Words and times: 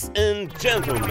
Ladies 0.00 0.10
and 0.16 0.60
gentlemen, 0.60 1.08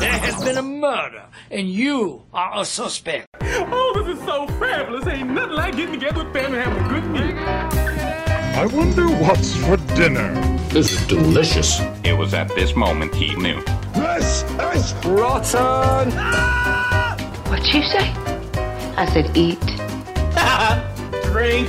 There 0.00 0.10
has 0.10 0.42
been 0.42 0.56
a 0.56 0.62
murder, 0.62 1.24
and 1.52 1.70
you 1.70 2.22
are 2.32 2.62
a 2.62 2.64
suspect. 2.64 3.28
Oh, 3.40 4.02
this 4.04 4.18
is 4.18 4.24
so 4.24 4.48
fabulous. 4.58 5.06
Ain't 5.06 5.30
nothing 5.30 5.54
like 5.54 5.76
getting 5.76 6.00
together 6.00 6.24
with 6.24 6.32
family 6.32 6.58
and 6.58 6.68
having 6.68 6.84
a 6.84 6.88
good 6.88 7.10
meal. 7.10 7.38
I 7.38 8.66
wonder 8.66 9.06
what's 9.06 9.54
for 9.56 9.76
dinner. 9.94 10.32
This 10.70 10.92
is 10.92 11.06
delicious. 11.06 11.80
It 12.02 12.14
was 12.18 12.34
at 12.34 12.48
this 12.56 12.74
moment 12.74 13.14
he 13.14 13.36
knew. 13.36 13.62
This 13.94 14.42
is 14.74 14.94
rotten! 15.04 16.10
What'd 17.48 17.72
you 17.72 17.82
say? 17.82 18.12
I 18.96 19.06
said 19.12 19.36
eat. 19.36 19.60
drink 21.30 21.68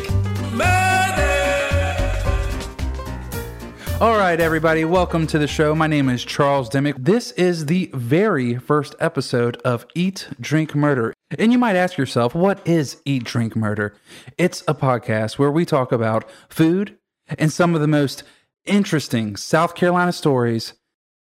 All 4.01 4.17
right, 4.17 4.41
everybody, 4.41 4.83
welcome 4.83 5.25
to 5.27 5.39
the 5.39 5.47
show. 5.47 5.73
My 5.73 5.87
name 5.87 6.09
is 6.09 6.25
Charles 6.25 6.69
Demick. 6.69 6.95
This 6.97 7.31
is 7.31 7.67
the 7.67 7.89
very 7.93 8.57
first 8.57 8.93
episode 8.99 9.55
of 9.63 9.85
Eat, 9.95 10.27
Drink, 10.37 10.75
Murder. 10.75 11.13
And 11.39 11.53
you 11.53 11.57
might 11.57 11.77
ask 11.77 11.97
yourself, 11.97 12.35
what 12.35 12.59
is 12.67 13.01
Eat, 13.05 13.23
Drink, 13.23 13.55
Murder? 13.55 13.95
It's 14.37 14.65
a 14.67 14.75
podcast 14.75 15.39
where 15.39 15.49
we 15.49 15.63
talk 15.63 15.93
about 15.93 16.29
food 16.49 16.97
and 17.39 17.53
some 17.53 17.73
of 17.73 17.79
the 17.79 17.87
most 17.87 18.23
interesting 18.65 19.37
South 19.37 19.75
Carolina 19.75 20.11
stories 20.11 20.73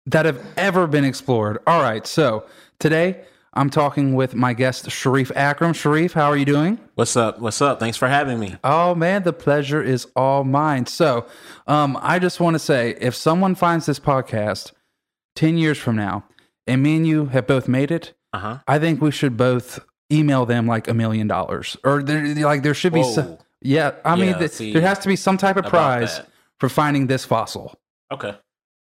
that 0.04 0.26
have 0.26 0.44
ever 0.56 0.88
been 0.88 1.04
explored. 1.04 1.58
All 1.68 1.80
right, 1.80 2.04
so 2.04 2.44
today 2.80 3.22
I'm 3.56 3.70
talking 3.70 4.14
with 4.14 4.34
my 4.34 4.52
guest, 4.52 4.90
Sharif 4.90 5.30
Akram. 5.36 5.72
Sharif, 5.72 6.12
how 6.12 6.26
are 6.30 6.36
you 6.36 6.44
doing? 6.44 6.78
What's 6.96 7.16
up? 7.16 7.38
What's 7.38 7.62
up? 7.62 7.78
Thanks 7.78 7.96
for 7.96 8.08
having 8.08 8.38
me. 8.40 8.56
Oh 8.64 8.94
man, 8.94 9.22
the 9.22 9.32
pleasure 9.32 9.82
is 9.82 10.06
all 10.16 10.42
mine. 10.44 10.86
So, 10.86 11.26
um, 11.66 11.96
I 12.02 12.18
just 12.18 12.40
want 12.40 12.54
to 12.54 12.58
say, 12.58 12.96
if 13.00 13.14
someone 13.14 13.54
finds 13.54 13.86
this 13.86 14.00
podcast 14.00 14.72
ten 15.36 15.56
years 15.56 15.78
from 15.78 15.94
now, 15.96 16.24
and 16.66 16.82
me 16.82 16.96
and 16.96 17.06
you 17.06 17.26
have 17.26 17.46
both 17.46 17.68
made 17.68 17.90
it, 17.90 18.14
Uh-huh. 18.32 18.58
I 18.66 18.78
think 18.80 19.00
we 19.00 19.10
should 19.12 19.36
both 19.36 19.78
email 20.12 20.44
them 20.46 20.66
like 20.66 20.88
a 20.88 20.94
million 20.94 21.28
dollars, 21.28 21.76
or 21.84 22.02
there, 22.02 22.24
like 22.44 22.62
there 22.64 22.74
should 22.74 22.92
be. 22.92 23.04
Some, 23.04 23.38
yeah, 23.62 23.92
I 24.04 24.16
mean, 24.16 24.30
Yeah, 24.30 24.38
th- 24.38 24.50
see, 24.50 24.72
there 24.72 24.82
has 24.82 24.98
to 25.00 25.08
be 25.08 25.16
some 25.16 25.38
type 25.38 25.56
of 25.56 25.64
prize 25.66 26.18
that. 26.18 26.28
for 26.58 26.68
finding 26.68 27.06
this 27.06 27.24
fossil. 27.24 27.74
Okay. 28.12 28.34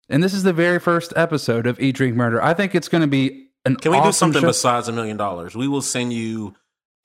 And 0.10 0.24
this 0.24 0.34
is 0.34 0.44
the 0.44 0.54
very 0.54 0.80
first 0.80 1.14
episode 1.16 1.68
of 1.68 1.80
Eat, 1.80 1.96
Drink, 1.96 2.16
Murder. 2.16 2.42
I 2.42 2.54
think 2.54 2.74
it's 2.76 2.88
going 2.88 3.02
to 3.02 3.08
be 3.08 3.47
an. 3.68 3.76
Can 3.78 3.92
we 3.92 4.02
do 4.02 4.12
something 4.12 4.42
show. 4.42 4.48
besides 4.48 4.88
a 4.88 4.92
million 4.92 5.18
dollars? 5.18 5.56
We 5.56 5.68
will 5.68 5.82
send 5.82 6.14
you 6.14 6.56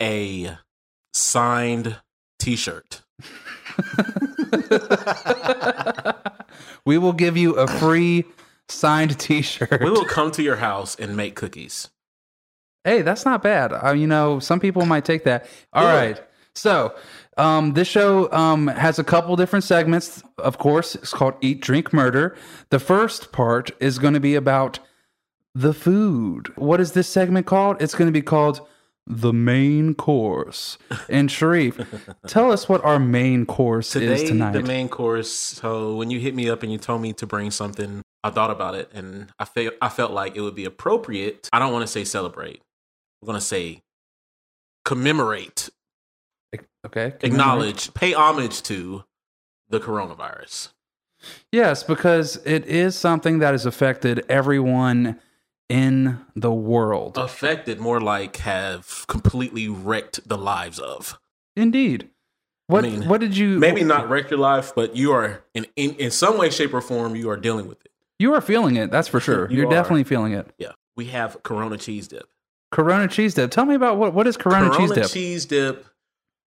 a 0.00 0.56
signed 1.14 1.96
T-shirt. 2.38 3.02
we 6.84 6.98
will 6.98 7.12
give 7.12 7.36
you 7.36 7.55
a 7.55 7.66
free 7.66 8.24
signed 8.68 9.18
T-shirt. 9.18 9.80
We 9.83 9.90
will 9.90 10.05
come 10.05 10.30
to 10.33 10.42
your 10.42 10.56
house 10.56 10.94
and 10.96 11.16
make 11.16 11.36
cookies. 11.36 11.90
Hey, 12.84 13.02
that's 13.02 13.24
not 13.24 13.42
bad. 13.42 13.72
Uh, 13.72 13.92
you 13.92 14.06
know, 14.06 14.38
some 14.40 14.58
people 14.58 14.84
might 14.86 15.05
take 15.05 15.24
that. 15.24 15.46
All 15.72 15.84
Yeah. 15.84 15.94
right. 15.94 16.20
So, 16.55 16.94
um, 17.38 17.72
this 17.74 17.88
show 17.88 18.30
um, 18.33 18.66
has 18.66 18.98
a 18.98 19.05
couple 19.05 19.34
different 19.36 19.64
segments. 19.64 20.22
Of 20.38 20.58
course, 20.58 20.94
it's 20.96 21.12
called 21.12 21.34
Eat, 21.40 21.60
Drink, 21.62 21.92
Murder. 21.92 22.36
The 22.70 22.78
first 22.78 23.33
part 23.33 23.70
is 23.80 23.98
going 23.98 24.14
to 24.14 24.20
be 24.20 24.34
about 24.34 24.78
the 25.55 25.75
food. 25.75 26.48
What 26.56 26.81
is 26.81 26.92
this 26.92 27.08
segment 27.08 27.47
called? 27.47 27.81
It's 27.81 27.95
going 27.95 28.08
to 28.08 28.12
be 28.12 28.22
called 28.22 28.67
the 29.06 29.33
main 29.33 29.95
course. 29.95 30.78
And 31.08 31.31
Sharif, 31.31 31.81
tell 32.27 32.53
us 32.53 32.69
what 32.69 32.84
our 32.84 32.98
main 32.98 33.47
course 33.47 33.91
Today, 33.91 34.14
is 34.14 34.25
tonight. 34.25 34.53
the 34.53 34.62
main 34.62 34.89
course. 34.89 35.30
So 35.30 35.97
when 35.97 36.11
you 36.11 36.20
hit 36.20 36.34
me 36.34 36.48
up 36.48 36.62
and 36.62 36.70
you 36.70 36.78
told 36.78 37.03
me 37.03 37.12
to 37.14 37.27
bring 37.27 37.50
something, 37.50 38.03
I 38.25 38.30
thought 38.30 38.50
about 38.50 38.75
it 38.75 38.91
and 38.95 39.33
I 39.39 39.45
felt 39.45 39.74
I 39.83 39.89
felt 39.89 40.12
like 40.12 40.36
it 40.36 40.41
would 40.41 40.55
be 40.55 40.64
appropriate. 40.64 41.48
I 41.52 41.58
don't 41.58 41.73
want 41.73 41.83
to 41.83 41.91
say 41.91 42.05
celebrate. 42.05 42.62
I'm 43.20 43.27
going 43.27 43.39
to 43.39 43.45
say 43.45 43.83
commemorate, 44.85 45.68
okay. 46.85 47.14
acknowledge, 47.20 47.95
pay 47.95 48.14
homage 48.14 48.62
to 48.62 49.05
the 49.68 49.79
coronavirus. 49.79 50.70
Yes, 51.52 51.85
because 51.85 52.36
it 52.45 52.67
is 52.67 52.96
something 52.96 53.39
that 53.39 53.52
has 53.52 53.64
affected 53.64 54.24
everyone 54.29 55.20
in 55.72 56.18
the 56.36 56.52
world. 56.52 57.16
affected 57.18 57.80
more 57.80 58.00
like 58.00 58.36
have 58.38 59.05
completely 59.08 59.68
wrecked 59.68 60.27
the 60.28 60.36
lives 60.38 60.78
of 60.78 61.18
Indeed. 61.56 62.08
What 62.66 62.84
mean, 62.84 63.08
what 63.08 63.20
did 63.20 63.36
you 63.36 63.58
maybe 63.58 63.84
not 63.84 64.08
wreck 64.08 64.30
your 64.30 64.38
life 64.38 64.72
but 64.74 64.96
you 64.96 65.12
are 65.12 65.44
in, 65.55 65.66
in 65.77 65.94
in 65.96 66.11
some 66.11 66.38
way 66.38 66.48
shape 66.50 66.72
or 66.72 66.80
form 66.80 67.14
you 67.16 67.28
are 67.30 67.36
dealing 67.36 67.66
with 67.68 67.80
it 67.84 67.90
You 68.18 68.32
are 68.34 68.40
feeling 68.40 68.77
it, 68.77 68.90
that's 68.90 69.08
for 69.08 69.20
sure. 69.28 69.50
You 69.50 69.58
You're 69.58 69.66
are. 69.66 69.70
definitely 69.70 70.05
feeling 70.05 70.32
it. 70.32 70.46
yeah 70.58 70.72
we 70.96 71.06
have 71.06 71.42
corona 71.42 71.77
cheese 71.78 72.08
dip 72.08 72.24
Corona 72.70 73.06
cheese 73.06 73.34
dip. 73.34 73.50
Tell 73.50 73.66
me 73.66 73.74
about 73.74 73.98
what 73.98 74.14
what 74.14 74.27
is 74.27 74.36
Corona, 74.38 74.74
cheese 74.77 74.90
dip? 74.92 75.11
cheese 75.11 75.44
dip 75.46 75.84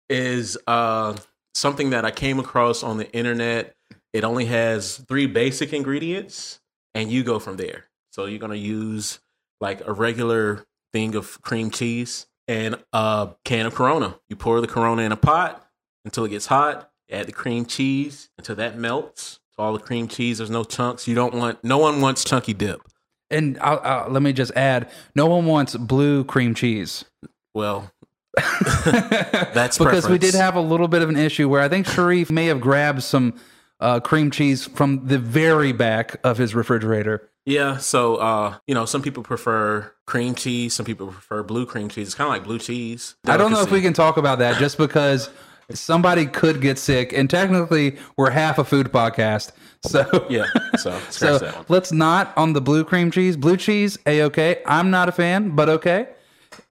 is 0.09 0.57
uh 0.67 1.15
something 1.55 1.89
that 1.91 2.03
i 2.05 2.11
came 2.11 2.39
across 2.39 2.83
on 2.83 2.97
the 2.97 3.11
internet 3.13 3.75
it 4.13 4.23
only 4.23 4.45
has 4.45 4.97
three 5.09 5.25
basic 5.27 5.73
ingredients 5.73 6.59
and 6.95 7.11
you 7.11 7.23
go 7.23 7.39
from 7.39 7.57
there 7.57 7.85
so 8.13 8.25
you're 8.25 8.39
going 8.39 8.51
to 8.51 8.57
use 8.57 9.19
like 9.59 9.85
a 9.85 9.91
regular 9.91 10.65
thing 10.91 11.15
of 11.15 11.41
cream 11.41 11.71
cheese 11.71 12.27
and 12.47 12.75
a 12.93 13.31
can 13.43 13.65
of 13.65 13.75
corona. 13.75 14.17
You 14.29 14.35
pour 14.35 14.61
the 14.61 14.67
corona 14.67 15.01
in 15.01 15.11
a 15.11 15.17
pot 15.17 15.65
until 16.05 16.25
it 16.25 16.29
gets 16.29 16.45
hot 16.45 16.89
add 17.13 17.27
the 17.27 17.31
cream 17.31 17.65
cheese 17.65 18.29
until 18.37 18.55
that 18.55 18.77
melts. 18.77 19.39
So 19.55 19.63
all 19.63 19.73
the 19.73 19.79
cream 19.79 20.07
cheese 20.07 20.39
there's 20.39 20.49
no 20.49 20.63
chunks. 20.63 21.07
You 21.07 21.15
don't 21.15 21.33
want 21.33 21.63
no 21.63 21.77
one 21.77 22.01
wants 22.01 22.23
chunky 22.23 22.53
dip. 22.53 22.81
And 23.29 23.57
I'll, 23.59 23.79
I'll, 23.83 24.09
let 24.09 24.21
me 24.21 24.33
just 24.33 24.51
add, 24.55 24.91
no 25.15 25.25
one 25.25 25.45
wants 25.45 25.75
blue 25.75 26.23
cream 26.23 26.53
cheese. 26.53 27.05
well 27.53 27.91
that's 28.85 29.77
because 29.77 30.09
we 30.09 30.17
did 30.17 30.33
have 30.33 30.55
a 30.55 30.61
little 30.61 30.87
bit 30.87 31.01
of 31.01 31.09
an 31.09 31.17
issue 31.17 31.47
where 31.47 31.61
I 31.61 31.69
think 31.69 31.87
Sharif 31.87 32.31
may 32.31 32.47
have 32.47 32.59
grabbed 32.59 33.03
some 33.03 33.39
uh, 33.79 33.99
cream 33.99 34.31
cheese 34.31 34.65
from 34.65 35.07
the 35.07 35.19
very 35.19 35.71
back 35.71 36.15
of 36.23 36.37
his 36.37 36.55
refrigerator. 36.55 37.29
Yeah, 37.45 37.77
so 37.77 38.15
uh, 38.17 38.57
you 38.67 38.73
know, 38.73 38.85
some 38.85 39.01
people 39.01 39.23
prefer 39.23 39.91
cream 40.07 40.35
cheese, 40.35 40.73
some 40.73 40.85
people 40.85 41.07
prefer 41.07 41.43
blue 41.43 41.65
cream 41.65 41.89
cheese. 41.89 42.07
It's 42.07 42.15
kind 42.15 42.27
of 42.27 42.33
like 42.33 42.43
blue 42.43 42.59
cheese. 42.59 43.15
I 43.25 43.37
don't 43.37 43.51
know 43.51 43.61
if 43.61 43.71
we 43.71 43.81
can 43.81 43.93
talk 43.93 44.17
about 44.17 44.39
that 44.39 44.57
just 44.59 44.77
because 44.77 45.29
somebody 45.71 46.25
could 46.25 46.61
get 46.61 46.79
sick, 46.79 47.11
and 47.11 47.29
technically 47.29 47.97
we're 48.17 48.29
half 48.29 48.59
a 48.59 48.63
food 48.63 48.91
podcast. 48.91 49.51
So 49.85 50.25
Yeah, 50.29 50.45
so 50.77 50.97
so 51.09 51.65
let's 51.67 51.91
not 51.91 52.31
on 52.37 52.53
the 52.53 52.61
blue 52.61 52.85
cream 52.85 53.11
cheese. 53.11 53.35
Blue 53.35 53.57
cheese, 53.57 53.97
a 54.05 54.21
okay. 54.21 54.61
I'm 54.65 54.89
not 54.89 55.09
a 55.09 55.11
fan, 55.11 55.57
but 55.57 55.67
okay. 55.67 56.07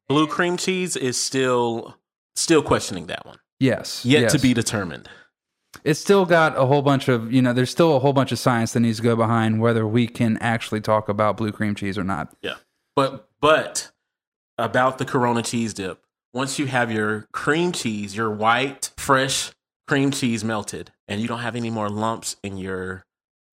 Blue 0.08 0.26
cream 0.26 0.56
cheese 0.56 0.96
is 0.96 1.20
still 1.20 1.94
still 2.36 2.62
questioning 2.62 3.08
that 3.08 3.26
one. 3.26 3.36
Yes, 3.60 4.02
Yet 4.06 4.22
yes. 4.22 4.32
to 4.32 4.38
be 4.38 4.54
determined. 4.54 5.10
It's 5.84 5.98
still 5.98 6.24
got 6.24 6.56
a 6.56 6.66
whole 6.66 6.82
bunch 6.82 7.08
of 7.08 7.32
you 7.32 7.42
know. 7.42 7.52
There's 7.52 7.70
still 7.70 7.96
a 7.96 7.98
whole 7.98 8.12
bunch 8.12 8.32
of 8.32 8.38
science 8.38 8.72
that 8.72 8.80
needs 8.80 8.98
to 8.98 9.02
go 9.02 9.16
behind 9.16 9.60
whether 9.60 9.86
we 9.86 10.06
can 10.06 10.36
actually 10.38 10.80
talk 10.80 11.08
about 11.08 11.36
blue 11.36 11.52
cream 11.52 11.74
cheese 11.74 11.98
or 11.98 12.04
not. 12.04 12.34
Yeah. 12.42 12.54
But 12.94 13.28
but 13.40 13.90
about 14.58 14.98
the 14.98 15.04
Corona 15.04 15.42
cheese 15.42 15.74
dip, 15.74 16.04
once 16.34 16.58
you 16.58 16.66
have 16.66 16.92
your 16.92 17.26
cream 17.32 17.72
cheese, 17.72 18.16
your 18.16 18.30
white 18.30 18.90
fresh 18.96 19.50
cream 19.88 20.10
cheese 20.10 20.44
melted, 20.44 20.92
and 21.08 21.20
you 21.20 21.28
don't 21.28 21.40
have 21.40 21.56
any 21.56 21.70
more 21.70 21.88
lumps 21.88 22.36
in 22.42 22.56
your 22.58 23.04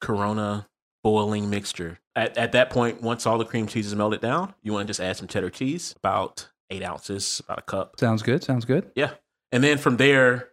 Corona 0.02 0.68
boiling 1.04 1.50
mixture. 1.50 2.00
At, 2.16 2.38
at 2.38 2.52
that 2.52 2.70
point, 2.70 3.02
once 3.02 3.26
all 3.26 3.38
the 3.38 3.46
cream 3.46 3.66
cheese 3.68 3.88
is 3.88 3.96
melted 3.96 4.22
down, 4.22 4.54
you 4.62 4.74
want 4.74 4.88
to 4.88 4.90
just 4.90 5.00
add 5.00 5.18
some 5.18 5.28
cheddar 5.28 5.50
cheese, 5.50 5.96
about 5.98 6.50
eight 6.70 6.84
ounces, 6.84 7.42
about 7.46 7.60
a 7.60 7.64
cup. 7.64 8.00
Sounds 8.00 8.22
good. 8.22 8.44
Sounds 8.44 8.66
good. 8.66 8.92
Yeah. 8.96 9.12
And 9.52 9.64
then 9.64 9.78
from 9.78 9.98
there, 9.98 10.49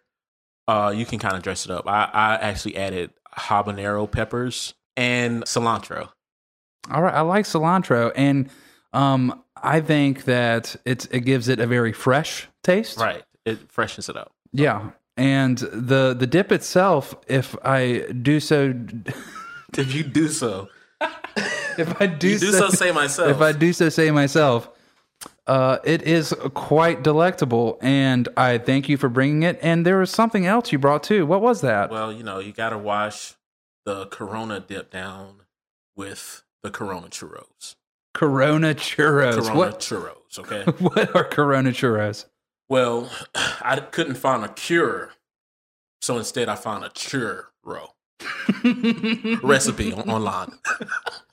uh, 0.69 0.93
you 0.95 1.07
can 1.07 1.19
kind 1.19 1.37
of 1.37 1.43
dress 1.43 1.65
it 1.65 1.71
up. 1.71 1.87
I, 1.87 2.11
I 2.13 2.35
actually 2.37 2.77
added 2.77 3.11
habanero 3.37 4.11
peppers 4.11 4.75
and 4.97 5.43
cilantro. 5.45 6.09
All 6.91 7.03
right, 7.03 7.15
I 7.15 7.21
like 7.23 7.45
cilantro, 7.45 8.13
and 8.15 8.49
um, 8.93 9.43
I 9.61 9.81
think 9.81 10.25
that 10.25 10.77
it's 10.85 11.07
it 11.07 11.21
gives 11.21 11.49
it 11.49 11.59
a 11.61 11.67
very 11.67 11.93
fresh 11.93 12.49
taste. 12.63 12.99
Right. 12.99 13.25
It 13.45 13.71
freshens 13.71 14.09
it 14.09 14.17
up. 14.17 14.33
Yeah, 14.53 14.91
and 15.17 15.59
the 15.59 16.15
the 16.19 16.27
dip 16.27 16.51
itself, 16.53 17.15
if 17.27 17.57
I 17.65 18.07
do 18.23 18.41
so, 18.41 18.75
If 19.77 19.95
you 19.95 20.05
do 20.05 20.29
so, 20.29 20.69
if 21.77 22.01
I 22.01 22.07
do, 22.07 22.39
do 22.39 22.53
so 22.53 22.71
say 22.71 22.93
myself. 22.93 23.29
if 23.31 23.41
I 23.41 23.53
do 23.53 23.73
so 23.73 23.89
say 23.89 24.11
myself, 24.11 24.69
uh, 25.47 25.79
it 25.85 26.03
is 26.03 26.35
quite 26.55 27.03
delectable, 27.03 27.79
and 27.81 28.29
I 28.37 28.59
thank 28.59 28.89
you 28.89 28.97
for 28.97 29.09
bringing 29.09 29.43
it. 29.43 29.59
And 29.63 29.87
there 29.87 29.99
was 29.99 30.11
something 30.11 30.47
else 30.47 30.73
you 30.73 30.79
brought 30.79 31.03
too. 31.03 31.25
What 31.27 31.41
was 31.41 31.61
that? 31.61 31.91
Well, 31.91 32.13
you 32.13 32.23
know, 32.23 32.39
you 32.39 32.53
got 32.53 32.71
to 32.71 32.79
wash 32.79 33.35
the 33.85 34.07
Corona 34.07 34.61
dip 34.61 34.91
down 34.91 35.43
with 35.97 36.43
the 36.63 36.71
Corona 36.71 37.09
churros. 37.09 37.77
Corona 38.15 38.75
churros. 38.75 39.35
Corona 39.35 39.55
What 39.57 39.81
churros, 39.81 40.39
okay? 40.39 40.65
what 40.83 41.15
are 41.15 41.25
Corona 41.25 41.71
churros? 41.71 42.27
well, 42.69 43.11
I 43.63 43.79
couldn't 43.79 44.17
find 44.17 44.45
a 44.45 44.49
cure, 44.49 45.13
so 46.01 46.19
instead 46.19 46.49
I 46.49 46.57
found 46.57 46.85
a 46.85 46.89
churro 46.89 47.45
recipe 49.43 49.93
on- 49.93 50.09
online. 50.11 50.53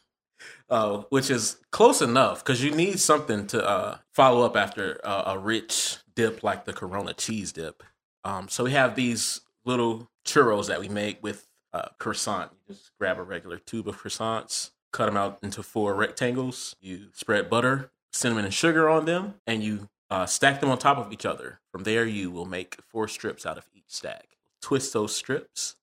uh, 0.70 1.04
which 1.10 1.30
is 1.30 1.58
close 1.72 2.02
enough 2.02 2.44
because 2.44 2.64
you 2.64 2.72
need 2.72 3.00
something 3.00 3.48
to 3.48 3.66
uh, 3.66 3.98
follow 4.12 4.46
up 4.46 4.56
after 4.56 5.00
uh, 5.04 5.24
a 5.28 5.40
rich 5.40 5.98
dip 6.16 6.44
like 6.44 6.66
the 6.66 6.74
Corona 6.74 7.14
cheese 7.14 7.52
dip. 7.52 7.84
Um, 8.24 8.48
so 8.48 8.64
we 8.64 8.72
have 8.72 8.96
these 8.96 9.42
little 9.66 10.10
churros 10.26 10.68
that 10.68 10.80
we 10.80 10.90
make 10.90 11.22
with 11.22 11.48
uh, 11.74 11.90
croissant. 11.98 12.52
You 12.68 12.76
just 12.76 12.92
grab 13.00 13.20
a 13.20 13.24
regular 13.24 13.58
tube 13.58 13.88
of 13.88 14.02
croissants, 14.02 14.72
cut 14.92 15.08
them 15.08 15.18
out 15.18 15.40
into 15.42 15.64
four 15.64 15.96
rectangles. 15.96 16.76
You 16.80 17.08
spread 17.14 17.50
butter, 17.50 17.92
cinnamon, 18.12 18.46
and 18.46 18.54
sugar 18.54 18.90
on 18.90 19.06
them, 19.06 19.36
and 19.46 19.64
you 19.64 19.90
uh, 20.10 20.26
stack 20.26 20.62
them 20.62 20.70
on 20.70 20.78
top 20.78 20.98
of 20.98 21.12
each 21.12 21.26
other. 21.26 21.60
From 21.72 21.84
there, 21.84 22.06
you 22.06 22.32
will 22.32 22.46
make 22.46 22.78
four 22.82 23.08
strips 23.08 23.46
out 23.46 23.58
of 23.58 23.68
each 23.74 23.86
stack. 23.88 24.38
Twist 24.62 24.94
those 24.94 25.16
strips. 25.16 25.76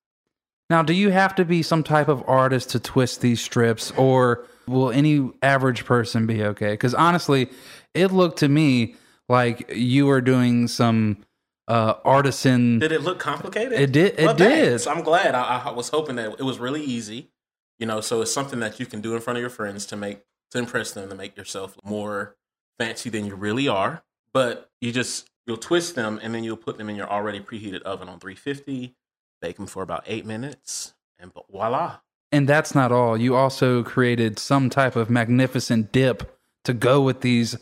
Now, 0.70 0.82
do 0.82 0.94
you 0.94 1.10
have 1.10 1.34
to 1.34 1.44
be 1.44 1.62
some 1.62 1.82
type 1.82 2.06
of 2.06 2.22
artist 2.28 2.70
to 2.70 2.80
twist 2.80 3.20
these 3.20 3.40
strips, 3.40 3.90
or 3.96 4.46
will 4.68 4.90
any 4.92 5.30
average 5.42 5.84
person 5.84 6.26
be 6.26 6.44
okay? 6.44 6.70
Because 6.70 6.94
honestly, 6.94 7.50
it 7.92 8.12
looked 8.12 8.38
to 8.38 8.48
me 8.48 8.94
like 9.28 9.68
you 9.74 10.06
were 10.06 10.20
doing 10.20 10.68
some 10.68 11.18
uh, 11.66 11.94
artisan. 12.04 12.78
Did 12.78 12.92
it 12.92 13.02
look 13.02 13.18
complicated? 13.18 13.72
It 13.80 13.90
did- 13.92 14.18
it 14.18 14.26
Well, 14.26 14.34
did. 14.34 14.86
I'm 14.86 15.02
glad. 15.02 15.34
I, 15.34 15.62
I 15.66 15.70
was 15.72 15.88
hoping 15.88 16.14
that 16.16 16.36
it 16.38 16.42
was 16.44 16.58
really 16.60 16.82
easy. 16.82 17.30
You 17.80 17.86
know, 17.86 18.00
so 18.00 18.20
it's 18.22 18.32
something 18.32 18.60
that 18.60 18.78
you 18.78 18.86
can 18.86 19.00
do 19.00 19.14
in 19.14 19.20
front 19.20 19.38
of 19.38 19.40
your 19.40 19.50
friends 19.50 19.86
to 19.86 19.96
make 19.96 20.20
to 20.52 20.58
impress 20.58 20.92
them 20.92 21.08
to 21.08 21.14
make 21.14 21.36
yourself 21.36 21.76
more 21.82 22.36
fancy 22.78 23.08
than 23.08 23.24
you 23.26 23.34
really 23.34 23.68
are. 23.68 24.02
But 24.34 24.68
you 24.80 24.92
just 24.92 25.28
you'll 25.46 25.56
twist 25.56 25.94
them 25.94 26.20
and 26.22 26.34
then 26.34 26.44
you'll 26.44 26.56
put 26.56 26.76
them 26.76 26.90
in 26.90 26.96
your 26.96 27.08
already 27.10 27.40
preheated 27.40 27.82
oven 27.82 28.08
on 28.08 28.20
350. 28.20 28.94
Bake 29.40 29.56
them 29.56 29.66
for 29.66 29.82
about 29.82 30.04
eight 30.06 30.26
minutes, 30.26 30.94
and 31.18 31.32
voila. 31.32 31.98
And 32.32 32.48
that's 32.48 32.74
not 32.74 32.92
all. 32.92 33.16
You 33.16 33.34
also 33.34 33.82
created 33.82 34.38
some 34.38 34.70
type 34.70 34.94
of 34.96 35.10
magnificent 35.10 35.90
dip 35.92 36.38
to 36.64 36.72
go 36.74 37.00
with 37.00 37.22
these 37.22 37.56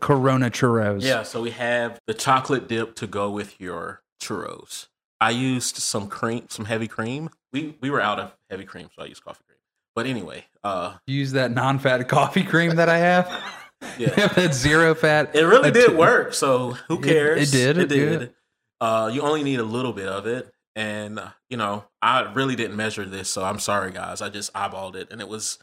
Corona 0.00 0.50
churros. 0.50 1.02
Yeah, 1.02 1.22
so 1.22 1.42
we 1.42 1.50
have 1.50 1.98
the 2.06 2.14
chocolate 2.14 2.68
dip 2.68 2.94
to 2.96 3.06
go 3.06 3.30
with 3.30 3.60
your 3.60 4.02
churros. 4.22 4.86
I 5.20 5.30
used 5.30 5.76
some 5.76 6.08
cream, 6.08 6.46
some 6.48 6.66
heavy 6.66 6.86
cream. 6.86 7.30
We 7.52 7.76
we 7.80 7.90
were 7.90 8.00
out 8.00 8.20
of 8.20 8.32
heavy 8.50 8.64
cream, 8.64 8.88
so 8.94 9.02
I 9.02 9.06
used 9.06 9.24
coffee 9.24 9.42
cream. 9.46 9.58
But 9.96 10.06
anyway, 10.06 10.44
uh, 10.62 10.94
Use 11.06 11.32
that 11.32 11.50
non-fat 11.50 12.06
coffee 12.08 12.44
cream 12.44 12.76
that 12.76 12.88
I 12.88 12.98
have. 12.98 13.26
yeah, 13.98 14.10
that 14.28 14.54
zero 14.54 14.94
fat. 14.94 15.34
it 15.34 15.42
really 15.44 15.70
did 15.72 15.96
work. 15.96 16.34
So 16.34 16.72
who 16.88 16.98
It- 17.00 17.04
cares? 17.04 17.52
it 17.52 17.56
did, 17.56 17.78
It 17.78 17.82
it 17.84 17.88
did. 17.88 18.18
did. 18.20 18.34
Uh, 18.80 19.10
you 19.12 19.22
only 19.22 19.42
need 19.42 19.58
a 19.58 19.64
little 19.64 19.92
bit 19.92 20.06
of 20.06 20.26
it, 20.26 20.52
and 20.78 21.18
uh, 21.18 21.30
you 21.50 21.56
know, 21.56 21.86
I 22.00 22.20
really 22.32 22.54
didn't 22.54 22.76
measure 22.76 23.04
this, 23.04 23.28
so 23.28 23.42
I'm 23.44 23.58
sorry, 23.58 23.90
guys. 23.90 24.22
I 24.22 24.28
just 24.28 24.52
eyeballed 24.52 24.94
it, 24.94 25.08
and 25.10 25.20
it 25.20 25.28
was 25.28 25.58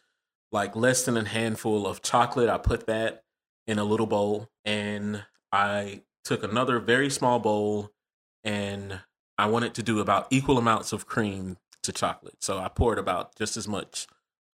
like 0.51 0.75
less 0.75 1.05
than 1.05 1.15
a 1.15 1.23
handful 1.25 1.87
of 1.87 2.01
chocolate. 2.01 2.49
I 2.49 2.57
put 2.57 2.85
that 2.87 3.23
in 3.65 3.79
a 3.79 3.85
little 3.85 4.07
bowl, 4.07 4.49
and 4.65 5.23
I 5.53 6.01
took 6.25 6.43
another 6.43 6.79
very 6.79 7.09
small 7.09 7.39
bowl, 7.39 7.91
and 8.43 8.99
I 9.37 9.45
wanted 9.45 9.73
to 9.75 9.83
do 9.83 10.01
about 10.01 10.27
equal 10.31 10.57
amounts 10.57 10.91
of 10.91 11.05
cream 11.05 11.55
to 11.83 11.93
chocolate. 11.93 12.43
So 12.43 12.57
I 12.57 12.67
poured 12.67 12.99
about 12.99 13.37
just 13.37 13.55
as 13.55 13.69
much 13.69 14.07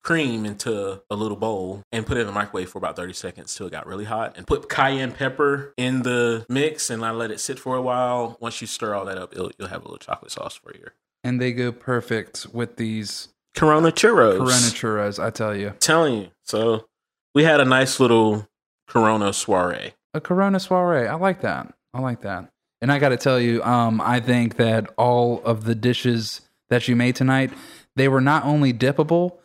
cream 0.02 0.46
into 0.46 1.02
a 1.10 1.16
little 1.16 1.36
bowl 1.36 1.82
and 1.92 2.06
put 2.06 2.16
it 2.16 2.20
in 2.20 2.26
the 2.26 2.32
microwave 2.32 2.70
for 2.70 2.78
about 2.78 2.96
30 2.96 3.12
seconds 3.12 3.54
till 3.54 3.66
it 3.66 3.70
got 3.70 3.86
really 3.86 4.04
hot 4.04 4.36
and 4.36 4.46
put 4.46 4.68
cayenne 4.68 5.12
pepper 5.12 5.74
in 5.76 6.02
the 6.02 6.46
mix 6.48 6.90
and 6.90 7.04
I 7.04 7.10
let 7.10 7.30
it 7.30 7.40
sit 7.40 7.58
for 7.58 7.76
a 7.76 7.82
while. 7.82 8.36
Once 8.40 8.60
you 8.60 8.66
stir 8.66 8.94
all 8.94 9.04
that 9.04 9.18
up, 9.18 9.32
it'll, 9.32 9.50
you'll 9.58 9.68
have 9.68 9.82
a 9.82 9.84
little 9.84 9.98
chocolate 9.98 10.30
sauce 10.30 10.54
for 10.54 10.72
you. 10.74 10.88
And 11.24 11.40
they 11.40 11.52
go 11.52 11.72
perfect 11.72 12.46
with 12.52 12.76
these 12.76 13.28
Corona 13.54 13.90
churros. 13.90 14.38
Corona 14.38 14.52
churros, 14.52 15.22
I 15.22 15.30
tell 15.30 15.54
you. 15.54 15.74
telling 15.80 16.22
you. 16.22 16.28
So 16.44 16.86
we 17.34 17.44
had 17.44 17.60
a 17.60 17.64
nice 17.64 17.98
little 18.00 18.48
Corona 18.86 19.32
soiree. 19.32 19.94
A 20.14 20.20
Corona 20.20 20.60
soiree. 20.60 21.08
I 21.08 21.14
like 21.14 21.40
that. 21.42 21.74
I 21.92 22.00
like 22.00 22.22
that. 22.22 22.50
And 22.80 22.92
I 22.92 22.98
got 22.98 23.08
to 23.08 23.16
tell 23.16 23.40
you, 23.40 23.62
um, 23.64 24.00
I 24.00 24.20
think 24.20 24.56
that 24.56 24.88
all 24.96 25.42
of 25.42 25.64
the 25.64 25.74
dishes 25.74 26.42
that 26.70 26.86
you 26.86 26.94
made 26.94 27.16
tonight, 27.16 27.52
they 27.96 28.08
were 28.08 28.20
not 28.20 28.44
only 28.44 28.72
dippable, 28.72 29.38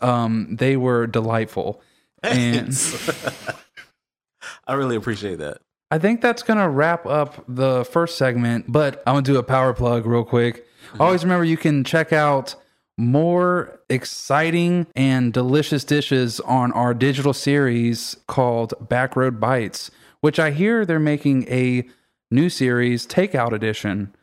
um, 0.00 0.56
they 0.56 0.76
were 0.76 1.06
delightful. 1.06 1.80
And 2.22 2.68
I 4.66 4.74
really 4.74 4.96
appreciate 4.96 5.38
that. 5.38 5.58
I 5.90 5.98
think 5.98 6.20
that's 6.22 6.42
going 6.42 6.58
to 6.58 6.68
wrap 6.68 7.04
up 7.04 7.44
the 7.46 7.84
first 7.84 8.16
segment, 8.16 8.70
but 8.70 9.02
I'm 9.06 9.14
going 9.14 9.24
to 9.24 9.32
do 9.32 9.38
a 9.38 9.42
power 9.42 9.74
plug 9.74 10.06
real 10.06 10.24
quick. 10.24 10.66
Always 11.00 11.22
remember 11.22 11.44
you 11.44 11.56
can 11.56 11.84
check 11.84 12.12
out 12.12 12.54
more 12.98 13.80
exciting 13.88 14.86
and 14.94 15.32
delicious 15.32 15.84
dishes 15.84 16.40
on 16.40 16.72
our 16.72 16.94
digital 16.94 17.32
series 17.32 18.16
called 18.26 18.74
Backroad 18.82 19.40
Bites, 19.40 19.90
which 20.20 20.38
I 20.38 20.50
hear 20.50 20.84
they're 20.86 20.98
making 20.98 21.48
a 21.48 21.88
new 22.30 22.48
series, 22.48 23.06
Takeout 23.06 23.52
Edition. 23.52 24.14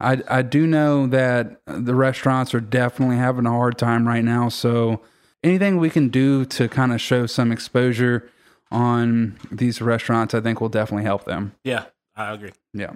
I, 0.00 0.22
I 0.28 0.42
do 0.42 0.66
know 0.66 1.06
that 1.06 1.60
the 1.66 1.94
restaurants 1.94 2.54
are 2.54 2.60
definitely 2.60 3.16
having 3.16 3.46
a 3.46 3.50
hard 3.50 3.78
time 3.78 4.06
right 4.06 4.24
now. 4.24 4.48
So 4.48 5.00
anything 5.42 5.78
we 5.78 5.90
can 5.90 6.08
do 6.08 6.44
to 6.46 6.68
kind 6.68 6.92
of 6.92 7.00
show 7.00 7.26
some 7.26 7.50
exposure 7.50 8.28
on 8.70 9.38
these 9.50 9.80
restaurants, 9.80 10.34
I 10.34 10.40
think 10.40 10.60
will 10.60 10.68
definitely 10.68 11.04
help 11.04 11.24
them. 11.24 11.52
Yeah, 11.64 11.84
I 12.14 12.32
agree. 12.34 12.52
Yeah. 12.74 12.94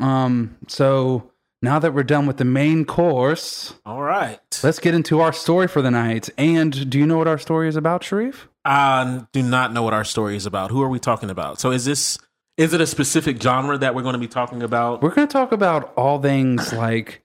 Um. 0.00 0.56
So 0.66 1.30
now 1.62 1.78
that 1.78 1.94
we're 1.94 2.02
done 2.02 2.26
with 2.26 2.36
the 2.36 2.44
main 2.44 2.84
course, 2.84 3.74
All 3.84 4.02
right. 4.02 4.38
let's 4.62 4.78
get 4.78 4.94
into 4.94 5.20
our 5.20 5.32
story 5.32 5.66
for 5.68 5.82
the 5.82 5.90
night. 5.90 6.28
And 6.38 6.88
do 6.90 6.98
you 6.98 7.06
know 7.06 7.18
what 7.18 7.28
our 7.28 7.38
story 7.38 7.68
is 7.68 7.76
about, 7.76 8.04
Sharif? 8.04 8.48
I 8.64 9.24
do 9.32 9.42
not 9.42 9.72
know 9.72 9.82
what 9.82 9.94
our 9.94 10.04
story 10.04 10.36
is 10.36 10.46
about. 10.46 10.70
Who 10.70 10.82
are 10.82 10.88
we 10.88 10.98
talking 10.98 11.30
about? 11.30 11.58
So 11.58 11.70
is 11.70 11.84
this 11.84 12.18
is 12.58 12.74
it 12.74 12.80
a 12.82 12.86
specific 12.86 13.40
genre 13.40 13.78
that 13.78 13.94
we're 13.94 14.02
going 14.02 14.12
to 14.14 14.18
be 14.18 14.28
talking 14.28 14.62
about? 14.62 15.00
We're 15.00 15.14
going 15.14 15.26
to 15.28 15.32
talk 15.32 15.52
about 15.52 15.94
all 15.96 16.20
things 16.20 16.72
like 16.74 17.22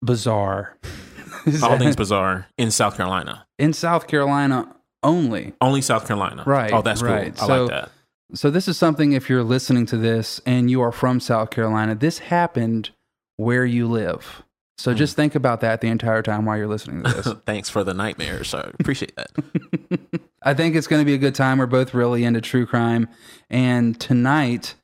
bizarre. 0.00 0.78
All 1.62 1.78
things 1.78 1.96
bizarre 1.96 2.48
in 2.58 2.70
South 2.70 2.98
Carolina. 2.98 3.46
in 3.58 3.72
South 3.72 4.06
Carolina 4.06 4.76
only. 5.02 5.54
Only 5.62 5.80
South 5.80 6.06
Carolina. 6.06 6.42
Right, 6.46 6.70
Oh, 6.70 6.82
that's 6.82 7.00
right. 7.00 7.34
cool. 7.34 7.44
I 7.44 7.46
So- 7.46 7.62
like 7.64 7.70
that. 7.70 7.90
So 8.34 8.50
this 8.50 8.68
is 8.68 8.76
something 8.76 9.12
if 9.12 9.28
you're 9.28 9.42
listening 9.42 9.86
to 9.86 9.96
this 9.96 10.40
and 10.46 10.70
you 10.70 10.80
are 10.82 10.92
from 10.92 11.18
South 11.18 11.50
Carolina, 11.50 11.94
this 11.94 12.18
happened 12.18 12.90
where 13.38 13.64
you 13.64 13.88
live. 13.88 14.42
So 14.78 14.92
hmm. 14.92 14.98
just 14.98 15.16
think 15.16 15.34
about 15.34 15.62
that 15.62 15.80
the 15.80 15.88
entire 15.88 16.22
time 16.22 16.44
while 16.44 16.56
you're 16.56 16.68
listening 16.68 17.02
to 17.04 17.12
this. 17.12 17.34
Thanks 17.46 17.68
for 17.70 17.82
the 17.82 17.94
nightmare, 17.94 18.44
sir. 18.44 18.70
Appreciate 18.78 19.16
that. 19.16 20.20
I 20.42 20.54
think 20.54 20.74
it's 20.74 20.86
going 20.86 21.00
to 21.00 21.06
be 21.06 21.14
a 21.14 21.18
good 21.18 21.34
time. 21.34 21.58
We're 21.58 21.66
both 21.66 21.92
really 21.92 22.24
into 22.24 22.40
true 22.40 22.66
crime. 22.66 23.08
And 23.50 23.98
tonight 24.00 24.74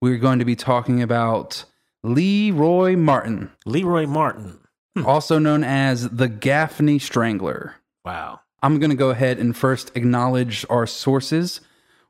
we're 0.00 0.18
going 0.18 0.38
to 0.38 0.44
be 0.44 0.56
talking 0.56 1.02
about 1.02 1.64
Lee 2.02 2.50
Roy 2.50 2.96
Martin, 2.96 3.50
Lee 3.66 3.84
Roy 3.84 4.06
Martin. 4.06 4.58
Hmm. 4.96 5.06
also 5.06 5.38
known 5.38 5.64
as 5.64 6.10
the 6.10 6.28
Gaffney 6.28 6.98
Strangler. 6.98 7.76
Wow. 8.04 8.40
I'm 8.62 8.78
going 8.78 8.90
to 8.90 8.96
go 8.96 9.08
ahead 9.10 9.38
and 9.38 9.56
first 9.56 9.90
acknowledge 9.94 10.66
our 10.68 10.86
sources. 10.86 11.60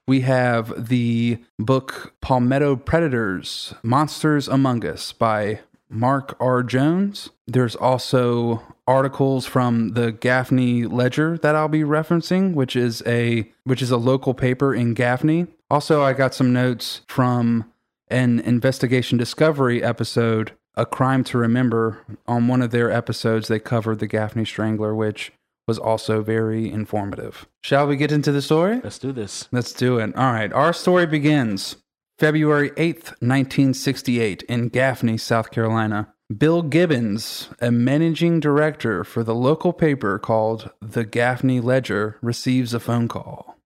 We 0.07 0.23
have 0.23 0.89
the 0.89 1.39
book 1.61 2.15
Palmetto 2.21 2.75
Predators 2.75 3.73
Monsters 3.85 4.49
Among 4.49 4.85
Us 4.85 5.13
by 5.13 5.61
Mark 5.89 6.37
R. 6.41 6.65
Jones. 6.65 7.31
There's 7.47 7.77
also 7.77 8.63
articles 8.87 9.47
from 9.47 9.91
the 9.91 10.13
Gaffney 10.13 10.85
Ledger 10.85 11.39
that 11.39 11.55
I'll 11.55 11.69
be 11.69 11.83
referencing, 11.83 12.55
which 12.55 12.77
is 12.77 13.03
a 13.07 13.51
which 13.65 13.83
is 13.83 13.91
a 13.91 13.97
local 13.97 14.35
paper 14.35 14.75
in 14.75 14.95
Gaffney. 14.95 15.47
Also, 15.71 16.03
I 16.03 16.13
got 16.13 16.35
some 16.35 16.53
notes 16.53 17.03
from 17.09 17.71
an 18.09 18.41
investigation 18.41 19.17
discovery 19.17 19.83
episode, 19.83 20.53
A 20.77 20.85
Crime 20.85 21.25
to 21.25 21.39
Remember. 21.39 22.05
On 22.27 22.49
one 22.49 22.61
of 22.63 22.71
their 22.71 22.91
episodes, 22.91 23.49
they 23.49 23.59
covered 23.59 23.99
the 23.99 24.07
Gaffney 24.07 24.45
Strangler, 24.45 24.95
which 24.95 25.33
was 25.67 25.79
also 25.79 26.23
very 26.23 26.71
informative. 26.71 27.47
Shall 27.63 27.87
we 27.87 27.97
get 27.97 28.13
into 28.13 28.33
the 28.33 28.43
story? 28.43 28.81
Let's 28.83 28.99
do 28.99 29.13
this. 29.13 29.49
Let's 29.53 29.73
do 29.73 29.99
it. 29.99 30.15
All 30.17 30.33
right. 30.33 30.53
Our 30.53 30.73
story 30.73 31.07
begins 31.07 31.77
February 32.19 32.71
8th, 32.71 33.15
1968, 33.21 34.43
in 34.43 34.69
Gaffney, 34.69 35.17
South 35.17 35.51
Carolina. 35.51 36.13
Bill 36.39 36.63
Gibbons, 36.63 37.49
a 37.61 37.71
managing 37.73 38.39
director 38.39 39.03
for 39.03 39.25
the 39.25 39.35
local 39.35 39.73
paper 39.73 40.19
called 40.19 40.71
the 40.81 41.05
Gaffney 41.05 41.61
Ledger, 41.61 42.17
receives 42.23 42.73
a 42.75 42.81
phone 42.81 43.09
call. 43.09 43.57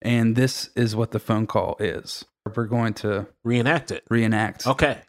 And 0.00 0.36
this 0.36 0.70
is 0.76 0.94
what 0.94 1.10
the 1.10 1.18
phone 1.18 1.46
call 1.46 1.76
is. 1.80 2.24
We're 2.54 2.66
going 2.66 2.94
to 2.94 3.26
Reenact 3.44 3.90
it. 3.90 4.04
reenact. 4.10 4.66
Okay. 4.66 5.00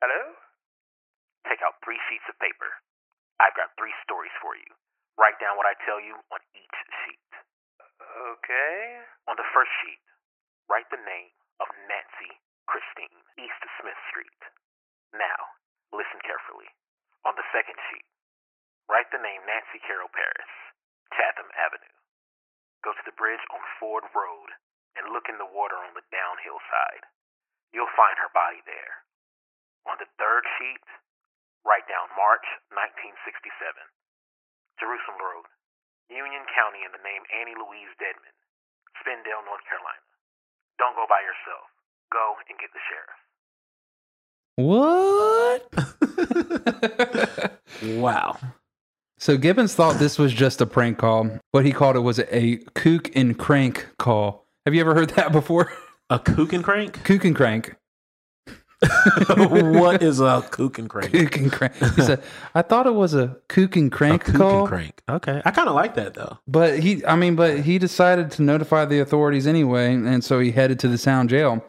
Hello? 0.00 0.22
Take 1.50 1.60
out 1.66 1.76
three 1.84 1.98
sheets 2.08 2.24
of 2.30 2.38
paper. 2.38 2.70
I've 3.42 3.56
got 3.58 3.74
three 3.76 3.92
stories 4.06 4.32
for 4.40 4.56
you. 4.56 4.70
Write 5.18 5.36
down 5.42 5.56
what 5.60 5.66
I 5.68 5.74
tell 5.84 6.00
you 6.00 6.16
on 6.32 6.40
each 6.56 6.78
sheet. 7.04 7.28
Okay. 8.00 8.80
On 9.28 9.36
the 9.36 9.48
first 9.52 9.72
sheet, 9.82 10.00
write 10.70 10.86
the 10.94 11.00
name 11.02 11.34
of 11.58 11.68
Nancy 11.88 12.30
Christine, 12.70 13.18
East 13.40 13.60
Smith 13.80 13.98
Street. 14.12 14.40
Now, 15.16 15.40
listen 15.90 16.20
carefully. 16.22 16.68
On 17.26 17.34
On 17.34 17.34
the 17.34 17.50
second 17.50 17.74
sheet, 17.90 18.06
write 18.86 19.10
the 19.10 19.18
name 19.18 19.42
Nancy 19.50 19.82
Carroll 19.82 20.12
Paris, 20.14 20.52
Chatham 21.10 21.50
Avenue. 21.58 21.96
Go 22.86 22.94
to 22.94 23.02
the 23.02 23.18
bridge 23.18 23.42
on 23.50 23.58
Ford 23.82 24.06
Road 24.14 24.50
and 24.94 25.10
look 25.10 25.26
in 25.26 25.42
the 25.42 25.50
water 25.50 25.74
on 25.74 25.90
the 25.98 26.06
downhill 26.14 26.62
side. 26.70 27.02
You'll 27.74 27.90
find 27.98 28.14
her 28.22 28.30
body 28.30 28.62
there. 28.62 29.02
On 29.90 29.98
the 29.98 30.06
third 30.22 30.46
sheet, 30.54 30.86
write 31.66 31.84
down 31.90 32.06
March 32.14 32.46
1967. 33.26 33.74
Jerusalem 34.78 35.18
Road, 35.18 35.46
Union 36.12 36.46
County, 36.54 36.86
and 36.86 36.94
the 36.94 37.02
name 37.02 37.22
Annie 37.34 37.58
Louise 37.58 37.90
Dedman, 37.98 38.34
Spindale, 39.02 39.42
North 39.42 39.64
Carolina. 39.66 40.04
Don't 40.78 40.94
go 40.94 41.06
by 41.10 41.18
yourself. 41.26 41.66
Go 42.12 42.36
and 42.46 42.54
get 42.62 42.70
the 42.70 42.82
sheriff. 42.86 43.18
What? 44.56 45.62
Wow. 47.82 48.38
so 49.18 49.36
Gibbons 49.36 49.74
thought 49.74 49.98
this 49.98 50.18
was 50.18 50.32
just 50.32 50.60
a 50.62 50.66
prank 50.66 50.96
call. 50.98 51.28
What 51.50 51.66
he 51.66 51.72
called 51.72 51.96
it 51.96 52.00
was 52.00 52.18
a 52.30 52.56
kook 52.74 53.10
and 53.14 53.38
crank 53.38 53.88
call. 53.98 54.46
Have 54.64 54.74
you 54.74 54.80
ever 54.80 54.94
heard 54.94 55.10
that 55.10 55.30
before? 55.32 55.72
A 56.08 56.18
kook 56.18 56.52
and 56.52 56.64
crank? 56.64 57.04
kook 57.04 57.24
and 57.24 57.34
crank. 57.36 57.74
what 59.36 60.02
is 60.02 60.20
a 60.20 60.46
kook 60.50 60.78
and 60.78 60.88
crank? 60.88 61.12
Kook 61.12 61.36
and 61.36 61.52
crank. 61.52 61.74
He 61.96 62.02
said, 62.02 62.22
I 62.54 62.62
thought 62.62 62.86
it 62.86 62.94
was 62.94 63.14
a 63.14 63.36
kook 63.48 63.76
and 63.76 63.92
A 63.92 63.96
crank 63.96 64.24
kook 64.24 64.36
call. 64.36 64.58
and 64.60 64.68
crank. 64.68 65.02
Okay. 65.08 65.40
I 65.44 65.50
kind 65.50 65.68
of 65.68 65.74
like 65.74 65.94
that 65.94 66.14
though. 66.14 66.38
But 66.46 66.78
he, 66.80 67.04
I 67.06 67.16
mean, 67.16 67.36
but 67.36 67.60
he 67.60 67.78
decided 67.78 68.30
to 68.32 68.42
notify 68.42 68.84
the 68.84 69.00
authorities 69.00 69.46
anyway, 69.46 69.94
and 69.94 70.22
so 70.22 70.40
he 70.40 70.50
headed 70.52 70.78
to 70.80 70.88
the 70.88 70.98
sound 70.98 71.30
jail. 71.30 71.64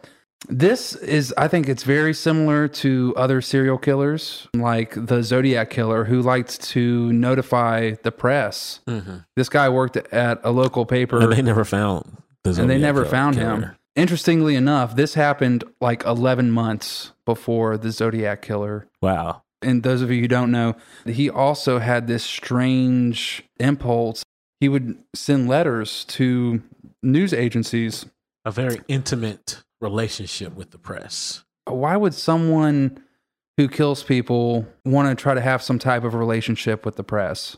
This 0.50 0.96
is, 0.96 1.34
I 1.36 1.48
think, 1.48 1.68
it's 1.68 1.82
very 1.84 2.14
similar 2.14 2.68
to 2.68 3.14
other 3.18 3.42
serial 3.42 3.80
killers, 3.80 4.48
like 4.54 4.94
the 4.96 5.24
Zodiac 5.24 5.72
killer, 5.72 6.06
who 6.06 6.22
liked 6.22 6.62
to 6.70 7.12
notify 7.12 7.96
the 8.04 8.12
press. 8.12 8.82
Mm-hmm. 8.88 9.18
This 9.36 9.50
guy 9.50 9.68
worked 9.70 9.98
at 9.98 10.40
a 10.44 10.52
local 10.52 10.86
paper, 10.86 11.20
And 11.20 11.32
they 11.32 11.42
never 11.42 11.66
found 11.66 12.18
the 12.44 12.52
and 12.62 12.70
they 12.70 12.78
never 12.78 13.02
kill- 13.02 13.12
found 13.12 13.36
killer. 13.36 13.50
him. 13.56 13.76
Interestingly 13.98 14.56
enough, 14.56 14.96
this 14.96 15.16
happened 15.16 15.64
like 15.82 16.04
11 16.06 16.52
months 16.52 17.12
before 17.26 17.78
the 17.78 17.92
Zodiac 17.92 18.42
killer 18.44 18.88
Wow. 19.02 19.42
and 19.62 19.82
those 19.84 20.02
of 20.04 20.12
you 20.12 20.22
who 20.22 20.28
don't 20.28 20.52
know, 20.52 20.76
he 21.06 21.30
also 21.30 21.80
had 21.80 22.06
this 22.08 22.24
strange 22.24 23.44
impulse. 23.60 24.24
He 24.60 24.70
would 24.70 24.98
send 25.16 25.50
letters 25.50 26.06
to 26.06 26.62
news 27.02 27.34
agencies. 27.34 28.06
A 28.46 28.52
very 28.52 28.82
intimate 28.88 29.64
relationship 29.82 30.54
with 30.56 30.72
the 30.72 30.78
press. 30.78 31.44
Why 31.66 31.98
would 31.98 32.14
someone 32.14 33.04
who 33.58 33.68
kills 33.68 34.04
people 34.04 34.68
want 34.86 35.10
to 35.10 35.22
try 35.22 35.34
to 35.34 35.42
have 35.42 35.62
some 35.64 35.80
type 35.80 36.04
of 36.04 36.14
relationship 36.14 36.86
with 36.86 36.96
the 36.98 37.04
press? 37.04 37.58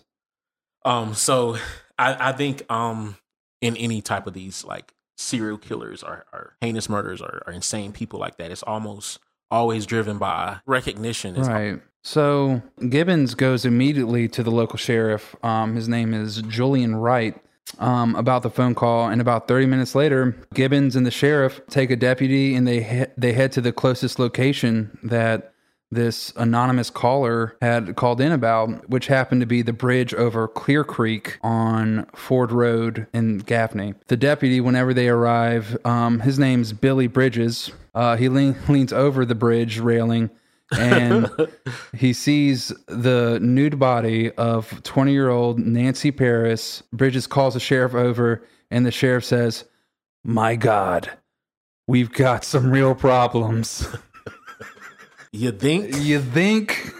Um, 0.85 1.13
so 1.13 1.57
I, 1.97 2.29
I 2.29 2.31
think 2.31 2.63
um 2.71 3.17
in 3.61 3.75
any 3.75 4.01
type 4.01 4.25
of 4.25 4.33
these 4.33 4.63
like 4.63 4.93
serial 5.19 5.57
killers 5.57 6.01
or, 6.01 6.25
or 6.31 6.55
heinous 6.61 6.87
murders 6.89 7.21
or, 7.21 7.43
or 7.45 7.53
insane 7.53 7.91
people 7.91 8.19
like 8.19 8.37
that, 8.37 8.51
it's 8.51 8.63
almost 8.63 9.19
always 9.51 9.85
driven 9.85 10.17
by 10.17 10.59
recognition. 10.65 11.35
It's 11.35 11.47
Right. 11.47 11.81
So 12.03 12.61
Gibbons 12.89 13.35
goes 13.35 13.65
immediately 13.65 14.29
to 14.29 14.41
the 14.41 14.51
local 14.51 14.77
sheriff. 14.77 15.35
Um, 15.43 15.75
his 15.75 15.89
name 15.89 16.13
is 16.13 16.41
Julian 16.43 16.95
Wright. 16.95 17.35
Um, 17.77 18.15
about 18.15 18.41
the 18.41 18.49
phone 18.49 18.73
call, 18.73 19.09
and 19.09 19.21
about 19.21 19.47
30 19.47 19.67
minutes 19.67 19.93
later, 19.93 20.35
Gibbons 20.55 20.95
and 20.95 21.05
the 21.05 21.11
sheriff 21.11 21.61
take 21.69 21.91
a 21.91 21.95
deputy 21.95 22.55
and 22.55 22.67
they 22.67 22.81
he- 22.81 23.05
they 23.15 23.33
head 23.33 23.51
to 23.51 23.61
the 23.61 23.71
closest 23.71 24.17
location 24.17 24.97
that 25.03 25.53
this 25.91 26.31
anonymous 26.35 26.89
caller 26.89 27.57
had 27.61 27.95
called 27.95 28.21
in 28.21 28.31
about, 28.31 28.89
which 28.89 29.07
happened 29.07 29.41
to 29.41 29.47
be 29.47 29.61
the 29.61 29.73
bridge 29.73 30.13
over 30.13 30.47
Clear 30.47 30.83
Creek 30.83 31.39
on 31.41 32.05
Ford 32.15 32.51
Road 32.51 33.07
in 33.13 33.39
Gaffney. 33.39 33.95
The 34.07 34.17
deputy, 34.17 34.61
whenever 34.61 34.93
they 34.93 35.09
arrive, 35.09 35.77
um, 35.85 36.19
his 36.19 36.37
name's 36.37 36.73
Billy 36.73 37.07
Bridges. 37.07 37.71
Uh, 37.95 38.17
he 38.17 38.29
lean, 38.29 38.55
leans 38.67 38.93
over 38.93 39.25
the 39.25 39.35
bridge 39.35 39.79
railing 39.79 40.29
and 40.77 41.29
he 41.95 42.13
sees 42.13 42.71
the 42.87 43.39
nude 43.41 43.79
body 43.79 44.31
of 44.31 44.83
20 44.83 45.11
year 45.11 45.29
old 45.29 45.59
Nancy 45.59 46.11
Paris. 46.11 46.83
Bridges 46.93 47.27
calls 47.27 47.53
the 47.53 47.59
sheriff 47.59 47.95
over, 47.95 48.43
and 48.69 48.85
the 48.85 48.91
sheriff 48.91 49.25
says, 49.25 49.65
My 50.23 50.55
God, 50.55 51.09
we've 51.87 52.11
got 52.11 52.43
some 52.43 52.71
real 52.71 52.95
problems. 52.95 53.87
You 55.31 55.51
think? 55.51 55.95
You 55.97 56.19
think? 56.19 56.91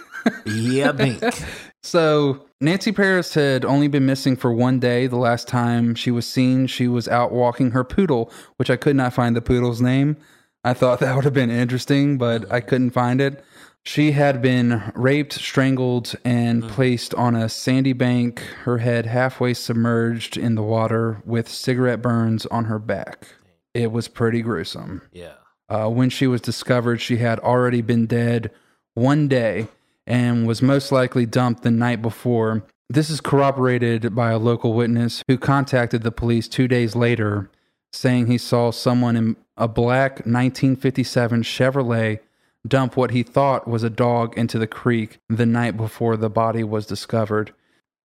yeah, 0.45 0.91
think. 0.91 1.24
So, 1.81 2.45
Nancy 2.59 2.91
Paris 2.91 3.33
had 3.33 3.63
only 3.63 3.88
been 3.88 4.05
missing 4.05 4.36
for 4.36 4.51
one 4.51 4.79
day. 4.79 5.07
The 5.07 5.15
last 5.15 5.48
time 5.48 5.95
she 5.95 6.12
was 6.12 6.27
seen, 6.27 6.67
she 6.67 6.89
was 6.89 7.07
out 7.07 7.31
walking 7.31 7.71
her 7.71 7.86
poodle, 7.86 8.31
which 8.57 8.69
I 8.69 8.75
could 8.75 8.98
not 8.98 9.13
find 9.13 9.33
the 9.33 9.41
poodle's 9.41 9.79
name. 9.79 10.17
I 10.65 10.74
thought 10.74 11.00
that 11.00 11.15
would 11.15 11.24
have 11.24 11.33
been 11.33 11.50
interesting, 11.50 12.17
but 12.17 12.51
I 12.51 12.59
couldn't 12.59 12.89
find 12.91 13.21
it. 13.21 13.43
She 13.83 14.12
had 14.12 14.41
been 14.41 14.91
raped, 14.93 15.33
strangled, 15.33 16.15
and 16.25 16.63
mm. 16.63 16.69
placed 16.69 17.15
on 17.15 17.33
a 17.33 17.48
sandy 17.48 17.93
bank, 17.93 18.41
her 18.63 18.79
head 18.79 19.05
halfway 19.05 19.53
submerged 19.53 20.36
in 20.36 20.55
the 20.55 20.62
water 20.62 21.21
with 21.25 21.48
cigarette 21.48 22.01
burns 22.01 22.45
on 22.48 22.65
her 22.65 22.77
back. 22.77 23.29
It 23.74 23.93
was 23.93 24.09
pretty 24.09 24.41
gruesome. 24.41 25.01
Yeah. 25.13 25.36
Uh, 25.70 25.88
when 25.88 26.10
she 26.10 26.28
was 26.28 26.42
discovered, 26.42 27.00
she 27.00 27.18
had 27.18 27.40
already 27.40 27.82
been 27.82 28.08
dead 28.08 28.52
one 28.96 29.28
day 29.28 29.68
and 30.08 30.48
was 30.48 30.62
most 30.62 30.92
likely 30.92 31.26
dumped 31.26 31.64
the 31.64 31.72
night 31.72 32.02
before. 32.02 32.64
This 32.90 33.10
is 33.10 33.22
corroborated 33.22 34.16
by 34.16 34.32
a 34.32 34.40
local 34.40 34.74
witness 34.74 35.24
who 35.28 35.38
contacted 35.38 36.02
the 36.02 36.12
police 36.12 36.48
two 36.48 36.68
days 36.68 36.96
later, 36.96 37.52
saying 37.94 38.26
he 38.26 38.40
saw 38.40 38.72
someone 38.72 39.16
in 39.16 39.36
a 39.56 39.68
black 39.68 40.14
1957 40.26 41.44
Chevrolet 41.44 42.20
dump 42.68 42.98
what 42.98 43.12
he 43.12 43.24
thought 43.24 43.68
was 43.68 43.84
a 43.84 43.90
dog 43.90 44.38
into 44.38 44.58
the 44.58 44.68
creek 44.68 45.20
the 45.30 45.46
night 45.46 45.78
before 45.78 46.18
the 46.18 46.30
body 46.30 46.64
was 46.64 46.86
discovered. 46.86 47.54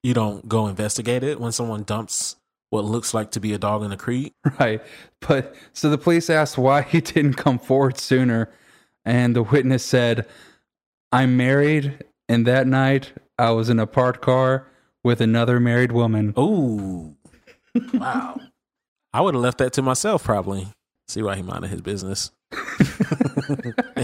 You 0.02 0.14
don't 0.14 0.48
go 0.48 0.68
investigate 0.68 1.24
it 1.24 1.42
when 1.42 1.52
someone 1.52 1.84
dumps 1.84 2.38
what 2.70 2.86
looks 2.86 3.14
like 3.14 3.32
to 3.32 3.40
be 3.40 3.54
a 3.54 3.58
dog 3.58 3.84
in 3.84 3.92
a 3.92 3.98
creek. 3.98 4.34
Right. 4.60 4.82
But 5.28 5.56
so 5.74 5.90
the 5.90 5.98
police 5.98 6.30
asked 6.30 6.58
why 6.58 6.82
he 6.82 7.02
didn't 7.02 7.34
come 7.36 7.60
forward 7.60 7.98
sooner. 7.98 8.50
And 9.06 9.36
the 9.36 9.44
witness 9.44 9.84
said, 9.86 10.28
I'm 11.12 11.38
married. 11.38 12.04
And 12.28 12.46
that 12.46 12.68
night 12.68 13.14
I 13.38 13.52
was 13.52 13.70
in 13.70 13.80
a 13.80 13.88
parked 13.88 14.22
car 14.22 14.68
with 15.04 15.22
another 15.22 15.60
married 15.60 15.92
woman. 15.92 16.34
Oh, 16.36 17.16
Wow. 17.94 18.40
I 19.14 19.22
would 19.22 19.34
have 19.34 19.42
left 19.44 19.58
that 19.60 19.74
to 19.74 19.82
myself 19.82 20.24
probably. 20.24 20.68
See 21.08 21.22
why 21.24 21.36
he 21.36 21.42
minded 21.42 21.70
his 21.72 21.82
business. 21.82 22.32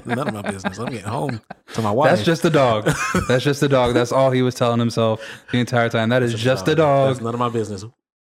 None 0.06 0.28
of 0.28 0.34
my 0.34 0.42
business. 0.42 0.80
I'm 0.80 0.88
getting 0.88 1.02
home 1.06 1.42
to 1.74 1.82
my 1.82 1.92
wife. 1.92 2.10
That's 2.16 2.24
just 2.24 2.46
a 2.46 2.50
dog. 2.50 2.90
That's 3.28 3.44
just 3.44 3.62
a 3.64 3.68
dog. 3.68 3.94
That's 3.94 4.12
all 4.12 4.32
he 4.32 4.42
was 4.42 4.56
telling 4.56 4.80
himself 4.80 5.22
the 5.52 5.60
entire 5.60 5.90
time. 5.90 6.10
That 6.10 6.24
is 6.24 6.34
just 6.34 6.64
a 6.64 6.72
That's 6.72 6.78
dog. 6.78 7.10
That's 7.10 7.22
none 7.24 7.34
of 7.34 7.40
my 7.40 7.50
business. 7.50 7.86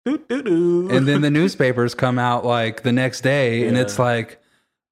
And 0.07 1.07
then 1.09 1.21
the 1.21 1.31
newspapers 1.31 1.95
come 1.95 2.19
out 2.19 2.45
like 2.45 2.83
the 2.83 2.93
next 2.93 3.23
day 3.23 3.67
and 3.67 3.77
it's 3.77 3.99
like, 3.99 4.41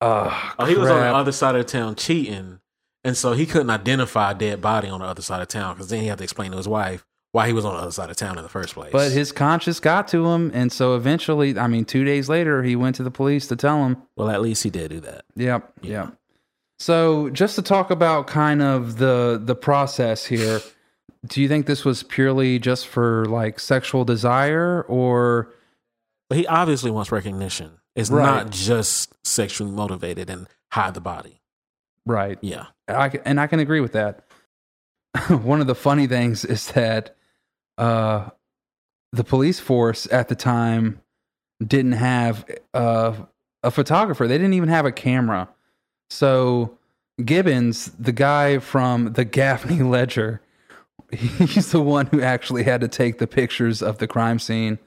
oh, 0.00 0.52
Oh, 0.58 0.64
he 0.66 0.74
was 0.74 0.90
on 0.90 1.00
the 1.00 1.14
other 1.14 1.32
side 1.32 1.54
of 1.54 1.66
town 1.66 1.94
cheating, 1.94 2.58
and 3.04 3.16
so 3.16 3.32
he 3.32 3.46
couldn't 3.46 3.70
identify 3.70 4.32
a 4.32 4.34
dead 4.34 4.60
body 4.60 4.88
on 4.88 5.00
the 5.00 5.06
other 5.06 5.22
side 5.22 5.40
of 5.40 5.48
town 5.48 5.74
because 5.74 5.88
then 5.88 6.00
he 6.00 6.08
had 6.08 6.18
to 6.18 6.24
explain 6.24 6.50
to 6.50 6.56
his 6.56 6.68
wife 6.68 7.04
why 7.32 7.46
he 7.48 7.52
was 7.52 7.64
on 7.64 7.74
the 7.74 7.80
other 7.80 7.90
side 7.90 8.10
of 8.10 8.16
town 8.16 8.36
in 8.38 8.42
the 8.44 8.48
first 8.48 8.74
place. 8.74 8.92
But 8.92 9.10
his 9.10 9.32
conscience 9.32 9.80
got 9.80 10.06
to 10.08 10.26
him. 10.26 10.52
And 10.54 10.70
so 10.70 10.94
eventually, 10.94 11.58
I 11.58 11.66
mean, 11.66 11.84
two 11.84 12.04
days 12.04 12.28
later, 12.28 12.62
he 12.62 12.76
went 12.76 12.94
to 12.96 13.02
the 13.02 13.10
police 13.10 13.48
to 13.48 13.56
tell 13.56 13.84
him. 13.84 13.96
well, 14.16 14.30
at 14.30 14.40
least 14.40 14.62
he 14.62 14.70
did 14.70 14.90
do 14.90 15.00
that. 15.00 15.24
Yep. 15.34 15.72
Yep. 15.82 16.14
So 16.78 17.30
just 17.30 17.56
to 17.56 17.62
talk 17.62 17.90
about 17.90 18.26
kind 18.26 18.62
of 18.62 18.98
the 18.98 19.40
the 19.42 19.54
process 19.54 20.24
here, 20.26 20.60
do 21.26 21.40
you 21.40 21.48
think 21.48 21.66
this 21.66 21.84
was 21.84 22.02
purely 22.02 22.58
just 22.58 22.86
for 22.86 23.24
like 23.26 23.58
sexual 23.60 24.04
desire 24.04 24.82
or 24.88 25.50
he 26.32 26.46
obviously 26.46 26.90
wants 26.90 27.10
recognition. 27.12 27.78
It's 27.94 28.10
Right. 28.10 28.24
not 28.24 28.50
just 28.50 29.14
sexually 29.26 29.70
motivated 29.70 30.28
and 30.28 30.48
hide 30.72 30.94
the 30.94 31.00
body. 31.00 31.40
right? 32.06 32.38
Yeah. 32.42 32.66
I, 32.88 33.08
and 33.24 33.40
I 33.40 33.46
can 33.46 33.60
agree 33.60 33.80
with 33.80 33.92
that. 33.92 34.24
One 35.28 35.60
of 35.60 35.66
the 35.66 35.74
funny 35.74 36.06
things 36.06 36.44
is 36.44 36.66
that 36.72 37.16
uh, 37.78 38.28
the 39.12 39.24
police 39.24 39.60
force 39.60 40.06
at 40.12 40.28
the 40.28 40.34
time 40.34 41.00
didn't 41.64 41.92
have 41.92 42.44
uh, 42.74 43.14
a 43.62 43.70
photographer. 43.70 44.26
They 44.26 44.36
didn't 44.36 44.54
even 44.54 44.68
have 44.68 44.84
a 44.86 44.92
camera. 44.92 45.48
So 46.10 46.76
Gibbons, 47.24 47.86
the 47.98 48.12
guy 48.12 48.58
from 48.58 49.12
the 49.12 49.24
Gaffney 49.38 49.82
Ledger, 49.82 50.40
he's 51.12 51.70
the 51.72 51.80
one 51.80 52.06
who 52.06 52.20
actually 52.22 52.64
had 52.64 52.80
to 52.80 52.88
take 52.88 53.18
the 53.18 53.26
pictures 53.26 53.82
of 53.82 53.98
the 53.98 54.06
crime 54.06 54.38
scene 54.38 54.78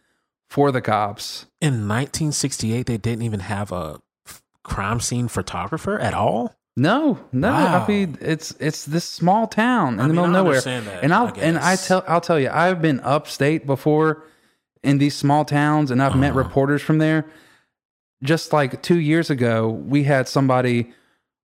for 0.50 0.72
the 0.72 0.82
cops. 0.82 1.46
In 1.62 1.88
1968, 1.88 2.86
they 2.86 2.98
didn't 2.98 3.24
even 3.24 3.42
have 3.42 3.72
a 3.72 4.00
f- 4.26 4.42
crime 4.64 5.00
scene 5.00 5.28
photographer 5.28 6.00
at 6.00 6.14
all. 6.14 6.56
No, 6.76 7.20
no. 7.32 7.50
Wow. 7.52 7.84
I 7.84 7.88
mean, 7.88 8.18
it's 8.22 8.52
it's 8.60 8.86
this 8.86 9.04
small 9.04 9.48
town 9.48 9.96
in 9.96 10.00
I 10.00 10.04
the 10.04 10.08
mean, 10.10 10.16
middle 10.16 10.26
of 10.26 10.32
nowhere. 10.46 10.62
that, 10.62 11.04
and 11.04 11.12
I'll 11.14 11.28
I 11.28 11.40
and 11.40 11.58
I 11.58 11.76
tell 11.76 12.04
I'll 12.08 12.22
tell 12.22 12.40
you, 12.40 12.50
I've 12.52 12.82
been 12.84 13.00
upstate 13.00 13.66
before 13.66 14.24
in 14.84 15.00
these 15.00 15.16
small 15.16 15.44
towns, 15.44 15.90
and 15.90 16.04
I've 16.04 16.16
met 16.16 16.30
Uh-huh. 16.32 16.38
reporters 16.44 16.84
from 16.84 17.00
there. 17.00 17.26
Just 18.24 18.54
like 18.54 18.82
two 18.84 19.00
years 19.00 19.30
ago, 19.32 19.70
we 19.70 20.04
had 20.04 20.28
somebody 20.28 20.92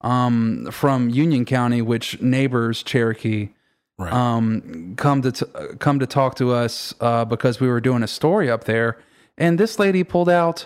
um, 0.02 0.68
from 0.72 1.10
Union 1.10 1.46
County, 1.46 1.82
which 1.82 2.22
neighbors 2.22 2.84
Cherokee, 2.84 3.50
Right. 4.00 4.12
um, 4.12 4.96
come 4.98 5.22
to 5.22 5.32
t- 5.32 5.46
come 5.80 6.00
to 6.00 6.08
talk 6.08 6.36
to 6.36 6.52
us 6.52 6.96
uh, 7.00 7.26
because 7.26 7.60
we 7.60 7.68
were 7.68 7.80
doing 7.80 8.02
a 8.02 8.08
story 8.08 8.50
up 8.50 8.64
there, 8.64 8.98
and 9.38 9.60
this 9.60 9.78
lady 9.78 10.04
pulled 10.04 10.30
out 10.30 10.66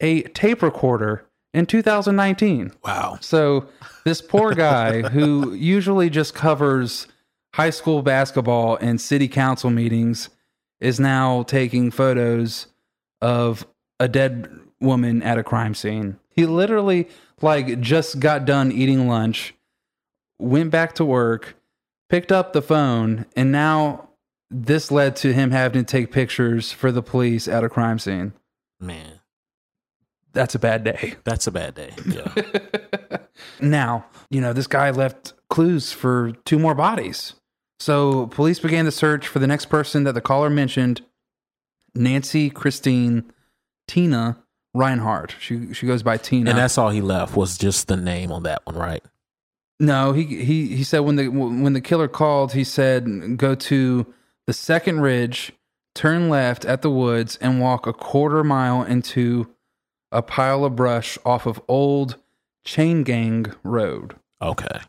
a 0.00 0.22
tape 0.22 0.62
recorder 0.62 1.24
in 1.54 1.64
2019. 1.66 2.72
wow. 2.84 3.18
So 3.20 3.66
this 4.04 4.20
poor 4.20 4.52
guy 4.52 5.02
who 5.08 5.54
usually 5.54 6.10
just 6.10 6.34
covers 6.34 7.06
high 7.54 7.70
school 7.70 8.02
basketball 8.02 8.76
and 8.76 9.00
city 9.00 9.28
council 9.28 9.70
meetings 9.70 10.28
is 10.80 11.00
now 11.00 11.42
taking 11.44 11.90
photos 11.90 12.66
of 13.22 13.66
a 13.98 14.08
dead 14.08 14.50
woman 14.80 15.22
at 15.22 15.38
a 15.38 15.42
crime 15.42 15.74
scene. 15.74 16.18
He 16.28 16.44
literally 16.44 17.08
like 17.40 17.80
just 17.80 18.20
got 18.20 18.44
done 18.44 18.70
eating 18.70 19.08
lunch, 19.08 19.54
went 20.38 20.70
back 20.70 20.94
to 20.96 21.04
work, 21.04 21.55
picked 22.08 22.32
up 22.32 22.52
the 22.52 22.62
phone, 22.62 23.26
and 23.36 23.50
now 23.52 24.10
this 24.50 24.90
led 24.90 25.16
to 25.16 25.32
him 25.32 25.50
having 25.50 25.84
to 25.84 25.90
take 25.90 26.12
pictures 26.12 26.72
for 26.72 26.92
the 26.92 27.02
police 27.02 27.48
at 27.48 27.64
a 27.64 27.68
crime 27.68 27.98
scene. 27.98 28.32
Man, 28.80 29.20
That's 30.32 30.54
a 30.54 30.58
bad 30.58 30.84
day. 30.84 31.14
that's 31.24 31.46
a 31.46 31.50
bad 31.52 31.74
day. 31.74 31.90
Yeah. 32.06 32.32
Now, 33.60 34.06
you 34.30 34.40
know, 34.40 34.52
this 34.54 34.66
guy 34.66 34.90
left 34.90 35.34
clues 35.50 35.92
for 35.92 36.32
two 36.44 36.58
more 36.58 36.74
bodies. 36.74 37.34
So 37.80 38.26
police 38.28 38.58
began 38.58 38.86
the 38.86 38.90
search 38.92 39.26
for 39.28 39.38
the 39.38 39.46
next 39.46 39.66
person 39.66 40.04
that 40.04 40.12
the 40.12 40.20
caller 40.22 40.48
mentioned, 40.48 41.02
Nancy 41.94 42.48
Christine 42.48 43.30
Tina 43.88 44.38
Reinhardt. 44.74 45.34
She 45.38 45.72
she 45.74 45.86
goes 45.86 46.02
by 46.02 46.16
Tina. 46.16 46.50
and 46.50 46.58
that's 46.58 46.78
all 46.78 46.90
he 46.90 47.00
left 47.02 47.36
was 47.36 47.56
just 47.58 47.88
the 47.88 47.96
name 47.96 48.32
on 48.32 48.42
that 48.44 48.64
one, 48.64 48.76
right? 48.76 49.02
No, 49.78 50.12
he 50.12 50.24
he 50.24 50.76
he 50.76 50.84
said 50.84 51.00
when 51.00 51.16
the 51.16 51.28
when 51.28 51.72
the 51.72 51.80
killer 51.80 52.08
called, 52.08 52.52
he 52.52 52.64
said 52.64 53.36
go 53.36 53.54
to 53.54 54.06
the 54.46 54.52
second 54.52 55.00
ridge, 55.00 55.52
turn 55.94 56.28
left 56.28 56.64
at 56.64 56.82
the 56.82 56.90
woods, 56.90 57.36
and 57.40 57.60
walk 57.60 57.86
a 57.86 57.92
quarter 57.92 58.42
mile 58.44 58.82
into 58.82 59.48
a 60.12 60.22
pile 60.22 60.64
of 60.64 60.76
brush 60.76 61.18
off 61.24 61.46
of 61.46 61.60
Old 61.68 62.16
Chain 62.64 63.02
Gang 63.02 63.46
Road. 63.64 64.14
Okay. 64.40 64.80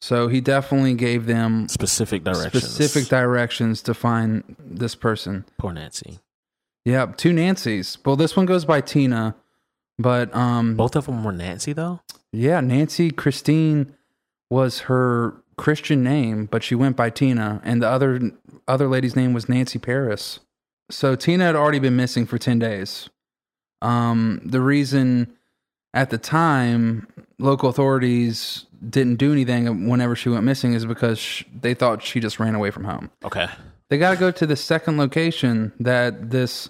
So 0.00 0.26
he 0.28 0.40
definitely 0.40 0.94
gave 0.94 1.26
them 1.26 1.68
Specific 1.68 2.24
directions. 2.24 2.64
specific 2.68 3.08
directions 3.08 3.82
to 3.82 3.94
find 3.94 4.56
this 4.58 4.94
person. 4.96 5.44
Poor 5.58 5.72
Nancy. 5.72 6.18
Yep, 6.84 7.16
two 7.18 7.30
Nancys. 7.30 7.98
Well, 8.04 8.16
this 8.16 8.34
one 8.36 8.44
goes 8.46 8.64
by 8.64 8.80
Tina, 8.80 9.36
but 10.00 10.34
um, 10.34 10.74
Both 10.74 10.96
of 10.96 11.06
them 11.06 11.22
were 11.22 11.30
Nancy 11.30 11.72
though. 11.72 12.00
yeah, 12.32 12.60
Nancy 12.60 13.12
Christine 13.12 13.94
was 14.52 14.80
her 14.80 15.34
Christian 15.56 16.04
name, 16.04 16.44
but 16.44 16.62
she 16.62 16.74
went 16.74 16.94
by 16.94 17.08
Tina, 17.08 17.62
and 17.64 17.82
the 17.82 17.88
other 17.88 18.32
other 18.68 18.86
lady's 18.86 19.16
name 19.16 19.32
was 19.32 19.48
Nancy 19.48 19.78
Paris. 19.78 20.40
So 20.90 21.16
Tina 21.16 21.44
had 21.44 21.56
already 21.56 21.78
been 21.78 21.96
missing 21.96 22.26
for 22.26 22.36
ten 22.36 22.58
days. 22.58 23.08
Um, 23.80 24.42
the 24.44 24.60
reason 24.60 25.32
at 25.94 26.10
the 26.10 26.18
time 26.18 27.06
local 27.38 27.70
authorities 27.70 28.66
didn't 28.88 29.16
do 29.16 29.32
anything 29.32 29.88
whenever 29.88 30.14
she 30.14 30.28
went 30.28 30.44
missing 30.44 30.74
is 30.74 30.84
because 30.84 31.18
sh- 31.18 31.44
they 31.60 31.72
thought 31.72 32.02
she 32.02 32.20
just 32.20 32.38
ran 32.38 32.54
away 32.54 32.70
from 32.70 32.84
home. 32.84 33.10
Okay. 33.24 33.48
They 33.88 33.98
got 33.98 34.12
to 34.12 34.16
go 34.16 34.30
to 34.30 34.46
the 34.46 34.56
second 34.56 34.98
location 34.98 35.72
that 35.80 36.30
this 36.30 36.68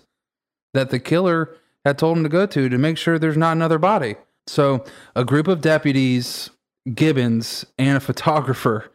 that 0.73 0.91
the 0.91 1.01
killer 1.01 1.51
had 1.85 1.99
told 1.99 2.17
them 2.17 2.23
to 2.23 2.29
go 2.29 2.47
to 2.47 2.69
to 2.69 2.79
make 2.79 2.97
sure 2.97 3.19
there's 3.19 3.37
not 3.37 3.53
another 3.53 3.79
body. 3.79 4.15
So, 4.47 4.85
a 5.15 5.25
group 5.25 5.49
of 5.49 5.61
deputies, 5.61 6.51
Gibbons, 6.95 7.65
and 7.79 7.97
a 7.97 8.01
photographer 8.01 8.91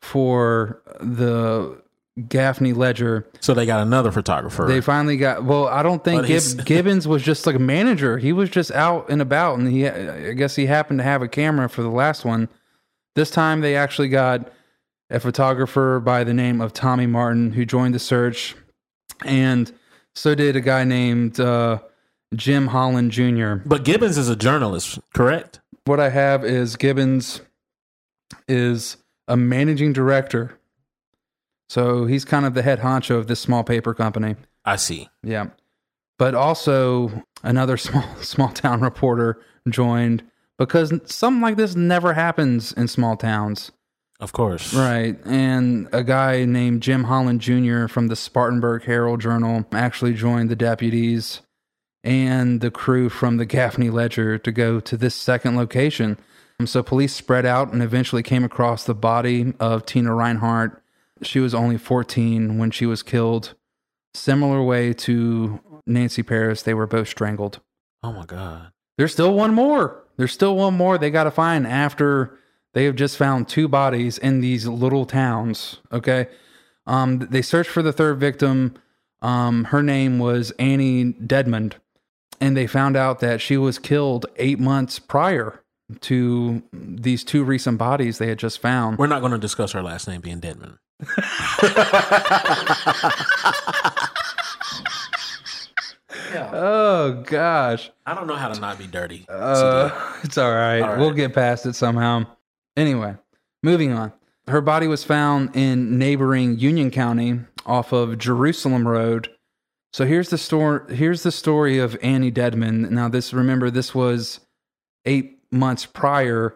for 0.00 0.80
the 1.00 1.80
Gaffney 2.28 2.72
Ledger. 2.72 3.26
So 3.40 3.52
they 3.52 3.66
got 3.66 3.82
another 3.82 4.10
photographer. 4.10 4.66
They 4.66 4.80
finally 4.80 5.16
got. 5.16 5.44
Well, 5.44 5.66
I 5.68 5.82
don't 5.82 6.02
think 6.02 6.26
Gib- 6.26 6.64
Gibbons 6.64 7.06
was 7.06 7.22
just 7.22 7.46
like 7.46 7.56
a 7.56 7.60
manager. 7.60 8.18
He 8.18 8.32
was 8.32 8.48
just 8.48 8.70
out 8.70 9.10
and 9.10 9.20
about, 9.20 9.58
and 9.58 9.68
he, 9.68 9.88
I 9.88 10.32
guess, 10.32 10.56
he 10.56 10.66
happened 10.66 11.00
to 11.00 11.04
have 11.04 11.22
a 11.22 11.28
camera 11.28 11.68
for 11.68 11.82
the 11.82 11.90
last 11.90 12.24
one. 12.24 12.48
This 13.14 13.30
time, 13.30 13.60
they 13.60 13.76
actually 13.76 14.08
got 14.08 14.50
a 15.10 15.20
photographer 15.20 16.00
by 16.00 16.24
the 16.24 16.34
name 16.34 16.60
of 16.60 16.72
Tommy 16.72 17.06
Martin 17.06 17.52
who 17.52 17.64
joined 17.64 17.94
the 17.94 17.98
search, 17.98 18.54
and 19.24 19.72
so 20.14 20.34
did 20.34 20.56
a 20.56 20.60
guy 20.60 20.84
named 20.84 21.38
uh, 21.38 21.78
Jim 22.34 22.68
Holland 22.68 23.12
Jr. 23.12 23.54
but 23.66 23.84
Gibbons 23.84 24.18
is 24.18 24.28
a 24.28 24.36
journalist, 24.36 24.98
correct? 25.14 25.60
What 25.86 26.00
I 26.00 26.10
have 26.10 26.44
is 26.44 26.74
Gibbons 26.74 27.40
is 28.48 28.96
a 29.28 29.36
managing 29.36 29.92
director, 29.92 30.58
so 31.68 32.06
he's 32.06 32.24
kind 32.24 32.44
of 32.44 32.54
the 32.54 32.62
head 32.62 32.80
honcho 32.80 33.16
of 33.16 33.28
this 33.28 33.38
small 33.38 33.62
paper 33.62 33.94
company. 33.94 34.34
I 34.64 34.76
see. 34.76 35.08
Yeah. 35.22 35.46
But 36.18 36.34
also 36.34 37.22
another 37.44 37.76
small 37.76 38.16
small 38.16 38.48
town 38.48 38.80
reporter 38.80 39.40
joined 39.68 40.24
because 40.58 40.92
something 41.04 41.40
like 41.40 41.56
this 41.56 41.76
never 41.76 42.14
happens 42.14 42.72
in 42.72 42.88
small 42.88 43.16
towns. 43.16 43.70
Of 44.18 44.32
course. 44.32 44.74
Right. 44.74 45.16
And 45.24 45.88
a 45.92 46.02
guy 46.02 46.46
named 46.46 46.82
Jim 46.82 47.04
Holland 47.04 47.40
Jr. 47.40 47.86
from 47.86 48.08
the 48.08 48.16
Spartanburg 48.16 48.84
Herald 48.84 49.20
Journal 49.20 49.66
actually 49.72 50.14
joined 50.14 50.48
the 50.48 50.56
deputies 50.56 51.42
and 52.06 52.60
the 52.60 52.70
crew 52.70 53.08
from 53.08 53.36
the 53.36 53.44
Gaffney 53.44 53.90
Ledger 53.90 54.38
to 54.38 54.52
go 54.52 54.78
to 54.78 54.96
this 54.96 55.14
second 55.16 55.56
location. 55.56 56.16
So 56.64 56.82
police 56.82 57.12
spread 57.12 57.44
out 57.44 57.72
and 57.72 57.82
eventually 57.82 58.22
came 58.22 58.44
across 58.44 58.84
the 58.84 58.94
body 58.94 59.52
of 59.58 59.84
Tina 59.84 60.14
Reinhardt. 60.14 60.80
She 61.22 61.40
was 61.40 61.52
only 61.52 61.76
14 61.76 62.58
when 62.58 62.70
she 62.70 62.86
was 62.86 63.02
killed. 63.02 63.54
Similar 64.14 64.62
way 64.62 64.92
to 64.94 65.60
Nancy 65.84 66.22
Paris, 66.22 66.62
they 66.62 66.74
were 66.74 66.86
both 66.86 67.08
strangled. 67.08 67.60
Oh 68.04 68.12
my 68.12 68.24
god. 68.24 68.70
There's 68.96 69.12
still 69.12 69.34
one 69.34 69.52
more. 69.52 70.04
There's 70.16 70.32
still 70.32 70.56
one 70.56 70.74
more 70.74 70.96
they 70.96 71.10
got 71.10 71.24
to 71.24 71.30
find 71.32 71.66
after 71.66 72.38
they 72.72 72.84
have 72.84 72.94
just 72.94 73.16
found 73.16 73.48
two 73.48 73.66
bodies 73.66 74.16
in 74.16 74.40
these 74.40 74.66
little 74.66 75.06
towns. 75.06 75.80
Okay. 75.92 76.28
Um, 76.86 77.18
they 77.18 77.42
searched 77.42 77.70
for 77.70 77.82
the 77.82 77.92
third 77.92 78.20
victim. 78.20 78.74
Um, 79.20 79.64
her 79.64 79.82
name 79.82 80.20
was 80.20 80.52
Annie 80.52 81.12
Dedmond. 81.12 81.74
And 82.40 82.56
they 82.56 82.66
found 82.66 82.96
out 82.96 83.20
that 83.20 83.40
she 83.40 83.56
was 83.56 83.78
killed 83.78 84.26
eight 84.36 84.58
months 84.58 84.98
prior 84.98 85.62
to 86.00 86.62
these 86.72 87.22
two 87.24 87.44
recent 87.44 87.78
bodies 87.78 88.18
they 88.18 88.26
had 88.28 88.38
just 88.38 88.58
found. 88.60 88.98
We're 88.98 89.06
not 89.06 89.20
going 89.20 89.32
to 89.32 89.38
discuss 89.38 89.72
her 89.72 89.82
last 89.82 90.08
name 90.08 90.20
being 90.20 90.40
Deadman. 90.40 90.78
Oh, 96.52 97.22
gosh. 97.26 97.90
I 98.04 98.14
don't 98.14 98.26
know 98.26 98.34
how 98.34 98.48
to 98.48 98.58
not 98.60 98.78
be 98.78 98.86
dirty. 98.86 99.26
Uh, 99.28 99.90
it's 100.22 100.36
all 100.38 100.52
right. 100.52 100.80
All 100.80 100.88
right. 100.90 100.98
We'll 100.98 101.12
get 101.12 101.34
past 101.34 101.66
it 101.66 101.74
somehow. 101.74 102.26
Anyway, 102.76 103.16
moving 103.62 103.92
on. 103.92 104.12
Her 104.48 104.60
body 104.60 104.86
was 104.86 105.02
found 105.04 105.54
in 105.56 105.98
neighboring 105.98 106.58
Union 106.58 106.90
County 106.90 107.40
off 107.64 107.92
of 107.92 108.18
Jerusalem 108.18 108.86
Road. 108.86 109.30
So 109.96 110.04
here's 110.04 110.28
the 110.28 110.36
story. 110.36 110.94
Here's 110.94 111.22
the 111.22 111.32
story 111.32 111.78
of 111.78 111.96
Annie 112.02 112.30
Deadman. 112.30 112.92
Now, 112.94 113.08
this 113.08 113.32
remember 113.32 113.70
this 113.70 113.94
was 113.94 114.40
eight 115.06 115.38
months 115.50 115.86
prior 115.86 116.52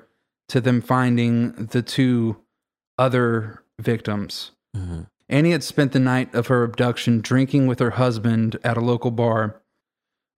to 0.50 0.60
them 0.60 0.82
finding 0.82 1.52
the 1.52 1.80
two 1.80 2.36
other 2.98 3.62
victims. 3.78 4.50
Mhm. 4.76 5.06
Annie 5.30 5.52
had 5.52 5.64
spent 5.64 5.92
the 5.92 5.98
night 5.98 6.34
of 6.34 6.48
her 6.48 6.64
abduction 6.64 7.22
drinking 7.22 7.66
with 7.66 7.78
her 7.78 7.92
husband 7.92 8.58
at 8.62 8.76
a 8.76 8.82
local 8.82 9.10
bar. 9.10 9.62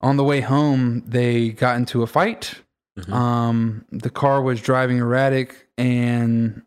On 0.00 0.16
the 0.16 0.22
way 0.22 0.40
home, 0.40 1.02
they 1.04 1.50
got 1.50 1.74
into 1.74 2.04
a 2.04 2.06
fight. 2.06 2.62
Mhm. 2.96 3.12
Um, 3.12 3.84
the 3.90 4.10
car 4.10 4.40
was 4.40 4.60
driving 4.60 4.98
erratic, 4.98 5.66
and 5.76 6.62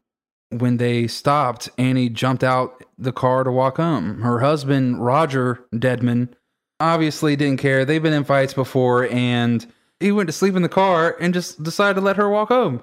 when 0.59 0.77
they 0.77 1.07
stopped, 1.07 1.69
Annie 1.77 2.09
jumped 2.09 2.43
out 2.43 2.83
the 2.97 3.11
car 3.11 3.43
to 3.43 3.51
walk 3.51 3.77
home. 3.77 4.21
Her 4.21 4.39
husband, 4.39 5.03
Roger 5.03 5.65
Deadman, 5.77 6.35
obviously 6.79 7.35
didn't 7.35 7.59
care. 7.59 7.85
They've 7.85 8.03
been 8.03 8.13
in 8.13 8.23
fights 8.23 8.53
before, 8.53 9.07
and 9.09 9.65
he 9.99 10.11
went 10.11 10.27
to 10.27 10.33
sleep 10.33 10.55
in 10.55 10.61
the 10.61 10.69
car 10.69 11.15
and 11.19 11.33
just 11.33 11.63
decided 11.63 11.95
to 11.95 12.01
let 12.01 12.17
her 12.17 12.29
walk 12.29 12.49
home. 12.49 12.81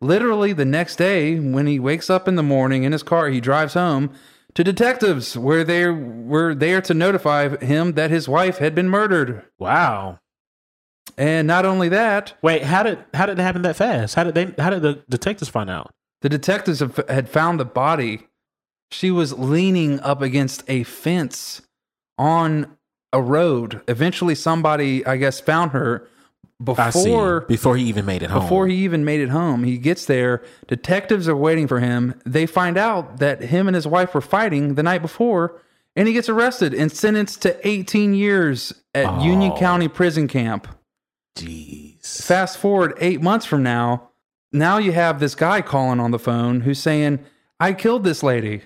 Literally, 0.00 0.52
the 0.52 0.64
next 0.64 0.96
day, 0.96 1.38
when 1.38 1.66
he 1.66 1.78
wakes 1.78 2.08
up 2.08 2.28
in 2.28 2.36
the 2.36 2.42
morning 2.42 2.84
in 2.84 2.92
his 2.92 3.02
car, 3.02 3.28
he 3.28 3.40
drives 3.40 3.74
home 3.74 4.12
to 4.54 4.64
detectives 4.64 5.36
where 5.36 5.64
they 5.64 5.88
were 5.88 6.54
there 6.54 6.80
to 6.82 6.94
notify 6.94 7.56
him 7.58 7.92
that 7.92 8.10
his 8.10 8.28
wife 8.28 8.58
had 8.58 8.74
been 8.74 8.88
murdered. 8.88 9.44
Wow. 9.58 10.20
And 11.16 11.48
not 11.48 11.64
only 11.64 11.88
that, 11.88 12.34
Wait, 12.42 12.62
how 12.62 12.84
did 12.84 13.04
how 13.12 13.26
did 13.26 13.38
it 13.38 13.42
happen 13.42 13.62
that 13.62 13.76
fast? 13.76 14.14
How 14.14 14.24
did 14.24 14.34
they 14.34 14.62
how 14.62 14.70
did 14.70 14.82
the 14.82 15.02
detectives 15.08 15.50
find 15.50 15.68
out? 15.68 15.92
The 16.22 16.28
detectives 16.28 16.80
had 17.08 17.28
found 17.28 17.60
the 17.60 17.64
body. 17.64 18.26
She 18.90 19.10
was 19.10 19.38
leaning 19.38 20.00
up 20.00 20.22
against 20.22 20.64
a 20.68 20.82
fence 20.84 21.62
on 22.16 22.76
a 23.12 23.20
road. 23.22 23.82
Eventually, 23.88 24.34
somebody, 24.34 25.04
I 25.06 25.16
guess, 25.16 25.40
found 25.40 25.72
her 25.72 26.08
before 26.62 27.42
Before 27.42 27.76
he 27.76 27.84
even 27.84 28.04
made 28.04 28.22
it 28.22 28.30
home. 28.30 28.42
before 28.42 28.66
he 28.66 28.74
even 28.76 29.04
made 29.04 29.20
it 29.20 29.28
home. 29.28 29.62
He 29.62 29.78
gets 29.78 30.06
there. 30.06 30.42
Detectives 30.66 31.28
are 31.28 31.36
waiting 31.36 31.68
for 31.68 31.78
him. 31.80 32.20
They 32.26 32.46
find 32.46 32.76
out 32.76 33.18
that 33.18 33.42
him 33.42 33.68
and 33.68 33.74
his 33.76 33.86
wife 33.86 34.12
were 34.14 34.20
fighting 34.20 34.74
the 34.74 34.82
night 34.82 35.00
before, 35.02 35.60
and 35.94 36.08
he 36.08 36.14
gets 36.14 36.28
arrested 36.28 36.74
and 36.74 36.90
sentenced 36.90 37.42
to 37.42 37.66
18 37.68 38.14
years 38.14 38.72
at 38.94 39.22
Union 39.22 39.52
Oh. 39.54 39.58
County 39.58 39.86
Prison 39.88 40.26
Camp. 40.26 40.66
Jeez. 41.36 42.22
Fast 42.22 42.58
forward 42.58 42.94
eight 43.00 43.22
months 43.22 43.46
from 43.46 43.62
now, 43.62 44.07
now 44.52 44.78
you 44.78 44.92
have 44.92 45.20
this 45.20 45.34
guy 45.34 45.62
calling 45.62 46.00
on 46.00 46.10
the 46.10 46.18
phone 46.18 46.60
who's 46.60 46.78
saying, 46.78 47.20
I 47.60 47.72
killed 47.72 48.04
this 48.04 48.22
lady. 48.22 48.62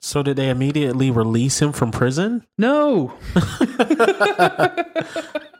So 0.00 0.22
did 0.22 0.36
they 0.36 0.48
immediately 0.48 1.10
release 1.10 1.60
him 1.60 1.72
from 1.72 1.90
prison? 1.90 2.46
No. 2.56 3.14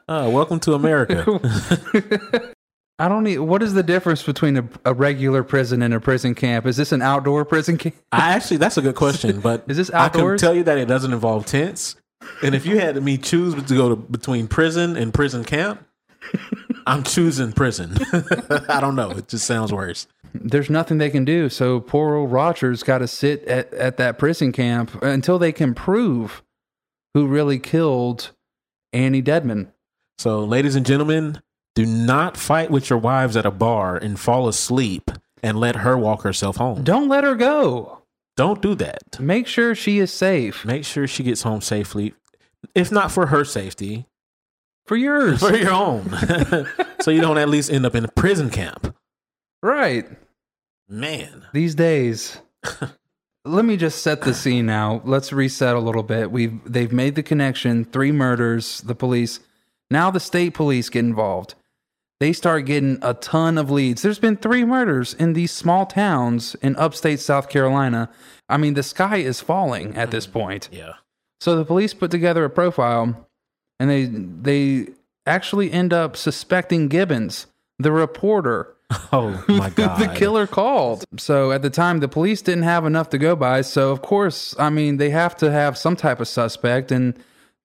Oh, 0.08 0.30
welcome 0.30 0.60
to 0.60 0.74
America. 0.74 1.24
I 3.00 3.08
don't 3.08 3.24
need. 3.24 3.38
What 3.38 3.62
is 3.62 3.74
the 3.74 3.82
difference 3.82 4.22
between 4.24 4.56
a, 4.56 4.68
a 4.84 4.92
regular 4.92 5.44
prison 5.44 5.82
and 5.82 5.94
a 5.94 6.00
prison 6.00 6.34
camp? 6.34 6.66
Is 6.66 6.76
this 6.76 6.90
an 6.90 7.00
outdoor 7.00 7.44
prison 7.44 7.78
camp? 7.78 7.94
I 8.10 8.32
actually 8.32 8.56
that's 8.56 8.76
a 8.76 8.82
good 8.82 8.96
question, 8.96 9.40
but 9.40 9.64
Is 9.68 9.76
this 9.76 9.90
outdoors? 9.92 10.42
I 10.42 10.46
can 10.46 10.48
tell 10.48 10.56
you 10.56 10.64
that 10.64 10.78
it 10.78 10.86
doesn't 10.86 11.12
involve 11.12 11.46
tents. 11.46 11.96
And 12.42 12.54
if 12.54 12.66
you 12.66 12.78
had 12.78 13.00
me 13.02 13.16
choose 13.16 13.54
to 13.54 13.74
go 13.74 13.88
to 13.88 13.96
between 13.96 14.48
prison 14.48 14.96
and 14.96 15.14
prison 15.14 15.44
camp, 15.44 15.84
I'm 16.88 17.02
choosing 17.02 17.52
prison. 17.52 17.96
I 18.68 18.80
don't 18.80 18.96
know. 18.96 19.10
It 19.10 19.28
just 19.28 19.46
sounds 19.46 19.72
worse. 19.72 20.06
There's 20.32 20.70
nothing 20.70 20.98
they 20.98 21.10
can 21.10 21.24
do. 21.24 21.48
So 21.48 21.80
poor 21.80 22.14
old 22.14 22.32
Rogers 22.32 22.82
got 22.82 22.98
to 22.98 23.08
sit 23.08 23.44
at, 23.44 23.72
at 23.74 23.98
that 23.98 24.18
prison 24.18 24.52
camp 24.52 25.02
until 25.02 25.38
they 25.38 25.52
can 25.52 25.74
prove 25.74 26.42
who 27.12 27.26
really 27.26 27.58
killed 27.58 28.30
Annie 28.92 29.20
Deadman. 29.20 29.70
So, 30.18 30.44
ladies 30.44 30.74
and 30.76 30.86
gentlemen, 30.86 31.42
do 31.74 31.84
not 31.86 32.36
fight 32.36 32.70
with 32.70 32.90
your 32.90 32.98
wives 32.98 33.36
at 33.36 33.46
a 33.46 33.50
bar 33.50 33.96
and 33.96 34.18
fall 34.18 34.48
asleep 34.48 35.10
and 35.42 35.60
let 35.60 35.76
her 35.76 35.96
walk 35.96 36.22
herself 36.22 36.56
home. 36.56 36.84
Don't 36.84 37.08
let 37.08 37.22
her 37.22 37.34
go. 37.34 38.02
Don't 38.36 38.62
do 38.62 38.74
that. 38.76 39.20
Make 39.20 39.46
sure 39.46 39.74
she 39.74 39.98
is 39.98 40.12
safe 40.12 40.64
Make 40.64 40.84
sure 40.84 41.06
she 41.06 41.22
gets 41.22 41.42
home 41.42 41.60
safely. 41.60 42.14
If 42.74 42.90
not 42.90 43.12
for 43.12 43.26
her 43.26 43.44
safety, 43.44 44.06
for 44.88 44.96
yours. 44.96 45.40
for 45.40 45.54
your 45.54 45.72
own. 45.72 46.10
so 47.00 47.10
you 47.10 47.20
don't 47.20 47.38
at 47.38 47.48
least 47.48 47.70
end 47.70 47.86
up 47.86 47.94
in 47.94 48.04
a 48.04 48.08
prison 48.08 48.50
camp. 48.50 48.96
right. 49.62 50.08
Man. 50.88 51.44
These 51.52 51.74
days. 51.74 52.38
Let 53.44 53.64
me 53.64 53.76
just 53.76 54.02
set 54.02 54.22
the 54.22 54.34
scene 54.34 54.66
now. 54.66 55.00
Let's 55.04 55.32
reset 55.32 55.76
a 55.76 55.80
little 55.80 56.02
bit. 56.02 56.30
We've 56.30 56.60
they've 56.64 56.92
made 56.92 57.14
the 57.14 57.22
connection, 57.22 57.84
three 57.84 58.12
murders, 58.12 58.80
the 58.82 58.94
police. 58.94 59.40
Now 59.90 60.10
the 60.10 60.20
state 60.20 60.54
police 60.54 60.88
get 60.88 61.04
involved. 61.04 61.54
They 62.20 62.32
start 62.32 62.66
getting 62.66 62.98
a 63.00 63.14
ton 63.14 63.58
of 63.58 63.70
leads. 63.70 64.02
There's 64.02 64.18
been 64.18 64.36
three 64.36 64.64
murders 64.64 65.14
in 65.14 65.34
these 65.34 65.52
small 65.52 65.86
towns 65.86 66.56
in 66.56 66.74
upstate 66.76 67.20
South 67.20 67.48
Carolina. 67.48 68.10
I 68.48 68.56
mean, 68.56 68.74
the 68.74 68.82
sky 68.82 69.18
is 69.18 69.40
falling 69.40 69.94
at 69.94 70.10
this 70.10 70.26
mm-hmm. 70.26 70.38
point. 70.38 70.68
Yeah. 70.72 70.94
So 71.40 71.54
the 71.56 71.64
police 71.64 71.94
put 71.94 72.10
together 72.10 72.44
a 72.44 72.50
profile 72.50 73.27
and 73.78 73.90
they 73.90 74.04
they 74.06 74.92
actually 75.26 75.70
end 75.72 75.92
up 75.92 76.16
suspecting 76.16 76.88
Gibbons, 76.88 77.46
the 77.78 77.92
reporter 77.92 78.74
Oh 79.12 79.44
my 79.48 79.68
god. 79.70 80.00
the 80.00 80.08
killer 80.14 80.46
called. 80.46 81.04
So 81.18 81.52
at 81.52 81.60
the 81.62 81.68
time, 81.70 82.00
the 82.00 82.08
police 82.08 82.40
didn't 82.40 82.62
have 82.64 82.86
enough 82.86 83.10
to 83.10 83.18
go 83.18 83.36
by. 83.36 83.60
So 83.60 83.90
of 83.90 84.00
course, 84.02 84.54
I 84.58 84.70
mean, 84.70 84.96
they 84.96 85.10
have 85.10 85.36
to 85.38 85.50
have 85.50 85.76
some 85.76 85.94
type 85.96 86.20
of 86.20 86.28
suspect, 86.28 86.90
and 86.90 87.14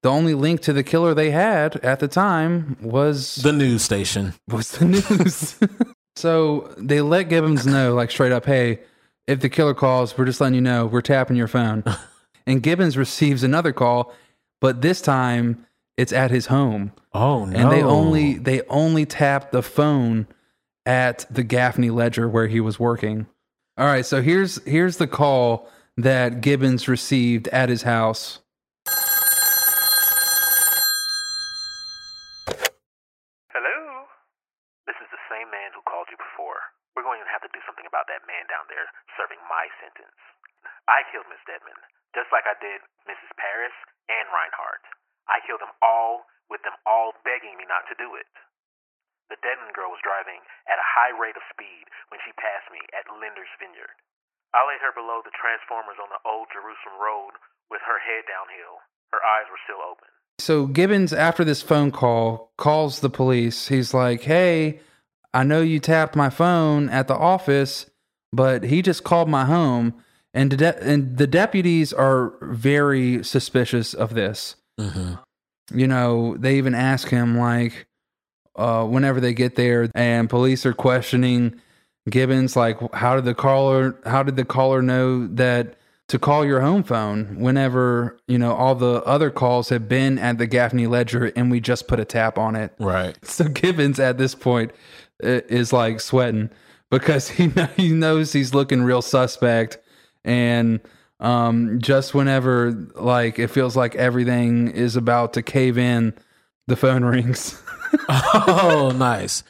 the 0.02 0.10
only 0.10 0.34
link 0.34 0.60
to 0.64 0.74
the 0.74 0.84
killer 0.84 1.14
they 1.14 1.32
had 1.32 1.78
at 1.78 2.02
the 2.02 2.10
time 2.10 2.76
was 2.82 3.36
The 3.36 3.54
news 3.54 3.84
station. 3.84 4.34
was 4.50 4.72
the 4.72 4.86
news. 4.86 5.58
so 6.18 6.74
they 6.78 7.00
let 7.00 7.30
Gibbons 7.30 7.66
know, 7.66 7.94
like 7.94 8.12
straight 8.12 8.34
up, 8.34 8.46
hey, 8.46 8.82
if 9.26 9.40
the 9.40 9.48
killer 9.48 9.74
calls, 9.74 10.18
we're 10.18 10.26
just 10.26 10.42
letting 10.42 10.56
you 10.56 10.62
know 10.62 10.86
we're 10.86 11.00
tapping 11.02 11.38
your 11.38 11.48
phone. 11.48 11.86
and 12.46 12.62
Gibbons 12.62 12.98
receives 12.98 13.44
another 13.44 13.72
call, 13.72 14.14
but 14.60 14.82
this 14.82 15.00
time 15.00 15.66
it's 15.98 16.12
at 16.14 16.32
his 16.32 16.48
home 16.48 16.92
Oh 17.14 17.46
no. 17.46 17.58
and 17.58 17.72
they 17.72 17.82
only 17.84 18.34
they 18.38 18.62
only 18.64 19.06
tapped 19.06 19.52
the 19.52 19.62
phone 19.64 20.28
at 20.86 21.26
the 21.30 21.44
Gaffney 21.44 21.90
Ledger 21.90 22.28
where 22.28 22.48
he 22.48 22.60
was 22.60 22.80
working. 22.80 23.28
All 23.78 23.86
right, 23.86 24.06
so 24.06 24.22
here's 24.22 24.64
here's 24.66 24.98
the 24.98 25.08
call 25.08 25.70
that 25.98 26.42
Gibbons 26.42 26.88
received 26.88 27.48
at 27.50 27.70
his 27.70 27.84
house. 27.84 28.40
Hello? 33.54 34.08
This 34.90 34.98
is 35.00 35.10
the 35.14 35.24
same 35.30 35.48
man 35.54 35.72
who 35.74 35.82
called 35.86 36.10
you 36.10 36.18
before. 36.20 36.60
We're 36.98 37.06
going 37.06 37.22
to 37.22 37.30
have 37.34 37.42
to 37.46 37.52
do 37.54 37.62
something 37.66 37.86
about 37.90 38.06
that 38.10 38.26
man 38.30 38.46
down 38.50 38.66
there 38.70 38.86
serving 39.18 39.42
my 39.50 39.66
sentence. 39.82 40.18
I 40.86 41.02
killed 41.10 41.26
Miss 41.32 41.42
Deadman, 41.48 41.78
just 42.14 42.30
like 42.30 42.46
I 42.46 42.58
did 42.62 42.84
Mrs. 43.10 43.32
Paris 43.40 43.74
and 44.12 44.26
Reinhardt. 44.30 44.84
I 45.28 45.44
killed 45.44 45.64
them 45.64 45.74
all 45.82 46.28
with 46.52 46.62
them 46.68 46.76
all 46.86 47.16
begging 47.24 47.56
me 47.56 47.66
not 47.66 47.88
to 47.88 47.96
do 47.96 48.16
it. 48.20 48.28
The 49.32 49.40
Deadman 49.40 49.74
girl 49.74 49.90
was 49.90 50.04
driving 50.04 50.44
at 50.68 50.78
a 50.78 50.92
high 50.94 51.16
rate 51.16 51.40
of 51.40 51.46
speed 51.50 51.90
when 52.12 52.22
she 52.22 52.36
passed 52.38 52.70
me 52.70 52.84
at 52.94 53.10
Linder's 53.10 53.50
Vineyard. 53.58 53.98
I 54.54 54.62
laid 54.68 54.84
her 54.86 54.94
below 54.94 55.26
the 55.26 55.34
transformers 55.34 55.98
on 55.98 56.14
the 56.14 56.22
old 56.28 56.52
Jerusalem 56.54 57.02
road 57.02 57.40
with 57.72 57.82
her 57.88 57.98
head 57.98 58.30
downhill. 58.30 58.86
Her 59.10 59.24
eyes 59.24 59.50
were 59.50 59.62
still 59.66 59.82
open. 59.82 60.10
So 60.38 60.68
Gibbons, 60.68 61.14
after 61.14 61.44
this 61.44 61.62
phone 61.62 61.92
call, 61.92 62.52
calls 62.58 63.00
the 63.00 63.10
police. 63.10 63.68
He's 63.68 63.94
like, 63.94 64.22
"Hey, 64.22 64.82
I 65.34 65.44
know 65.44 65.62
you 65.62 65.80
tapped 65.80 66.16
my 66.16 66.30
phone 66.30 66.90
at 66.90 67.08
the 67.08 67.16
office, 67.16 67.90
but 68.32 68.64
he 68.64 68.82
just 68.82 69.04
called 69.04 69.30
my 69.30 69.46
home." 69.46 70.04
And 70.34 70.58
de- 70.58 70.84
and 70.84 71.18
the 71.18 71.28
deputies 71.28 71.94
are 71.94 72.34
very 72.42 73.24
suspicious 73.24 73.94
of 73.94 74.14
this. 74.14 74.56
You 75.72 75.88
know, 75.88 76.36
they 76.38 76.58
even 76.58 76.76
ask 76.76 77.08
him 77.10 77.38
like, 77.38 77.88
uh, 78.56 78.86
whenever 78.86 79.20
they 79.20 79.34
get 79.34 79.56
there, 79.56 79.90
and 79.96 80.30
police 80.30 80.66
are 80.66 80.74
questioning 80.74 81.60
Gibbons, 82.10 82.56
like, 82.56 82.78
how 82.94 83.16
did 83.16 83.26
the 83.26 83.34
caller, 83.34 84.00
how 84.06 84.24
did 84.24 84.36
the 84.36 84.46
caller 84.46 84.82
know 84.82 85.26
that 85.28 85.76
to 86.10 86.20
call 86.20 86.46
your 86.46 86.60
home 86.60 86.84
phone 86.84 87.40
whenever 87.40 88.20
you 88.28 88.38
know 88.38 88.54
all 88.54 88.76
the 88.76 89.02
other 89.06 89.32
calls 89.32 89.70
have 89.70 89.88
been 89.88 90.20
at 90.20 90.38
the 90.38 90.46
Gaffney 90.46 90.86
Ledger 90.86 91.32
and 91.36 91.50
we 91.50 91.60
just 91.60 91.88
put 91.88 92.00
a 92.00 92.06
tap 92.06 92.38
on 92.38 92.56
it? 92.56 92.74
Right. 92.80 93.18
So 93.24 93.46
Gibbons 93.46 94.00
at 94.00 94.18
this 94.18 94.36
point 94.36 94.72
is 95.22 95.72
like 95.74 96.00
sweating 96.02 96.50
because 96.92 97.30
he 97.38 97.52
he 97.78 97.90
knows 97.90 98.34
he's 98.34 98.54
looking 98.54 98.84
real 98.84 99.02
suspect, 99.02 99.78
and 100.24 100.82
um, 101.24 101.80
just 101.82 102.14
whenever 102.14 102.72
like 102.96 103.40
it 103.40 103.48
feels 103.48 103.76
like 103.76 103.96
everything 103.96 104.68
is 104.70 104.96
about 104.96 105.34
to 105.34 105.42
cave 105.42 105.78
in, 105.80 106.14
the 106.68 106.76
phone 106.76 107.04
rings. 107.04 107.60
Oh, 108.10 108.92
nice. 108.96 109.44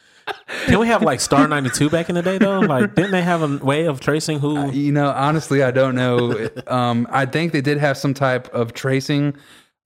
Can 0.65 0.77
we 0.79 0.87
have 0.87 1.01
like 1.01 1.21
Star 1.21 1.47
92 1.47 1.89
back 1.89 2.09
in 2.09 2.15
the 2.15 2.21
day 2.21 2.37
though? 2.37 2.59
Like 2.59 2.93
didn't 2.93 3.11
they 3.11 3.21
have 3.21 3.41
a 3.41 3.63
way 3.63 3.85
of 3.85 3.99
tracing 4.01 4.39
who 4.39 4.69
you 4.71 4.91
know, 4.91 5.09
honestly, 5.11 5.63
I 5.63 5.71
don't 5.71 5.95
know. 5.95 6.49
um, 6.67 7.07
I 7.09 7.25
think 7.25 7.53
they 7.53 7.61
did 7.61 7.77
have 7.77 7.97
some 7.97 8.13
type 8.13 8.53
of 8.53 8.73
tracing. 8.73 9.35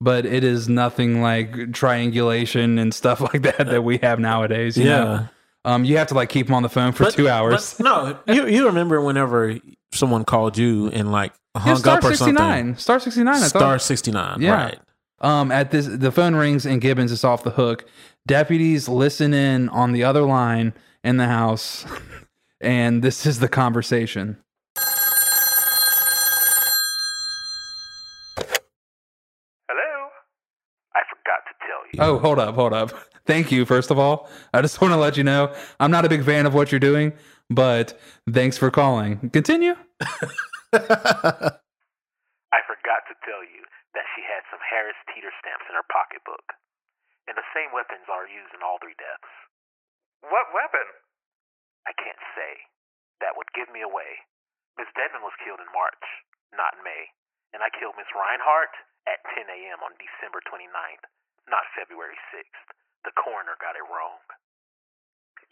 But 0.00 0.26
it 0.26 0.42
is 0.44 0.68
nothing 0.68 1.22
like 1.22 1.72
triangulation 1.72 2.78
and 2.78 2.92
stuff 2.94 3.20
like 3.32 3.42
that 3.42 3.58
that 3.66 3.82
we 3.82 3.98
have 3.98 4.18
nowadays. 4.20 4.76
You 4.76 4.84
Yeah. 4.86 5.04
know? 5.04 5.28
um, 5.64 5.84
you 5.84 5.96
have 5.98 6.06
to 6.08 6.14
like 6.14 6.28
keep 6.28 6.46
them 6.46 6.54
on 6.56 6.62
the 6.62 6.68
phone 6.68 6.92
for 6.92 7.04
But- 7.04 7.14
two 7.14 7.28
hours. 7.28 7.78
no, 7.80 8.18
you 8.26 8.46
you 8.46 8.66
remember 8.66 9.00
whenever 9.00 9.56
someone 9.92 10.24
called 10.24 10.56
you 10.58 10.88
and 10.88 11.10
like 11.12 11.32
Yeah, 11.64 11.74
Star 11.74 11.96
up 11.98 12.04
or 12.04 12.08
sixty 12.08 12.32
nine, 12.32 12.64
something. 12.64 12.76
Star 12.78 13.00
sixty 13.00 13.22
nine. 13.24 13.42
I 13.42 13.46
Star 13.48 13.60
thought. 13.78 13.82
69. 13.82 14.40
Yeah. 14.40 14.52
Right. 14.52 14.78
Um, 15.20 15.50
at 15.50 15.70
this, 15.70 15.86
the 15.86 16.12
phone 16.12 16.34
rings 16.36 16.64
and 16.64 16.80
Gibbons 16.80 17.10
is 17.10 17.24
off 17.24 17.42
the 17.42 17.50
hook. 17.50 17.84
Deputies 18.26 18.88
listen 18.88 19.34
in 19.34 19.68
on 19.70 19.92
the 19.92 20.04
other 20.04 20.22
line 20.22 20.74
in 21.02 21.16
the 21.16 21.26
house, 21.26 21.84
and 22.60 23.02
this 23.02 23.26
is 23.26 23.40
the 23.40 23.48
conversation. 23.48 24.36
Hello? 29.68 30.08
I 30.94 31.00
forgot 31.10 31.42
to 31.46 31.54
tell 31.66 31.80
you. 31.92 32.16
Oh, 32.16 32.18
hold 32.18 32.38
up, 32.38 32.54
hold 32.54 32.72
up. 32.72 32.90
Thank 33.26 33.52
you, 33.52 33.64
first 33.66 33.90
of 33.90 33.98
all. 33.98 34.28
I 34.54 34.62
just 34.62 34.80
want 34.80 34.92
to 34.92 34.96
let 34.96 35.16
you 35.18 35.24
know 35.24 35.52
I'm 35.80 35.90
not 35.90 36.04
a 36.06 36.08
big 36.08 36.24
fan 36.24 36.46
of 36.46 36.54
what 36.54 36.72
you're 36.72 36.78
doing, 36.78 37.12
but 37.50 37.98
thanks 38.32 38.56
for 38.56 38.70
calling. 38.70 39.28
Continue. 39.30 39.74
I 42.52 42.60
forgot 42.68 43.04
to 43.08 43.14
tell 43.24 43.40
you 43.44 43.64
that 43.96 44.04
she 44.16 44.22
had 44.24 44.44
some 44.52 44.60
Harris 44.60 44.96
Teeter 45.12 45.32
stamps 45.40 45.64
in 45.68 45.74
her 45.76 45.86
pocketbook. 45.88 46.44
and 47.28 47.36
the 47.36 47.44
same 47.52 47.68
weapons 47.76 48.08
are 48.08 48.24
used 48.24 48.52
in 48.56 48.64
all 48.64 48.80
three 48.80 48.96
deaths. 48.96 49.28
What 50.24 50.48
weapon? 50.56 50.88
I 51.84 51.92
can't 51.96 52.20
say. 52.32 52.52
That 53.20 53.36
would 53.36 53.52
give 53.52 53.68
me 53.68 53.84
away. 53.84 54.24
Miss 54.80 54.88
Dedman 54.96 55.20
was 55.20 55.36
killed 55.44 55.60
in 55.60 55.68
March, 55.76 56.04
not 56.56 56.72
in 56.76 56.80
May, 56.84 57.12
and 57.52 57.60
I 57.60 57.68
killed 57.76 57.96
Miss 58.00 58.08
Reinhardt 58.16 58.72
at 59.04 59.20
10 59.36 59.44
a.m. 59.44 59.84
on 59.84 59.92
December 60.00 60.40
29th, 60.48 61.04
not 61.52 61.68
February 61.76 62.16
6th. 62.32 62.64
The 63.04 63.12
coroner 63.16 63.56
got 63.60 63.76
it 63.76 63.84
wrong. 63.92 64.20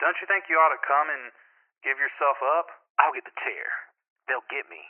Don't 0.01 0.17
you 0.21 0.25
think 0.29 0.49
you 0.49 0.57
ought 0.57 0.73
to 0.73 0.81
come 0.85 1.09
and 1.13 1.29
give 1.85 1.97
yourself 2.01 2.37
up? 2.41 2.69
I'll 3.01 3.13
get 3.13 3.25
the 3.25 3.37
chair. 3.45 3.65
They'll 4.25 4.45
get 4.49 4.65
me. 4.69 4.81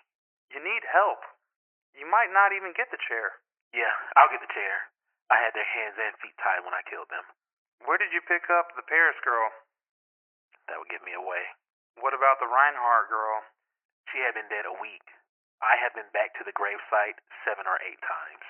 You 0.54 0.64
need 0.64 0.84
help. 0.88 1.22
You 1.98 2.08
might 2.08 2.32
not 2.32 2.54
even 2.54 2.78
get 2.78 2.90
the 2.94 3.02
chair. 3.10 3.42
Yeah, 3.74 3.92
I'll 4.16 4.32
get 4.32 4.42
the 4.42 4.54
chair. 4.54 4.94
I 5.28 5.44
had 5.44 5.52
their 5.52 5.68
hands 5.68 6.00
and 6.00 6.16
feet 6.24 6.38
tied 6.40 6.64
when 6.64 6.78
I 6.78 6.88
killed 6.88 7.12
them. 7.12 7.26
Where 7.84 8.00
did 8.00 8.16
you 8.16 8.24
pick 8.24 8.48
up 8.48 8.72
the 8.74 8.88
Paris 8.88 9.20
girl? 9.22 9.52
That 10.72 10.80
would 10.80 10.92
give 10.92 11.04
me 11.04 11.14
away. 11.14 11.44
What 12.00 12.16
about 12.16 12.40
the 12.40 12.48
Reinhardt 12.48 13.12
girl? 13.12 13.44
She 14.14 14.24
had 14.24 14.38
been 14.38 14.48
dead 14.48 14.64
a 14.64 14.80
week. 14.80 15.04
I 15.60 15.76
had 15.82 15.92
been 15.98 16.08
back 16.14 16.38
to 16.38 16.46
the 16.46 16.54
gravesite 16.54 17.18
seven 17.44 17.66
or 17.66 17.82
eight 17.84 18.00
times. 18.06 18.46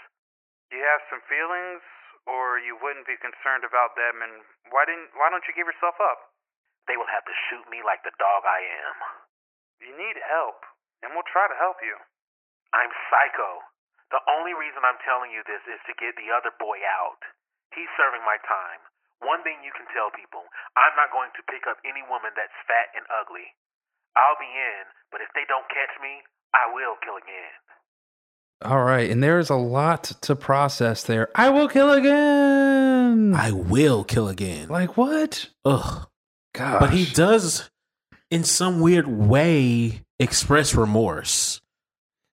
Do 0.69 0.77
you 0.77 0.83
have 0.83 1.01
some 1.07 1.23
feelings, 1.31 1.81
or 2.27 2.59
you 2.59 2.75
wouldn't 2.75 3.07
be 3.07 3.15
concerned 3.15 3.63
about 3.63 3.95
them? 3.95 4.19
And 4.19 4.43
why 4.69 4.83
didn't? 4.83 5.15
Why 5.15 5.31
don't 5.31 5.47
you 5.47 5.55
give 5.55 5.71
yourself 5.71 5.95
up? 6.03 6.35
They 6.85 6.99
will 6.99 7.07
have 7.07 7.23
to 7.23 7.35
shoot 7.47 7.63
me 7.71 7.79
like 7.79 8.03
the 8.03 8.15
dog 8.19 8.43
I 8.43 8.59
am. 8.59 8.95
You 9.79 9.95
need 9.95 10.19
help, 10.19 10.59
and 11.01 11.13
we'll 11.13 11.27
try 11.29 11.45
to 11.47 11.57
help 11.57 11.79
you. 11.81 11.95
I'm 12.73 12.91
psycho. 13.09 13.63
The 14.11 14.23
only 14.39 14.55
reason 14.55 14.87
I'm 14.87 14.99
telling 15.03 15.31
you 15.35 15.43
this 15.43 15.63
is 15.67 15.79
to 15.87 15.99
get 15.99 16.15
the 16.15 16.31
other 16.31 16.51
boy 16.55 16.79
out. 16.83 17.19
He's 17.75 17.91
serving 17.99 18.23
my 18.23 18.39
time. 18.47 18.79
One 19.19 19.41
thing 19.43 19.59
you 19.65 19.73
can 19.73 19.89
tell 19.91 20.13
people 20.13 20.45
I'm 20.77 20.95
not 20.95 21.11
going 21.11 21.33
to 21.35 21.49
pick 21.51 21.65
up 21.67 21.81
any 21.83 22.05
woman 22.05 22.31
that's 22.37 22.53
fat 22.69 22.93
and 22.95 23.03
ugly. 23.09 23.51
I'll 24.15 24.39
be 24.39 24.49
in, 24.49 24.83
but 25.11 25.21
if 25.21 25.29
they 25.35 25.45
don't 25.49 25.67
catch 25.69 25.93
me, 26.01 26.23
I 26.53 26.71
will 26.73 26.95
kill 27.03 27.17
again. 27.17 27.57
All 28.63 28.83
right, 28.83 29.09
and 29.09 29.21
there's 29.21 29.49
a 29.51 29.55
lot 29.55 30.03
to 30.21 30.35
process 30.35 31.03
there. 31.03 31.29
I 31.35 31.49
will 31.49 31.67
kill 31.67 31.91
again. 31.91 33.35
I 33.35 33.51
will 33.51 34.03
kill 34.03 34.27
again. 34.27 34.69
like 34.69 34.97
what? 34.97 35.49
Ugh. 35.63 36.07
God. 36.53 36.79
But 36.79 36.89
he 36.91 37.05
does, 37.05 37.69
in 38.31 38.43
some 38.43 38.79
weird 38.79 39.07
way, 39.07 40.01
express 40.19 40.75
remorse. 40.75 41.61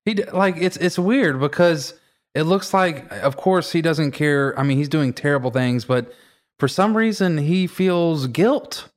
He 0.05 0.14
like 0.14 0.57
it's 0.59 0.77
it's 0.77 0.99
weird 0.99 1.40
because 1.40 1.94
it 2.35 2.42
looks 2.42 2.75
like, 2.75 3.11
of 3.12 3.37
course, 3.37 3.73
he 3.73 3.81
doesn't 3.81 4.11
care. 4.12 4.59
I 4.59 4.62
mean, 4.64 4.77
he's 4.77 4.88
doing 4.88 5.12
terrible 5.12 5.51
things, 5.51 5.85
but 5.85 6.12
for 6.59 6.68
some 6.68 6.97
reason, 6.97 7.38
he 7.38 7.66
feels 7.66 8.27
guilt. 8.27 8.90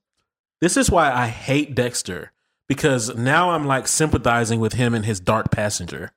This 0.59 0.75
is 0.75 0.89
why 0.89 1.11
I 1.11 1.27
hate 1.27 1.75
Dexter 1.75 2.31
because 2.67 3.15
now 3.15 3.51
I'm 3.51 3.65
like 3.65 3.87
sympathizing 3.87 4.59
with 4.59 4.73
him 4.73 4.93
and 4.93 5.05
his 5.05 5.19
dark 5.19 5.51
passenger. 5.51 6.11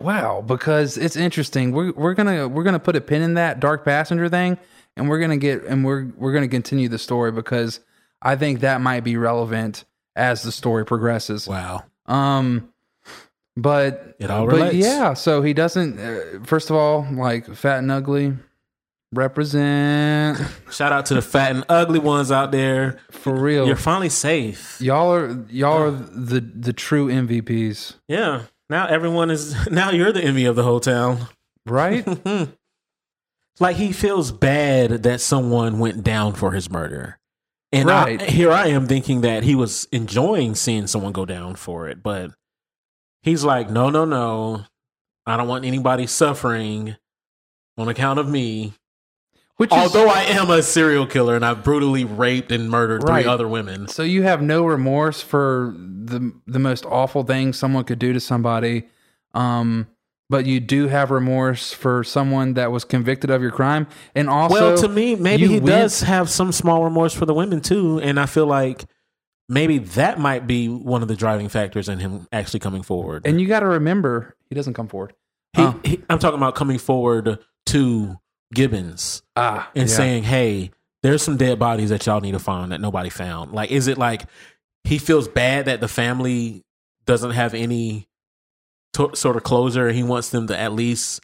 Wow, 0.00 0.42
because 0.42 0.98
it's 0.98 1.16
interesting. 1.16 1.72
We're 1.72 1.92
we're 1.92 2.14
gonna 2.14 2.46
we're 2.48 2.64
gonna 2.64 2.78
put 2.78 2.96
a 2.96 3.00
pin 3.00 3.22
in 3.22 3.34
that 3.34 3.60
dark 3.60 3.84
passenger 3.84 4.28
thing, 4.28 4.58
and 4.96 5.08
we're 5.08 5.18
gonna 5.18 5.38
get 5.38 5.64
and 5.64 5.84
we're 5.84 6.12
we're 6.16 6.32
gonna 6.32 6.48
continue 6.48 6.88
the 6.88 6.98
story 6.98 7.32
because 7.32 7.80
I 8.20 8.36
think 8.36 8.60
that 8.60 8.80
might 8.80 9.04
be 9.04 9.16
relevant 9.16 9.84
as 10.14 10.42
the 10.42 10.52
story 10.52 10.84
progresses. 10.84 11.48
Wow. 11.48 11.84
Um, 12.08 12.72
but 13.56 14.16
It 14.18 14.30
all 14.30 14.46
but 14.46 14.74
yeah. 14.74 15.14
So 15.14 15.42
he 15.42 15.52
doesn't. 15.54 15.98
Uh, 15.98 16.44
first 16.44 16.70
of 16.70 16.76
all, 16.76 17.06
like 17.12 17.46
fat 17.54 17.78
and 17.78 17.90
ugly, 17.90 18.34
represent 19.14 20.38
Shout 20.70 20.92
out 20.92 21.06
to 21.06 21.14
the 21.14 21.22
fat 21.22 21.52
and 21.52 21.64
ugly 21.68 21.98
ones 21.98 22.30
out 22.30 22.52
there. 22.52 22.98
for 23.10 23.34
real. 23.34 23.66
You're 23.66 23.76
finally 23.76 24.08
safe. 24.08 24.80
y'all 24.80 25.12
are 25.12 25.44
y'all 25.50 25.82
are 25.82 25.90
the 25.90 26.40
the 26.40 26.72
true 26.72 27.08
MVPs, 27.08 27.94
Yeah. 28.08 28.42
Now 28.68 28.86
everyone 28.88 29.30
is 29.30 29.54
now 29.70 29.90
you're 29.90 30.12
the 30.12 30.22
envy 30.24 30.44
of 30.44 30.56
the 30.56 30.62
whole 30.62 30.80
town. 30.80 31.26
right? 31.66 32.06
Like 33.58 33.76
he 33.76 33.92
feels 33.92 34.32
bad 34.32 35.04
that 35.04 35.18
someone 35.22 35.78
went 35.78 36.04
down 36.04 36.34
for 36.34 36.52
his 36.52 36.68
murder. 36.68 37.18
And 37.76 37.88
Right. 37.88 38.20
I, 38.22 38.24
here 38.26 38.52
I 38.52 38.66
am 38.68 38.86
thinking 38.86 39.20
that 39.22 39.42
he 39.42 39.54
was 39.54 39.86
enjoying 39.92 40.54
seeing 40.54 40.86
someone 40.86 41.12
go 41.12 41.24
down 41.26 41.56
for 41.56 41.88
it, 41.88 42.02
but 42.02 42.30
he's 43.22 43.44
like, 43.44 43.70
no, 43.70 43.90
no, 43.90 44.04
no. 44.04 44.64
I 45.26 45.36
don't 45.36 45.48
want 45.48 45.64
anybody 45.64 46.06
suffering 46.06 46.96
on 47.76 47.88
account 47.88 48.18
of 48.18 48.28
me. 48.28 48.74
Which 49.56 49.72
is, 49.72 49.78
Although 49.78 50.08
I 50.08 50.20
am 50.22 50.50
a 50.50 50.62
serial 50.62 51.06
killer 51.06 51.34
and 51.34 51.44
I've 51.44 51.64
brutally 51.64 52.04
raped 52.04 52.52
and 52.52 52.68
murdered 52.70 53.02
Right. 53.02 53.22
three 53.24 53.30
other 53.32 53.48
women. 53.48 53.88
So 53.88 54.02
you 54.02 54.22
have 54.22 54.42
no 54.42 54.66
remorse 54.66 55.22
for 55.22 55.74
the 55.78 56.32
the 56.46 56.58
most 56.58 56.84
awful 56.84 57.22
thing 57.24 57.52
someone 57.54 57.84
could 57.84 57.98
do 57.98 58.12
to 58.12 58.20
somebody, 58.20 58.88
um, 59.34 59.86
but 60.28 60.44
you 60.46 60.58
do 60.60 60.88
have 60.88 61.10
remorse 61.10 61.72
for 61.72 62.02
someone 62.04 62.54
that 62.54 62.72
was 62.72 62.84
convicted 62.84 63.30
of 63.30 63.42
your 63.42 63.50
crime, 63.52 63.86
and 64.14 64.28
also 64.28 64.54
well, 64.54 64.76
to 64.78 64.88
me, 64.88 65.14
maybe 65.14 65.46
he 65.46 65.54
went- 65.54 65.66
does 65.66 66.00
have 66.02 66.28
some 66.30 66.52
small 66.52 66.84
remorse 66.84 67.12
for 67.14 67.26
the 67.26 67.34
women 67.34 67.60
too, 67.60 68.00
and 68.00 68.18
I 68.18 68.26
feel 68.26 68.46
like 68.46 68.84
maybe 69.48 69.78
that 69.78 70.18
might 70.18 70.46
be 70.46 70.68
one 70.68 71.02
of 71.02 71.08
the 71.08 71.14
driving 71.16 71.48
factors 71.48 71.88
in 71.88 72.00
him 72.00 72.26
actually 72.32 72.60
coming 72.60 72.82
forward. 72.82 73.22
And 73.26 73.40
you 73.40 73.46
got 73.46 73.60
to 73.60 73.66
remember, 73.66 74.34
he 74.48 74.54
doesn't 74.56 74.74
come 74.74 74.88
forward. 74.88 75.12
he, 75.54 75.62
Oh. 75.62 75.80
he, 75.84 76.02
I'm 76.10 76.18
talking 76.18 76.36
about 76.38 76.54
coming 76.56 76.78
forward 76.78 77.38
to 77.66 78.16
Gibbons 78.52 79.22
Ah, 79.36 79.70
and 79.74 79.88
yeah. 79.88 79.94
saying, 79.96 80.22
"Hey, 80.24 80.70
there's 81.02 81.22
some 81.22 81.36
dead 81.36 81.58
bodies 81.58 81.90
that 81.90 82.04
y'all 82.06 82.20
need 82.20 82.32
to 82.32 82.38
find 82.38 82.72
that 82.72 82.80
nobody 82.80 83.08
found." 83.10 83.52
Like, 83.52 83.70
is 83.70 83.86
it 83.88 83.96
like 83.98 84.24
he 84.84 84.98
feels 84.98 85.28
bad 85.28 85.64
that 85.66 85.80
the 85.80 85.88
family 85.88 86.64
doesn't 87.06 87.30
have 87.32 87.54
any 87.54 88.06
to- 88.96 89.14
sort 89.14 89.36
of 89.36 89.42
closure, 89.42 89.86
and 89.88 89.96
he 89.96 90.02
wants 90.02 90.30
them 90.30 90.46
to 90.48 90.58
at 90.58 90.72
least, 90.72 91.20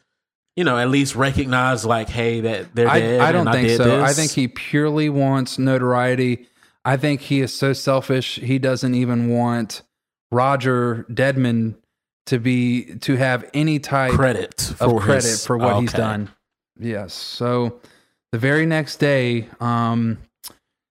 you 0.57 0.65
know, 0.65 0.79
at 0.79 0.89
least 0.89 1.15
recognize, 1.15 1.85
like, 1.85 2.09
"Hey, 2.09 2.41
that 2.41 2.75
they're 2.75 2.87
dead." 2.89 3.21
I, 3.21 3.29
I 3.29 3.33
don't 3.33 3.51
think 3.51 3.69
did 3.69 3.77
so. 3.77 3.85
this? 3.85 4.03
I 4.11 4.13
think 4.13 4.33
he 4.33 4.49
purely 4.49 5.09
wants 5.09 5.59
notoriety. 5.59 6.47
I 6.85 6.97
think 6.97 7.21
he 7.21 7.41
is 7.41 7.55
so 7.55 7.73
selfish. 7.73 8.37
He 8.37 8.59
doesn't 8.59 8.95
even 8.95 9.29
want 9.29 9.83
Roger 10.31 11.07
Deadman 11.13 11.77
to 12.27 12.39
be 12.39 12.97
to 13.01 13.17
have 13.17 13.49
any 13.53 13.79
type 13.79 14.13
credit 14.13 14.75
for 14.79 14.97
of 14.97 15.03
credit 15.03 15.25
his- 15.25 15.47
for 15.47 15.59
what 15.59 15.81
he's 15.81 15.93
done. 15.93 16.31
Yes. 16.79 17.13
So 17.15 17.81
the 18.33 18.39
very 18.39 18.65
next 18.67 18.97
day, 18.97 19.49
um, 19.61 20.19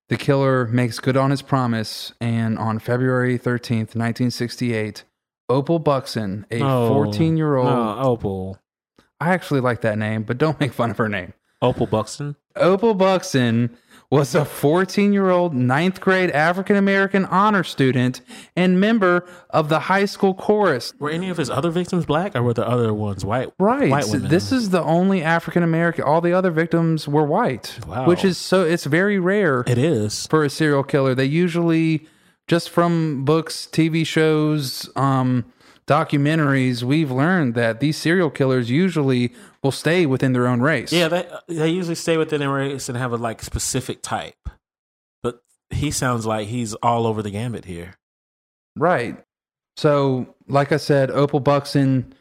the 0.10 0.18
killer 0.18 0.68
makes 0.68 1.00
good 1.00 1.18
on 1.18 1.32
his 1.32 1.42
promise, 1.42 2.14
and 2.22 2.58
on 2.60 2.80
February 2.80 3.38
thirteenth, 3.38 3.96
nineteen 3.96 4.30
sixty-eight, 4.32 5.04
Opal 5.52 5.80
Buxton, 5.80 6.46
a 6.52 6.62
Oh, 6.62 6.88
fourteen-year-old. 6.88 7.68
oh, 7.68 8.00
Opal. 8.02 8.58
I 9.20 9.30
actually 9.34 9.62
like 9.62 9.82
that 9.82 9.98
name, 9.98 10.24
but 10.24 10.38
don't 10.38 10.60
make 10.62 10.74
fun 10.74 10.90
of 10.92 10.98
her 10.98 11.10
name. 11.10 11.34
Opal 11.62 11.86
Buxton. 11.88 12.36
Opal 12.56 12.94
Buxton 12.96 13.78
was 14.10 14.36
a 14.36 14.44
14 14.44 15.14
year 15.14 15.30
old 15.30 15.54
ninth 15.54 16.02
grade 16.02 16.32
African 16.32 16.76
American 16.76 17.24
honor 17.26 17.64
student 17.64 18.20
and 18.58 18.78
member 18.78 19.26
of 19.52 19.70
the 19.70 19.80
high 19.82 20.04
school 20.04 20.34
chorus. 20.34 20.94
Were 21.00 21.10
any 21.10 21.30
of 21.30 21.38
his 21.38 21.50
other 21.50 21.70
victims 21.70 22.06
black, 22.06 22.36
or 22.36 22.44
were 22.44 22.54
the 22.54 22.68
other 22.68 22.94
ones 22.94 23.24
white? 23.24 23.54
Right. 23.58 23.90
White 23.90 24.08
women. 24.12 24.28
This 24.30 24.52
is 24.52 24.72
the 24.72 24.84
only 24.84 25.22
African 25.24 25.64
American. 25.64 26.04
All 26.04 26.20
the 26.20 26.34
other 26.34 26.52
victims 26.52 27.08
were 27.08 27.24
white, 27.26 27.80
Wow. 27.88 28.06
which 28.06 28.26
is 28.26 28.38
so, 28.38 28.64
it's 28.64 28.84
very 28.86 29.18
rare 29.18 29.64
It 29.66 29.78
is. 29.78 30.28
for 30.28 30.44
a 30.44 30.50
serial 30.50 30.84
killer. 30.84 31.16
They 31.16 31.26
usually, 31.26 32.06
just 32.52 32.70
from 32.70 33.24
books, 33.24 33.66
TV 33.72 34.06
shows, 34.06 34.90
um, 34.98 35.46
documentaries, 35.88 36.84
we've 36.84 37.10
learned 37.10 37.56
that 37.56 37.80
these 37.80 37.96
serial 37.96 38.30
killers 38.30 38.70
usually 38.70 39.34
will 39.64 39.72
stay 39.72 40.06
within 40.06 40.34
their 40.34 40.48
own 40.48 40.60
race. 40.60 40.92
Yeah, 40.92 41.08
they 41.08 41.26
they 41.48 41.70
usually 41.70 41.96
stay 41.96 42.18
within 42.18 42.42
their 42.42 42.52
race 42.52 42.90
and 42.90 42.98
have 42.98 43.14
a 43.14 43.16
like 43.16 43.42
specific 43.42 44.02
type. 44.02 44.36
But 45.24 45.42
he 45.70 45.92
sounds 45.92 46.26
like 46.26 46.50
he's 46.50 46.74
all 46.84 47.08
over 47.08 47.22
the 47.22 47.32
gambit 47.32 47.64
here. 47.64 47.94
Right. 48.76 49.24
So, 49.78 50.36
like 50.50 50.74
I 50.74 50.78
said, 50.78 51.10
Opal 51.10 51.40
Buxton, 51.40 52.14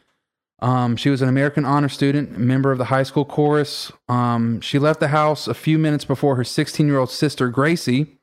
um, 0.61 0.95
she 0.95 1.09
was 1.09 1.21
an 1.21 1.27
American 1.27 1.65
honor 1.65 1.89
student, 1.89 2.37
member 2.37 2.71
of 2.71 2.77
the 2.77 2.85
high 2.85 3.03
school 3.03 3.25
chorus. 3.25 3.91
Um, 4.07 4.61
she 4.61 4.79
left 4.79 5.01
the 5.01 5.09
house 5.09 5.49
a 5.49 5.53
few 5.53 5.77
minutes 5.77 6.05
before 6.05 6.37
her 6.37 6.45
16 6.45 6.87
year 6.87 6.99
old 6.99 7.11
sister, 7.11 7.49
Gracie. 7.49 8.20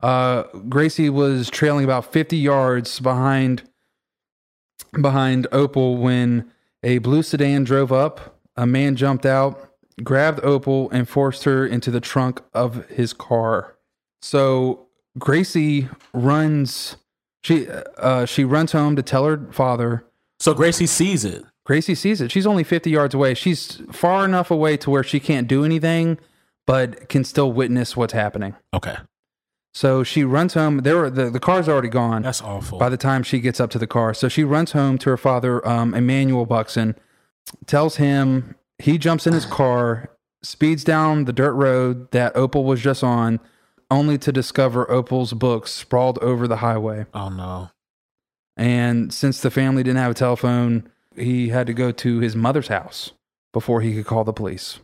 Uh, 0.00 0.44
Gracie 0.68 1.10
was 1.10 1.48
trailing 1.50 1.84
about 1.84 2.12
50 2.12 2.36
yards 2.36 3.00
behind 3.00 3.62
behind 5.00 5.46
Opal 5.52 5.96
when 5.96 6.50
a 6.82 6.98
blue 6.98 7.22
sedan 7.22 7.64
drove 7.64 7.92
up. 7.92 8.38
A 8.56 8.66
man 8.66 8.96
jumped 8.96 9.26
out, 9.26 9.70
grabbed 10.02 10.40
Opal, 10.42 10.90
and 10.90 11.08
forced 11.08 11.44
her 11.44 11.66
into 11.66 11.90
the 11.90 12.00
trunk 12.00 12.40
of 12.54 12.86
his 12.88 13.12
car. 13.12 13.76
So 14.22 14.86
Gracie 15.18 15.88
runs. 16.12 16.96
She 17.42 17.68
uh, 17.68 18.26
she 18.26 18.44
runs 18.44 18.72
home 18.72 18.96
to 18.96 19.02
tell 19.02 19.24
her 19.24 19.48
father. 19.52 20.04
So 20.40 20.52
Gracie 20.54 20.86
sees 20.86 21.24
it. 21.24 21.44
Gracie 21.64 21.94
sees 21.94 22.20
it. 22.20 22.30
She's 22.30 22.46
only 22.46 22.62
50 22.62 22.90
yards 22.90 23.14
away. 23.14 23.34
She's 23.34 23.82
far 23.90 24.24
enough 24.24 24.50
away 24.50 24.76
to 24.78 24.90
where 24.90 25.02
she 25.02 25.18
can't 25.18 25.48
do 25.48 25.64
anything, 25.64 26.18
but 26.66 27.08
can 27.08 27.24
still 27.24 27.52
witness 27.52 27.96
what's 27.96 28.12
happening. 28.12 28.54
Okay. 28.72 28.96
So 29.76 30.02
she 30.02 30.24
runs 30.24 30.54
home. 30.54 30.78
There 30.78 30.96
were 30.96 31.10
the, 31.10 31.28
the 31.28 31.38
car's 31.38 31.68
already 31.68 31.90
gone. 31.90 32.22
That's 32.22 32.40
awful. 32.40 32.78
by 32.78 32.88
the 32.88 32.96
time 32.96 33.22
she 33.22 33.40
gets 33.40 33.60
up 33.60 33.68
to 33.72 33.78
the 33.78 33.86
car. 33.86 34.14
So 34.14 34.26
she 34.26 34.42
runs 34.42 34.72
home 34.72 34.96
to 34.96 35.10
her 35.10 35.18
father, 35.18 35.66
um, 35.68 35.92
Emmanuel 35.92 36.46
Buxton, 36.46 36.96
tells 37.66 37.96
him 37.96 38.54
he 38.78 38.96
jumps 38.96 39.26
in 39.26 39.34
his 39.34 39.44
car, 39.44 40.08
speeds 40.42 40.82
down 40.82 41.26
the 41.26 41.32
dirt 41.34 41.52
road 41.52 42.10
that 42.12 42.34
Opal 42.34 42.64
was 42.64 42.80
just 42.80 43.04
on, 43.04 43.38
only 43.90 44.16
to 44.16 44.32
discover 44.32 44.90
Opal's 44.90 45.34
books 45.34 45.72
sprawled 45.72 46.18
over 46.20 46.48
the 46.48 46.56
highway. 46.56 47.04
oh 47.12 47.28
no. 47.28 47.70
And 48.56 49.12
since 49.12 49.42
the 49.42 49.50
family 49.50 49.82
didn't 49.82 49.98
have 50.00 50.12
a 50.12 50.14
telephone, 50.14 50.88
he 51.14 51.50
had 51.50 51.66
to 51.66 51.74
go 51.74 51.92
to 51.92 52.20
his 52.20 52.34
mother's 52.34 52.68
house 52.68 53.12
before 53.52 53.82
he 53.82 53.92
could 53.92 54.06
call 54.06 54.24
the 54.24 54.32
police. 54.32 54.78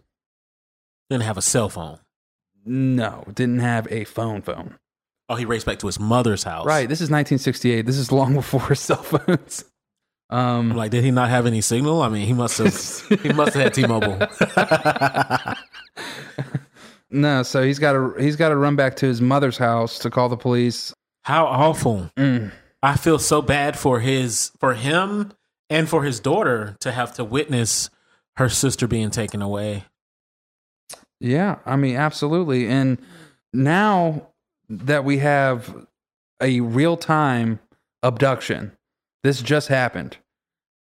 Didn't 1.08 1.24
have 1.24 1.38
a 1.38 1.42
cell 1.42 1.70
phone. 1.70 1.98
No, 2.66 3.24
didn't 3.32 3.60
have 3.60 3.90
a 3.90 4.04
phone 4.04 4.42
phone. 4.42 4.76
Oh, 5.28 5.34
he 5.34 5.44
raced 5.44 5.66
back 5.66 5.78
to 5.80 5.86
his 5.86 5.98
mother's 6.00 6.42
house. 6.42 6.66
Right. 6.66 6.88
This 6.88 7.00
is 7.00 7.10
1968. 7.10 7.86
This 7.86 7.96
is 7.96 8.12
long 8.12 8.34
before 8.42 8.74
cell 8.74 9.02
phones. 9.02 9.64
Um, 10.30 10.72
I'm 10.72 10.76
like, 10.76 10.90
did 10.90 11.04
he 11.04 11.10
not 11.10 11.30
have 11.30 11.46
any 11.46 11.60
signal? 11.60 12.02
I 12.02 12.08
mean, 12.08 12.26
he 12.26 12.32
must 12.32 12.58
have. 12.58 13.20
he 13.20 13.32
must 13.32 13.54
have 13.54 13.62
had 13.62 13.74
T-Mobile. 13.74 14.18
No, 17.12 17.42
so 17.42 17.62
he's 17.62 17.78
got 17.78 17.92
to 17.92 18.14
he's 18.18 18.36
got 18.36 18.48
to 18.48 18.56
run 18.56 18.74
back 18.74 18.96
to 18.96 19.06
his 19.06 19.20
mother's 19.20 19.58
house 19.58 19.98
to 20.00 20.10
call 20.10 20.30
the 20.30 20.36
police. 20.36 20.94
How 21.24 21.44
awful! 21.46 22.10
Mm. 22.16 22.52
I 22.82 22.96
feel 22.96 23.18
so 23.18 23.42
bad 23.42 23.78
for 23.78 24.00
his, 24.00 24.50
for 24.58 24.74
him, 24.74 25.32
and 25.70 25.88
for 25.88 26.02
his 26.02 26.18
daughter 26.18 26.76
to 26.80 26.90
have 26.90 27.14
to 27.14 27.24
witness 27.24 27.90
her 28.36 28.48
sister 28.48 28.88
being 28.88 29.10
taken 29.10 29.42
away. 29.42 29.84
Yeah, 31.20 31.58
I 31.66 31.76
mean 31.76 31.96
absolutely. 31.96 32.66
And 32.66 32.98
now 33.52 34.31
that 34.72 35.04
we 35.04 35.18
have 35.18 35.86
a 36.40 36.60
real 36.60 36.96
time 36.96 37.60
abduction, 38.02 38.72
this 39.22 39.42
just 39.42 39.68
happened. 39.68 40.16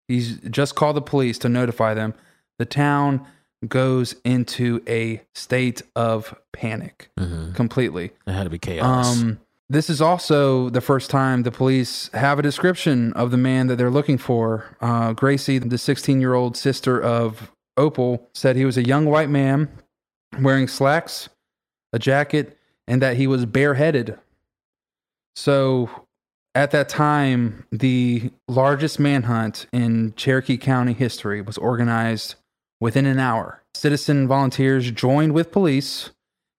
He's 0.08 0.38
just 0.39 0.75
called 0.75 0.95
the 0.95 1.01
police 1.01 1.38
to 1.39 1.49
notify 1.49 1.93
them. 1.93 2.13
The 2.58 2.65
town 2.65 3.25
goes 3.67 4.15
into 4.25 4.82
a 4.88 5.21
state 5.36 5.82
of 5.95 6.36
panic 6.51 7.12
completely. 7.54 8.12
It 8.25 8.32
had 8.32 8.43
to 8.43 8.49
be 8.49 8.58
chaos. 8.60 9.21
Um, 9.21 9.39
this 9.69 9.89
is 9.89 10.01
also 10.01 10.69
the 10.69 10.82
first 10.82 11.10
time 11.10 11.43
the 11.43 11.51
police 11.51 12.10
have 12.13 12.39
a 12.39 12.41
description 12.41 13.13
of 13.13 13.32
the 13.32 13.38
man 13.38 13.67
that 13.67 13.77
they're 13.77 13.91
looking 13.91 14.17
for. 14.17 14.65
Uh, 14.82 15.13
Gracie, 15.13 15.60
the 15.60 15.77
16 15.77 16.19
year 16.19 16.34
old 16.34 16.58
sister 16.58 17.01
of 17.01 17.51
Opal, 17.77 18.27
said 18.34 18.56
he 18.56 18.65
was 18.65 18.77
a 18.77 18.86
young 18.86 19.06
white 19.06 19.30
man 19.30 19.69
wearing 20.41 20.67
slacks, 20.67 21.30
a 21.93 21.99
jacket, 21.99 22.58
and 22.88 23.02
that 23.02 23.17
he 23.17 23.28
was 23.28 23.46
bareheaded. 23.46 24.17
So 25.36 25.89
at 26.54 26.72
that 26.72 26.89
time, 26.89 27.65
the 27.72 28.32
largest 28.48 29.00
manhunt 29.00 29.67
in 29.72 30.13
Cherokee 30.15 30.58
County 30.58 30.94
history 30.94 31.41
was 31.41 31.58
organized 31.58 32.36
within 32.80 33.06
an 33.06 33.20
hour. 33.20 33.63
Citizen 33.74 34.28
volunteers 34.28 34.91
joined 34.91 35.34
with 35.34 35.52
police, 35.52 36.10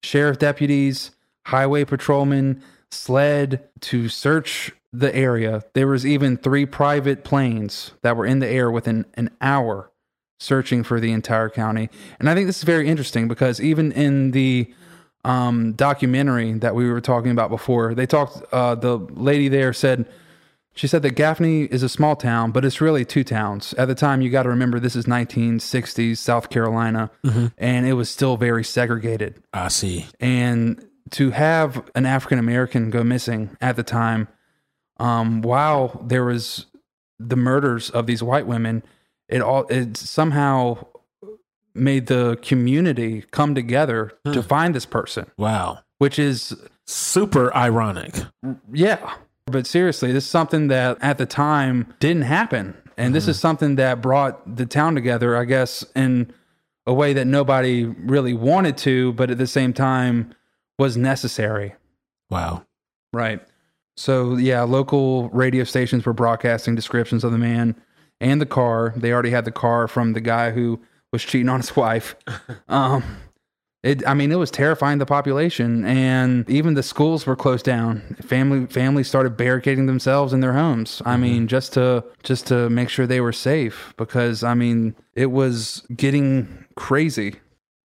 sheriff 0.02 0.38
deputies, 0.38 1.10
highway 1.46 1.84
patrolmen, 1.84 2.62
SLED 2.90 3.60
to 3.80 4.08
search 4.08 4.72
the 4.92 5.14
area. 5.14 5.62
There 5.74 5.88
was 5.88 6.06
even 6.06 6.36
three 6.36 6.66
private 6.66 7.24
planes 7.24 7.92
that 8.02 8.16
were 8.16 8.26
in 8.26 8.38
the 8.38 8.48
air 8.48 8.70
within 8.70 9.06
an 9.14 9.30
hour 9.40 9.90
searching 10.40 10.82
for 10.82 11.00
the 11.00 11.12
entire 11.12 11.48
county. 11.48 11.88
And 12.18 12.28
I 12.28 12.34
think 12.34 12.46
this 12.46 12.58
is 12.58 12.64
very 12.64 12.88
interesting 12.88 13.28
because 13.28 13.60
even 13.60 13.92
in 13.92 14.32
the 14.32 14.72
um, 15.24 15.72
documentary 15.72 16.52
that 16.54 16.74
we 16.74 16.90
were 16.90 17.00
talking 17.00 17.30
about 17.30 17.50
before, 17.50 17.94
they 17.94 18.06
talked. 18.06 18.42
Uh, 18.52 18.74
the 18.74 18.96
lady 18.96 19.48
there 19.48 19.72
said 19.72 20.06
she 20.74 20.86
said 20.86 21.02
that 21.02 21.10
Gaffney 21.10 21.64
is 21.64 21.82
a 21.82 21.88
small 21.88 22.16
town, 22.16 22.50
but 22.50 22.64
it's 22.64 22.80
really 22.80 23.04
two 23.04 23.24
towns. 23.24 23.74
At 23.74 23.88
the 23.88 23.94
time, 23.94 24.22
you 24.22 24.30
got 24.30 24.44
to 24.44 24.48
remember 24.48 24.80
this 24.80 24.96
is 24.96 25.04
1960s 25.04 26.16
South 26.16 26.48
Carolina, 26.48 27.10
and 27.58 27.86
it 27.86 27.92
was 27.92 28.08
still 28.08 28.36
very 28.36 28.64
segregated. 28.64 29.42
I 29.52 29.68
see. 29.68 30.06
And 30.18 30.82
to 31.10 31.30
have 31.32 31.88
an 31.94 32.06
African 32.06 32.38
American 32.38 32.88
go 32.90 33.04
missing 33.04 33.56
at 33.60 33.76
the 33.76 33.82
time, 33.82 34.28
um, 34.96 35.42
while 35.42 36.00
there 36.06 36.24
was 36.24 36.66
the 37.18 37.36
murders 37.36 37.90
of 37.90 38.06
these 38.06 38.22
white 38.22 38.46
women, 38.46 38.82
it 39.28 39.42
all 39.42 39.66
it 39.68 39.96
somehow 39.96 40.86
made 41.74 42.06
the 42.06 42.38
community 42.42 43.24
come 43.30 43.54
together 43.54 44.12
to 44.24 44.42
find 44.42 44.74
this 44.74 44.86
person, 44.86 45.30
Wow. 45.36 45.80
which 45.98 46.18
is 46.18 46.54
Super 46.86 47.54
ironic. 47.54 48.14
yeah. 48.72 49.14
But 49.46 49.66
seriously, 49.66 50.12
this 50.12 50.24
is 50.24 50.30
something 50.30 50.68
that 50.68 50.98
at 51.00 51.18
the 51.18 51.26
time 51.26 51.94
didn't 52.00 52.22
happen. 52.22 52.76
And 52.96 53.14
this 53.14 53.24
mm-hmm. 53.24 53.30
is 53.30 53.40
something 53.40 53.76
that 53.76 54.02
brought 54.02 54.56
the 54.56 54.66
town 54.66 54.94
together, 54.94 55.36
I 55.36 55.44
guess, 55.44 55.84
in 55.96 56.32
a 56.86 56.92
way 56.92 57.12
that 57.12 57.26
nobody 57.26 57.84
really 57.84 58.34
wanted 58.34 58.76
to, 58.78 59.12
but 59.14 59.30
at 59.30 59.38
the 59.38 59.46
same 59.46 59.72
time 59.72 60.34
was 60.78 60.96
necessary. 60.96 61.74
Wow. 62.30 62.64
Right. 63.12 63.40
So, 63.96 64.36
yeah, 64.36 64.62
local 64.62 65.28
radio 65.30 65.64
stations 65.64 66.04
were 66.04 66.12
broadcasting 66.12 66.74
descriptions 66.74 67.24
of 67.24 67.32
the 67.32 67.38
man 67.38 67.76
and 68.20 68.40
the 68.40 68.46
car. 68.46 68.94
They 68.96 69.12
already 69.12 69.30
had 69.30 69.44
the 69.44 69.52
car 69.52 69.86
from 69.86 70.12
the 70.12 70.20
guy 70.20 70.50
who 70.50 70.80
was 71.12 71.22
cheating 71.22 71.48
on 71.48 71.60
his 71.60 71.74
wife. 71.76 72.16
Um, 72.68 73.02
it, 73.82 74.06
I 74.06 74.14
mean, 74.14 74.30
it 74.30 74.36
was 74.36 74.50
terrifying 74.50 74.98
the 74.98 75.06
population, 75.06 75.84
and 75.84 76.48
even 76.48 76.74
the 76.74 76.82
schools 76.84 77.26
were 77.26 77.34
closed 77.34 77.64
down. 77.64 78.16
Family 78.22 78.66
families 78.66 79.08
started 79.08 79.36
barricading 79.36 79.86
themselves 79.86 80.32
in 80.32 80.40
their 80.40 80.52
homes. 80.52 81.02
I 81.04 81.16
mean, 81.16 81.48
just 81.48 81.72
to 81.74 82.04
just 82.22 82.46
to 82.46 82.70
make 82.70 82.88
sure 82.88 83.06
they 83.08 83.20
were 83.20 83.32
safe, 83.32 83.92
because 83.96 84.44
I 84.44 84.54
mean, 84.54 84.94
it 85.14 85.32
was 85.32 85.84
getting 85.96 86.64
crazy. 86.76 87.36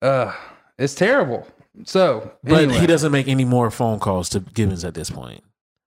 Uh, 0.02 0.34
it's 0.78 0.96
terrible. 0.96 1.48
So, 1.86 2.32
But 2.44 2.64
anyway. 2.66 2.80
he 2.80 2.88
doesn't 2.88 3.12
make 3.12 3.28
any 3.30 3.44
more 3.46 3.72
phone 3.72 4.00
calls 4.00 4.30
to 4.30 4.40
Gibbons 4.42 4.84
at 4.86 4.94
this 4.94 5.10
point. 5.10 5.44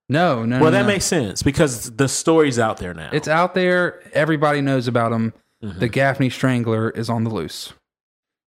no, 0.07 0.43
no. 0.43 0.57
Well, 0.59 0.71
no, 0.71 0.77
that 0.77 0.81
no. 0.81 0.87
makes 0.87 1.05
sense 1.05 1.41
because 1.43 1.91
the 1.91 2.07
story's 2.07 2.57
out 2.59 2.77
there 2.77 2.93
now. 2.95 3.09
It's 3.13 3.27
out 3.27 3.53
there. 3.53 4.01
Everybody 4.13 4.61
knows 4.61 4.87
about 4.87 5.11
him. 5.11 5.33
Mm-hmm. 5.63 5.79
The 5.79 5.89
Gaffney 5.89 6.29
Strangler 6.29 6.89
is 6.91 7.09
on 7.09 7.23
the 7.23 7.29
loose. 7.29 7.73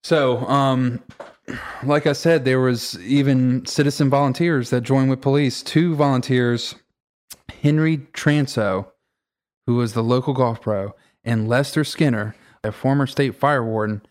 So, 0.03 0.46
um, 0.48 1.03
like 1.85 2.07
I 2.07 2.12
said, 2.12 2.44
there 2.44 2.61
was 2.61 2.98
even 3.01 3.64
citizen 3.66 4.11
volunteers 4.11 4.70
that 4.70 4.81
joined 4.83 5.11
with 5.11 5.20
police. 5.20 5.62
Two 5.62 5.94
volunteers, 5.94 6.75
Henry 7.62 7.98
Transo, 8.12 8.87
who 9.66 9.77
was 9.77 9.92
the 9.92 10.03
local 10.03 10.35
golf 10.35 10.61
pro, 10.61 10.94
and 11.25 11.48
Lester 11.48 11.85
Skinner, 11.85 12.35
a 12.64 12.72
former 12.72 13.07
state 13.07 13.37
fire 13.37 13.64
warden, 13.64 14.03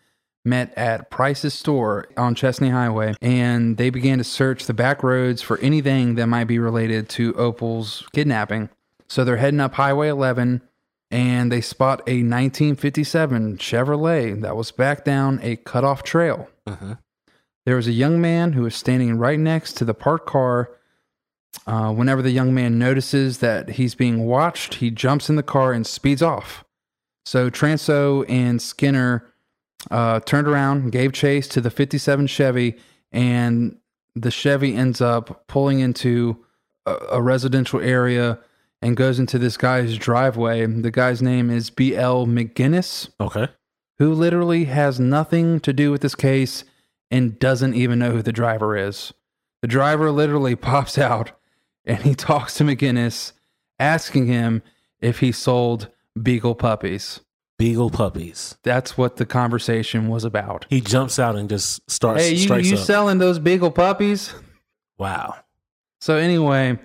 met 0.44 0.74
at 0.78 1.10
Price's 1.12 1.54
store 1.54 2.08
on 2.18 2.36
Chesnee 2.36 2.70
Highway, 2.70 3.14
and 3.22 3.78
they 3.78 3.90
began 3.90 4.18
to 4.18 4.24
search 4.24 4.66
the 4.66 4.74
back 4.74 5.04
roads 5.04 5.42
for 5.42 5.60
anything 5.60 6.16
that 6.16 6.28
might 6.28 6.46
be 6.46 6.58
related 6.58 7.10
to 7.10 7.34
Opal's 7.34 8.08
kidnapping. 8.14 8.70
So 9.08 9.24
they're 9.24 9.38
heading 9.38 9.60
up 9.60 9.74
Highway 9.74 10.08
11 10.08 10.62
and 11.12 11.52
they 11.52 11.62
spot 11.62 12.00
a 12.08 12.24
1957 12.24 13.58
Chevrolet 13.58 14.42
that 14.42 14.56
was 14.56 14.72
back 14.72 15.04
down 15.04 15.40
a 15.44 15.58
cutoff 15.58 16.04
trail. 16.04 16.48
There 17.66 17.76
was 17.76 17.88
a 17.88 17.92
young 17.92 18.20
man 18.20 18.54
who 18.54 18.64
was 18.64 18.76
standing 18.76 19.18
right 19.18 19.40
next 19.40 19.74
to 19.74 19.86
the 19.86 19.94
parked 19.94 20.26
car. 20.26 20.72
Uh, 21.68 21.92
whenever 21.92 22.22
the 22.22 22.32
young 22.32 22.54
man 22.54 22.80
notices 22.80 23.40
that 23.40 23.72
he's 23.72 23.94
being 23.94 24.26
watched, 24.26 24.76
he 24.76 24.90
jumps 24.90 25.30
in 25.30 25.36
the 25.36 25.44
car 25.44 25.74
and 25.74 25.86
speeds 25.86 26.24
off. 26.24 26.64
So 27.26 27.50
Transo 27.50 28.26
and 28.28 28.62
Skinner 28.62 29.32
uh, 29.92 30.22
turned 30.22 30.48
around, 30.48 30.92
gave 30.92 31.14
chase 31.14 31.48
to 31.50 31.62
the 31.62 31.70
57 31.70 32.28
Chevy, 32.28 32.78
and 33.12 33.78
the 34.16 34.32
Chevy 34.32 34.76
ends 34.76 35.02
up 35.02 35.48
pulling 35.48 35.82
into 35.82 36.44
a, 36.86 36.96
a 37.12 37.22
residential 37.22 37.80
area 37.80 38.40
and 38.82 38.98
goes 38.98 39.20
into 39.20 39.38
this 39.38 39.58
guy's 39.58 39.98
driveway. 39.98 40.66
The 40.66 40.92
guy's 40.92 41.22
name 41.22 41.50
is 41.50 41.70
B.L. 41.70 42.26
McGinnis, 42.26 43.10
okay. 43.20 43.50
who 44.00 44.14
literally 44.14 44.66
has 44.66 45.00
nothing 45.00 45.60
to 45.62 45.74
do 45.74 45.92
with 45.92 46.02
this 46.02 46.16
case 46.16 46.64
and 47.10 47.38
doesn't 47.38 47.76
even 47.76 48.00
know 48.00 48.12
who 48.12 48.22
the 48.22 48.32
driver 48.32 48.76
is. 48.76 49.14
The 49.62 49.68
driver 49.68 50.12
literally 50.12 50.56
pops 50.56 50.98
out 50.98 51.32
and 51.86 52.00
he 52.04 52.16
talks 52.16 52.56
to 52.56 52.64
McGinnis, 52.64 53.34
asking 53.80 54.28
him 54.28 54.62
if 55.00 55.20
he 55.20 55.32
sold 55.32 55.90
beagle 56.22 56.56
puppies. 56.56 57.22
Beagle 57.58 57.92
puppies. 57.92 58.58
That's 58.64 58.98
what 58.98 59.18
the 59.18 59.26
conversation 59.26 60.08
was 60.08 60.24
about. 60.24 60.66
He 60.70 60.82
jumps 60.82 61.20
out 61.20 61.36
and 61.36 61.48
just 61.48 61.88
starts. 61.90 62.24
Hey, 62.24 62.34
you, 62.34 62.56
you 62.56 62.76
up. 62.76 62.84
selling 62.84 63.20
those 63.20 63.38
beagle 63.38 63.70
puppies? 63.70 64.34
wow. 64.98 65.36
So 66.00 66.18
anyway, 66.18 66.80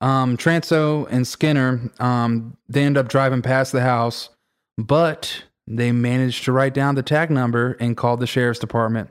um, 0.00 0.36
Transo 0.36 1.06
and 1.10 1.26
Skinner, 1.26 1.90
um, 1.98 2.56
they 2.68 2.82
end 2.82 2.98
up 2.98 3.08
driving 3.08 3.42
past 3.42 3.72
the 3.72 3.80
house, 3.80 4.30
but 4.76 5.44
they 5.66 5.92
managed 5.92 6.44
to 6.44 6.52
write 6.52 6.74
down 6.74 6.94
the 6.94 7.02
tag 7.02 7.30
number 7.30 7.76
and 7.80 7.96
called 7.96 8.20
the 8.20 8.26
sheriff's 8.26 8.60
department. 8.60 9.10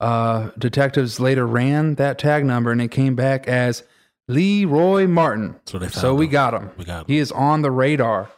Uh, 0.00 0.50
detectives 0.58 1.18
later 1.18 1.46
ran 1.46 1.96
that 1.96 2.18
tag 2.18 2.44
number 2.44 2.70
and 2.70 2.80
it 2.80 2.90
came 2.90 3.16
back 3.16 3.48
as 3.48 3.82
Lee 4.28 4.64
Roy 4.64 5.06
Martin. 5.06 5.56
So 5.66 5.78
they 5.78 5.88
So 5.88 6.14
we 6.14 6.28
got 6.28 6.54
him. 6.54 6.70
We 6.76 6.84
got 6.84 7.00
him. 7.00 7.04
He 7.08 7.18
is 7.18 7.32
on 7.32 7.62
the 7.62 7.70
radar. 7.70 8.30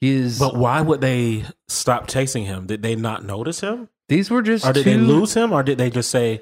He 0.00 0.10
is. 0.10 0.38
But 0.38 0.56
why 0.56 0.80
would 0.80 1.00
they 1.00 1.44
stop 1.68 2.06
chasing 2.06 2.44
him? 2.44 2.66
Did 2.66 2.82
they 2.82 2.96
not 2.96 3.24
notice 3.24 3.60
him, 3.60 3.88
these 4.08 4.30
were 4.30 4.42
just 4.42 4.64
or 4.64 4.72
did 4.72 4.84
two. 4.84 4.90
they 4.90 4.96
lose 4.96 5.34
him, 5.34 5.52
or 5.52 5.62
did 5.62 5.78
they 5.78 5.90
just 5.90 6.10
say 6.10 6.40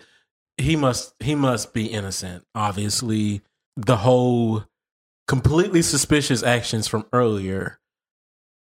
he 0.59 0.77
must 0.77 1.15
he 1.21 1.35
must 1.35 1.73
be 1.73 1.87
innocent? 1.87 2.45
Obviously, 2.55 3.43
the 3.77 3.97
whole 3.99 4.65
completely 5.29 5.83
suspicious 5.83 6.43
actions 6.43 6.87
from 6.89 7.07
earlier. 7.13 7.79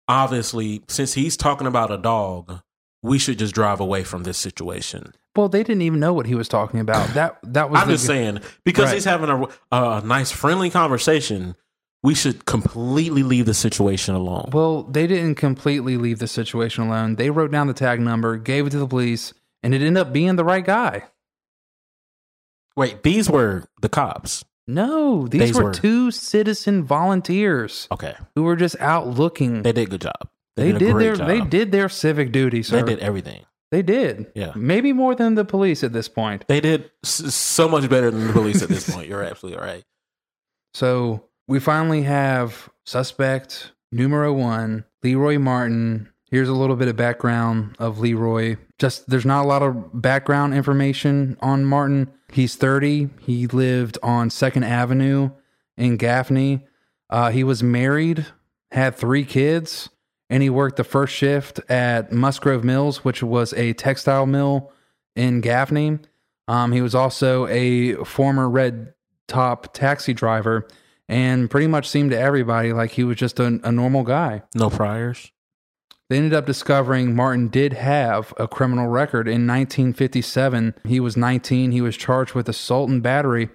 Obviously, 0.08 0.84
since 0.88 1.14
he's 1.14 1.38
talking 1.38 1.68
about 1.68 1.92
a 1.92 1.98
dog, 1.98 2.62
we 3.02 3.18
should 3.18 3.40
just 3.40 3.54
drive 3.56 3.80
away 3.80 4.04
from 4.04 4.24
this 4.24 4.38
situation. 4.38 5.14
Well, 5.36 5.48
they 5.48 5.64
didn't 5.64 5.84
even 5.84 6.00
know 6.00 6.14
what 6.14 6.26
he 6.26 6.36
was 6.36 6.48
talking 6.50 6.80
about. 6.80 7.10
That 7.14 7.40
that 7.44 7.70
was. 7.70 7.82
I'm 7.82 7.88
just 7.90 8.06
saying 8.06 8.40
because 8.66 8.86
Right. 8.86 8.96
he's 8.96 9.06
having 9.06 9.30
a, 9.30 9.48
a 9.72 10.02
nice 10.06 10.32
friendly 10.32 10.70
conversation. 10.70 11.56
We 12.04 12.16
should 12.16 12.46
completely 12.46 13.22
leave 13.22 13.46
the 13.46 13.54
situation 13.54 14.16
alone. 14.16 14.50
Well, 14.52 14.84
they 14.84 15.06
didn't 15.06 15.36
completely 15.36 15.98
leave 15.98 16.18
the 16.18 16.28
situation 16.28 16.88
alone. 16.88 17.16
They 17.16 17.30
wrote 17.30 17.52
down 17.52 17.68
the 17.68 17.76
tag 17.76 18.00
number, 18.00 18.38
gave 18.38 18.66
it 18.66 18.72
to 18.72 18.80
the 18.80 18.88
police, 18.88 19.36
and 19.62 19.76
it 19.76 19.84
ended 19.84 20.02
up 20.02 20.12
being 20.12 20.36
the 20.36 20.44
right 20.44 20.66
guy. 20.66 21.04
Wait, 22.76 23.04
these 23.04 23.30
were 23.30 23.66
the 23.82 23.90
cops. 23.90 24.44
No, 24.74 25.28
these 25.28 25.42
These 25.42 25.56
were, 25.56 25.64
were- 25.66 25.74
two 25.74 26.12
citizen 26.12 26.84
volunteers 26.84 27.88
Okay, 27.92 28.16
who 28.36 28.44
were 28.44 28.56
just 28.56 28.76
out 28.80 29.08
looking. 29.08 29.62
they 29.64 29.72
did 29.72 29.88
a 29.88 29.90
good 29.92 30.02
job. 30.02 30.30
They, 30.58 30.72
a 30.72 30.80
did 30.80 30.92
great 30.94 31.04
their 31.06 31.16
job. 31.16 31.28
they 31.28 31.42
did 31.42 31.72
their 31.72 31.90
civic 31.90 32.32
duty, 32.32 32.62
sir. 32.64 32.82
They 32.84 32.96
did 32.96 33.00
everything. 33.00 33.46
They 33.72 33.82
did. 33.82 34.32
Yeah. 34.36 34.52
Maybe 34.56 34.92
more 34.92 35.16
than 35.16 35.36
the 35.36 35.46
police 35.46 35.82
at 35.84 35.94
this 35.94 36.10
point. 36.10 36.46
They 36.50 36.60
did 36.60 36.92
so 37.04 37.70
much 37.70 37.90
better 37.90 38.12
than 38.12 38.28
the 38.28 38.34
police 38.34 38.62
at 38.62 38.68
this 38.68 38.90
point. 38.94 39.08
You're 39.08 39.24
absolutely 39.24 39.62
right. 39.62 39.84
So 40.74 41.26
we 41.50 41.60
finally 41.60 42.04
have 42.04 42.70
suspect 42.86 43.74
numero 43.92 44.32
one, 44.34 44.86
Lee 45.04 45.16
Roy 45.16 45.38
Martin. 45.38 46.10
Here's 46.30 46.48
a 46.48 46.54
little 46.54 46.78
bit 46.78 46.88
of 46.88 46.96
background 46.96 47.76
of 47.78 48.00
Lee 48.00 48.14
Roy. 48.14 48.56
Just 48.82 49.08
there's 49.08 49.28
not 49.28 49.46
a 49.46 49.48
lot 49.48 49.62
of 49.62 50.02
background 50.02 50.56
information 50.56 51.38
on 51.40 51.66
Martin. 51.66 52.12
He's 52.34 52.56
30. 52.56 53.10
He 53.22 53.46
lived 53.46 54.00
on 54.02 54.32
Second 54.32 54.64
Avenue 54.64 55.30
in 55.78 55.98
Gaffney. 55.98 56.66
Uh, 57.08 57.30
he 57.30 57.44
was 57.44 57.62
married, 57.62 58.26
had 58.72 58.96
three 58.96 59.24
kids, 59.24 59.90
and 60.32 60.42
he 60.42 60.50
worked 60.50 60.78
the 60.78 60.84
first 60.84 61.14
shift 61.14 61.60
at 61.70 62.12
Musgrove 62.12 62.64
Mills, 62.64 63.06
which 63.06 63.22
was 63.22 63.54
a 63.54 63.74
textile 63.74 64.26
mill 64.26 64.72
in 65.16 65.42
Gaffney. 65.42 66.00
Um, 66.48 66.72
he 66.72 66.82
was 66.82 66.96
also 66.96 67.46
a 67.50 68.04
former 68.04 68.50
red 68.50 68.96
top 69.28 69.76
taxi 69.76 70.16
driver 70.16 70.68
and 71.08 71.52
pretty 71.52 71.68
much 71.68 71.88
seemed 71.88 72.10
to 72.10 72.20
everybody 72.20 72.74
like 72.74 72.90
he 72.90 73.04
was 73.04 73.18
just 73.18 73.40
a, 73.40 73.60
a 73.64 73.72
normal 73.72 74.02
guy. 74.02 74.42
No 74.56 74.72
priors. 74.72 75.32
They 76.12 76.18
ended 76.18 76.34
up 76.34 76.46
discovering 76.46 77.16
Martin 77.16 77.48
did 77.48 77.72
have 77.72 78.34
a 78.36 78.46
criminal 78.46 78.88
record 78.88 79.30
in 79.30 79.48
1957. 79.48 80.76
He 80.86 81.00
was 81.00 81.16
19. 81.16 81.72
He 81.72 81.80
was 81.80 81.96
charged 81.96 82.34
with 82.34 82.50
assault 82.50 82.90
and 82.90 83.02
battery 83.02 83.48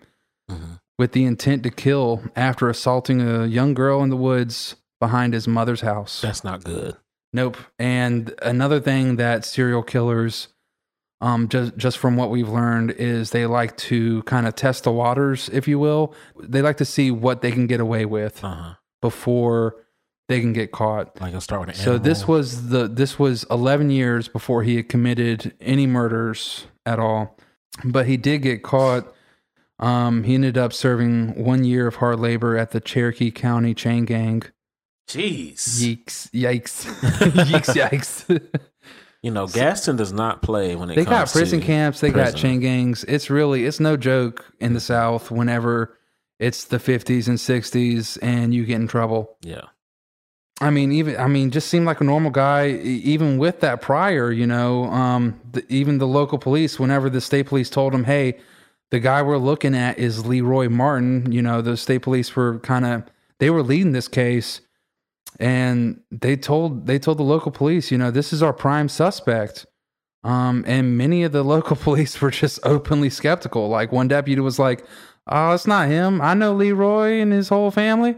with 0.98 1.12
the 1.12 1.26
intent 1.26 1.64
to 1.64 1.70
kill 1.70 2.22
after 2.34 2.70
assaulting 2.70 3.20
a 3.20 3.44
young 3.44 3.74
girl 3.74 4.02
in 4.02 4.09
the 4.09 4.16
woods 4.16 4.76
behind 5.00 5.34
his 5.34 5.46
mother's 5.46 5.82
house. 5.82 6.22
That's 6.22 6.44
not 6.44 6.64
good. 6.64 6.96
Nope. 7.34 7.59
And 7.78 8.32
another 8.40 8.80
thing 8.80 9.16
that 9.16 9.44
serial 9.44 9.82
killers, 9.82 10.48
um, 11.20 11.50
just 11.50 11.76
just 11.76 11.98
from 11.98 12.16
what 12.16 12.30
we've 12.30 12.48
learned, 12.48 12.92
is 12.92 13.32
they 13.32 13.44
like 13.44 13.76
to 13.92 14.22
kind 14.22 14.46
of 14.46 14.54
test 14.54 14.84
the 14.84 14.92
waters, 14.92 15.50
if 15.52 15.68
you 15.68 15.78
will. 15.78 16.14
They 16.40 16.62
like 16.62 16.78
to 16.78 16.86
see 16.86 17.11
what 17.11 17.42
they 17.42 17.52
can 17.52 17.66
get 17.66 17.80
away 17.80 18.07
with 18.07 18.42
Uh 18.42 18.54
huh. 18.54 18.74
before 19.02 19.76
they 20.29 20.41
can 20.41 20.53
get 20.53 20.72
caught. 20.72 21.20
Like 21.20 21.35
I'll 21.35 21.41
start 21.41 21.61
with 21.61 21.70
an 21.70 21.74
So 21.77 21.99
this 21.99 22.27
was 22.27 22.68
the 22.68 22.89
this 22.89 23.18
was 23.18 23.45
11 23.51 23.91
years 23.91 24.29
before 24.29 24.62
he 24.62 24.77
had 24.77 24.89
committed 24.89 25.55
any 25.61 25.87
murders 25.87 26.66
at 26.85 26.99
all, 26.99 27.37
but 27.85 28.07
he 28.07 28.16
did 28.16 28.43
get 28.43 28.62
caught. 28.62 29.12
Um, 29.79 30.24
he 30.24 30.35
ended 30.35 30.57
up 30.57 30.72
serving 30.72 31.45
one 31.45 31.64
year 31.64 31.87
of 31.87 31.97
hard 31.97 32.18
labor 32.18 32.57
at 32.57 32.70
the 32.70 32.81
Cherokee 32.81 33.31
County 33.31 33.74
Chain 33.74 34.07
Gang. 34.07 34.43
Jeez. 35.07 35.81
Yikes! 35.81 36.31
Yikes! 36.33 36.87
yikes! 37.74 38.29
Yikes! 38.29 38.61
You 39.22 39.31
know, 39.31 39.47
Gaston 39.47 39.97
does 39.97 40.12
not 40.12 40.43
play 40.43 40.77
when 40.77 40.91
it 40.91 40.97
they 40.97 41.05
comes 41.05 41.31
got 41.31 41.33
prison 41.33 41.61
camps. 41.61 42.01
They 42.01 42.11
got 42.11 42.33
prison. 42.33 42.39
chain 42.39 42.61
gangs. 42.61 43.05
It's 43.05 43.29
really 43.29 43.66
it's 43.66 43.81
no 43.81 43.97
joke 43.97 44.45
in 44.61 44.74
the 44.74 44.81
South. 44.81 45.31
Whenever 45.31 45.99
it's 46.39 46.64
the 46.64 46.77
50s 46.79 47.29
and 47.29 47.39
60s, 47.39 48.18
and 48.22 48.55
you 48.55 48.64
get 48.64 48.77
in 48.77 48.89
trouble. 48.89 49.37
Yeah. 49.43 49.62
I 50.61 50.70
mean, 50.70 50.90
even 50.92 51.16
I 51.18 51.26
mean, 51.26 51.50
just 51.50 51.68
seemed 51.68 51.84
like 51.84 52.00
a 52.00 52.04
normal 52.04 52.30
guy. 52.30 52.68
Even 52.68 53.36
with 53.36 53.61
that 53.61 53.82
prior, 53.82 54.32
you 54.32 54.46
know, 54.46 54.84
um, 54.86 55.38
the, 55.52 55.64
even 55.70 55.98
the 55.98 56.07
local 56.07 56.38
police, 56.38 56.78
whenever 56.78 57.11
the 57.11 57.20
state 57.20 57.46
police 57.46 57.68
told 57.68 57.94
him, 57.94 58.04
"Hey, 58.04 58.38
the 58.90 58.98
guy 58.98 59.20
we're 59.20 59.36
looking 59.36 59.74
at 59.74 59.98
is 59.98 60.24
Lee 60.24 60.40
Roy 60.40 60.68
Martin," 60.68 61.30
you 61.30 61.42
know, 61.42 61.61
the 61.61 61.76
state 61.76 62.00
police 62.00 62.34
were 62.34 62.59
kind 62.61 62.86
of 62.86 63.02
they 63.38 63.50
were 63.50 63.62
leading 63.62 63.92
this 63.92 64.09
case, 64.09 64.62
and 65.38 66.00
they 66.11 66.36
told 66.36 66.86
they 66.86 66.98
told 66.98 67.18
the 67.18 67.22
local 67.22 67.52
police, 67.52 67.90
you 67.90 67.98
know, 67.98 68.11
this 68.11 68.32
is 68.32 68.42
our 68.42 68.54
prime 68.54 68.88
suspect. 68.88 69.66
Um, 70.24 70.64
and 70.66 70.96
many 70.96 71.22
of 71.22 71.32
the 71.32 71.44
local 71.54 71.76
police 71.76 72.18
were 72.20 72.30
just 72.30 72.61
openly 72.62 73.11
skeptical. 73.11 73.68
Like 73.68 73.92
one 73.92 74.09
deputy 74.09 74.40
was 74.40 74.59
like, 74.59 74.86
"Oh, 75.26 75.52
it's 75.52 75.66
not 75.66 75.88
him. 75.88 76.22
I 76.22 76.32
know 76.32 76.54
Lee 76.54 76.72
Roy 76.72 77.20
and 77.20 77.30
his 77.30 77.50
whole 77.50 77.70
family." 77.70 78.16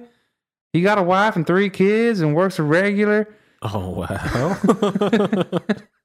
He 0.72 0.82
got 0.82 0.98
a 0.98 1.02
wife 1.02 1.36
and 1.36 1.46
three 1.46 1.70
kids 1.70 2.20
and 2.20 2.34
works 2.34 2.58
a 2.58 2.62
regular. 2.62 3.34
Oh 3.62 4.06
wow. 4.06 5.40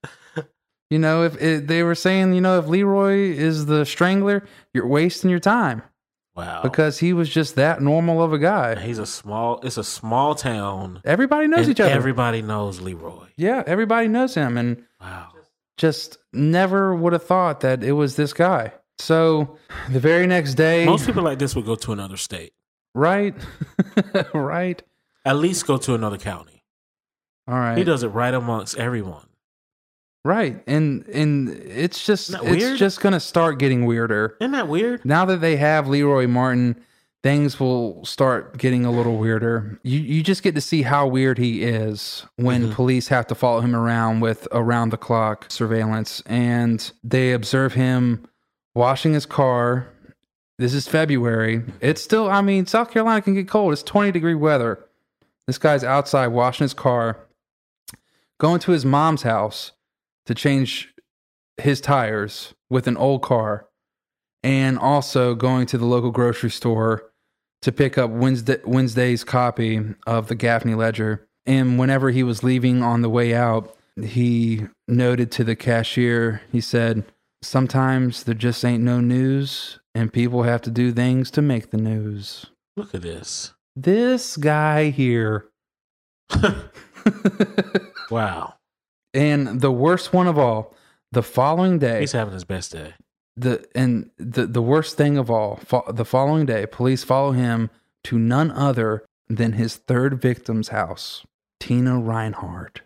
You 0.94 1.00
know, 1.00 1.24
if 1.24 1.42
it, 1.42 1.66
they 1.66 1.82
were 1.82 1.96
saying, 1.96 2.36
you 2.36 2.42
know, 2.42 2.60
if 2.60 2.68
Lee 2.68 2.84
Roy 2.84 3.14
is 3.16 3.66
the 3.66 3.84
strangler, 3.84 4.46
you're 4.76 4.86
wasting 4.86 5.32
your 5.32 5.40
time 5.40 5.82
wow. 6.36 6.62
because 6.62 7.00
he 7.00 7.14
was 7.14 7.28
just 7.30 7.56
that 7.56 7.82
normal 7.82 8.22
of 8.22 8.32
a 8.32 8.38
guy. 8.38 8.80
he's 8.80 9.00
a 9.00 9.08
small. 9.08 9.60
It's 9.64 9.78
a 9.78 9.84
small 9.84 10.36
town. 10.36 11.02
Everybody 11.04 11.48
knows 11.48 11.68
each 11.68 11.80
other. 11.80 11.90
Everybody 11.90 12.44
knows 12.44 12.80
Lee 12.80 12.94
Roy. 12.94 13.26
yeah, 13.38 13.64
everybody 13.66 14.08
knows 14.08 14.36
him, 14.36 14.56
and 14.56 14.84
Wow. 15.02 15.30
just 15.78 16.20
never 16.32 16.94
would 16.96 17.14
have 17.14 17.24
thought 17.24 17.62
that 17.62 17.84
it 17.84 17.94
was 17.94 18.16
this 18.16 18.32
guy. 18.32 18.72
So 19.00 19.58
the 19.90 20.00
very 20.00 20.28
next 20.28 20.54
day, 20.54 20.86
Most 20.86 21.08
people 21.08 21.24
like 21.24 21.40
this 21.40 21.56
would 21.56 21.66
go 21.66 21.74
to 21.74 21.92
another 21.92 22.18
state. 22.18 22.54
Right, 22.96 23.36
right, 24.34 24.82
At 25.26 25.38
least 25.38 25.66
go 25.66 25.78
to 25.78 25.96
another 25.96 26.18
county. 26.18 26.64
all 27.48 27.56
right, 27.56 27.78
He 27.78 27.84
does 27.84 28.04
it 28.04 28.10
right 28.10 28.34
amongst 28.34 28.78
everyone. 28.78 29.28
right, 30.24 30.62
and 30.68 31.06
and 31.08 31.50
it's 31.50 32.06
just 32.06 32.32
it's 32.34 32.44
weird? 32.44 32.78
just 32.78 33.02
gonna 33.02 33.20
start 33.20 33.60
getting 33.60 33.86
weirder. 33.86 34.38
Isn't 34.40 34.52
that 34.52 34.68
weird? 34.68 35.04
now 35.06 35.26
that 35.26 35.42
they 35.42 35.58
have 35.58 35.88
Lee 35.88 36.04
Roy 36.04 36.28
Martin, 36.28 36.76
things 37.24 37.60
will 37.60 38.04
start 38.06 38.58
getting 38.58 38.86
a 38.86 38.92
little 38.92 39.18
weirder. 39.18 39.80
You 39.84 40.00
you 40.00 40.22
just 40.22 40.44
get 40.44 40.56
to 40.56 40.62
see 40.62 40.82
how 40.84 41.08
weird 41.08 41.38
he 41.38 41.64
is 41.64 42.26
when 42.36 42.64
mm-hmm. 42.64 42.74
police 42.74 43.08
have 43.08 43.26
to 43.28 43.36
follow 43.36 43.62
him 43.62 43.76
around 43.76 44.20
with 44.20 44.48
around 44.52 44.90
the 44.90 44.98
clock 44.98 45.46
surveillance 45.50 46.22
and 46.26 46.92
they 47.04 47.32
observe 47.32 47.74
him 47.74 48.28
washing 48.76 49.14
his 49.14 49.26
car. 49.26 49.88
This 50.60 50.74
is 50.74 50.88
February. 50.88 51.64
It's 51.82 52.02
still 52.04 52.30
I 52.30 52.42
mean, 52.42 52.66
South 52.66 52.92
Carolina 52.92 53.22
can 53.22 53.34
get 53.34 53.48
cold. 53.48 53.74
It's 53.74 53.84
20 53.84 54.12
degree 54.12 54.36
weather. 54.36 54.86
This 55.48 55.58
guy's 55.58 55.84
outside 55.84 56.28
washing 56.28 56.66
his 56.66 56.74
car, 56.74 57.28
going 58.40 58.60
to 58.62 58.72
his 58.72 58.86
mom's 58.86 59.24
house 59.24 59.72
to 60.26 60.36
change 60.36 60.94
his 61.58 61.82
tires 61.82 62.54
with 62.70 62.88
an 62.88 62.98
old 62.98 63.22
car 63.22 63.68
and 64.44 64.78
also 64.78 65.36
going 65.36 65.66
to 65.68 65.78
the 65.78 65.86
local 65.86 66.12
grocery 66.12 66.50
store 66.50 67.12
to 67.62 67.72
pick 67.72 67.98
up 67.98 68.12
Wednesday, 68.12 68.60
Wednesday's 68.66 69.24
copy 69.24 69.82
of 70.06 70.28
the 70.28 70.36
Gaffney 70.36 70.76
Ledger. 70.76 71.28
And 71.46 71.80
whenever 71.80 72.12
he 72.12 72.24
was 72.24 72.44
leaving 72.44 72.84
on 72.84 73.02
the 73.02 73.10
way 73.10 73.34
out, 73.34 73.76
he 74.02 74.68
noted 74.88 75.32
to 75.34 75.44
the 75.44 75.56
cashier, 75.56 76.42
he 76.52 76.62
said, 76.62 77.06
Sometimes 77.42 78.24
there 78.24 78.36
just 78.36 78.64
ain't 78.64 78.84
no 78.84 79.02
news, 79.02 79.80
and 79.96 80.12
people 80.14 80.44
have 80.44 80.62
to 80.64 80.72
do 80.72 80.92
things 80.92 81.30
to 81.32 81.42
make 81.42 81.70
the 81.72 81.78
news. 81.78 82.48
Look 82.78 82.94
at 82.96 83.02
this. 83.02 83.54
This 83.76 84.38
guy 84.38 84.90
here. 84.90 85.46
Wow. 88.12 88.56
and 89.14 89.62
the 89.62 89.72
worst 89.72 90.14
one 90.14 90.28
of 90.28 90.38
all, 90.38 90.76
the 91.12 91.24
following 91.24 91.80
day, 91.80 92.02
He's 92.02 92.12
having 92.12 92.34
his 92.34 92.44
best 92.44 92.72
day. 92.72 92.94
the 93.36 93.66
and 93.76 94.10
the 94.18 94.46
the 94.46 94.62
worst 94.62 94.98
thing 94.98 95.18
of 95.18 95.30
all 95.32 95.56
fo- 95.58 95.92
the 95.92 96.06
following 96.06 96.46
day 96.46 96.66
police 96.68 97.04
follow 97.04 97.32
him 97.32 97.70
to 98.04 98.20
none 98.20 98.52
other 98.52 99.04
than 99.28 99.54
his 99.54 99.76
third 99.78 100.22
victim's 100.22 100.68
house 100.70 101.24
tina 101.60 101.98
reinhardt 102.00 102.82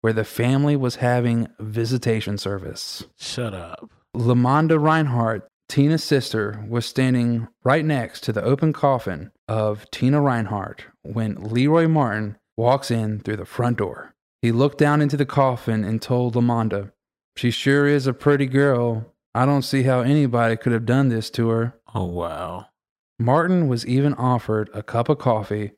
where 0.00 0.12
the 0.12 0.24
family 0.24 0.76
was 0.76 0.96
having 0.96 1.48
visitation 1.58 2.38
service 2.38 3.04
Shut 3.18 3.54
up. 3.54 3.90
Lamonda 4.16 4.80
Reinhardt, 4.80 5.46
Tina's 5.68 6.02
sister, 6.02 6.64
was 6.68 6.86
standing 6.86 7.48
right 7.62 7.84
next 7.84 8.22
to 8.24 8.32
the 8.32 8.42
open 8.42 8.72
coffin 8.72 9.32
of 9.46 9.90
Tina 9.90 10.20
Reinhardt 10.20 10.86
when 11.02 11.34
Leroy 11.34 11.86
Martin 11.86 12.38
walks 12.56 12.90
in 12.90 13.20
through 13.20 13.36
the 13.36 13.44
front 13.44 13.76
door. 13.78 14.14
He 14.40 14.50
looked 14.50 14.78
down 14.78 15.02
into 15.02 15.16
the 15.16 15.26
coffin 15.26 15.84
and 15.84 16.00
told 16.00 16.34
Lamonda, 16.34 16.92
She 17.36 17.50
sure 17.50 17.86
is 17.86 18.06
a 18.06 18.14
pretty 18.14 18.46
girl. 18.46 19.12
I 19.34 19.44
don't 19.44 19.62
see 19.62 19.82
how 19.82 20.00
anybody 20.00 20.56
could 20.56 20.72
have 20.72 20.86
done 20.86 21.08
this 21.08 21.28
to 21.30 21.48
her. 21.50 21.74
Oh 21.94 22.04
wow. 22.04 22.66
Martin 23.18 23.68
was 23.68 23.86
even 23.86 24.14
offered 24.14 24.70
a 24.72 24.82
cup 24.82 25.08
of 25.08 25.18
coffee 25.18 25.72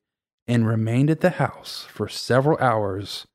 and 0.46 0.66
remained 0.66 1.10
at 1.10 1.20
the 1.20 1.30
house 1.30 1.86
for 1.90 2.08
several 2.08 2.58
hours 2.58 3.26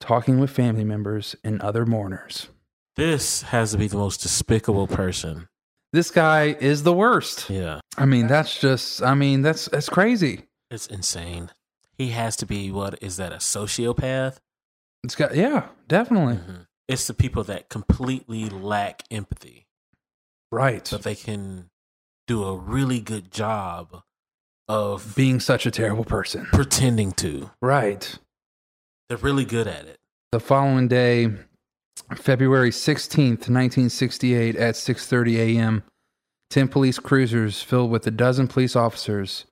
talking 0.00 0.38
with 0.38 0.50
family 0.50 0.84
members 0.84 1.34
and 1.42 1.60
other 1.62 1.86
mourners. 1.86 2.48
This 2.96 3.42
has 3.42 3.72
to 3.72 3.78
be 3.78 3.88
the 3.88 3.96
most 3.96 4.22
despicable 4.22 4.86
person. 4.86 5.48
This 5.94 6.10
guy 6.10 6.46
is 6.58 6.82
the 6.82 6.92
worst. 6.92 7.48
Yeah. 7.48 7.78
I 7.96 8.04
mean, 8.04 8.26
that's 8.26 8.58
just 8.58 9.00
I 9.00 9.14
mean, 9.14 9.42
that's 9.42 9.66
that's 9.66 9.88
crazy. 9.88 10.46
It's 10.68 10.88
insane. 10.88 11.50
He 11.96 12.08
has 12.08 12.34
to 12.38 12.46
be 12.46 12.72
what 12.72 13.00
is 13.00 13.16
that 13.18 13.30
a 13.32 13.36
sociopath? 13.36 14.38
It's 15.04 15.14
got 15.14 15.36
yeah, 15.36 15.68
definitely. 15.86 16.34
Mhm. 16.38 16.66
It's 16.88 17.06
the 17.06 17.14
people 17.14 17.44
that 17.44 17.68
completely 17.68 18.48
lack 18.48 19.04
empathy, 19.08 19.68
Right. 20.50 20.88
but 20.90 21.04
they 21.04 21.14
can 21.14 21.70
do 22.26 22.42
a 22.42 22.56
really 22.56 22.98
good 22.98 23.30
job 23.30 24.02
of 24.66 25.14
Being 25.14 25.38
such 25.38 25.64
a 25.64 25.70
terrible 25.70 26.04
person. 26.04 26.46
pretending 26.46 27.12
to. 27.12 27.52
Right. 27.62 28.18
They're 29.08 29.18
really 29.18 29.44
good 29.44 29.68
at 29.68 29.86
it. 29.86 30.00
The 30.32 30.40
following 30.40 30.88
day, 30.88 31.28
February 32.16 32.70
16th, 32.70 33.48
1968 33.48 34.56
at 34.56 34.74
6:30 34.74 35.36
a.m., 35.36 35.82
10 36.50 36.68
police 36.68 36.98
cruisers 36.98 37.62
filled 37.62 37.90
with 37.90 38.06
a 38.06 38.10
dozen 38.10 38.46
police 38.48 38.76
officers, 38.76 39.46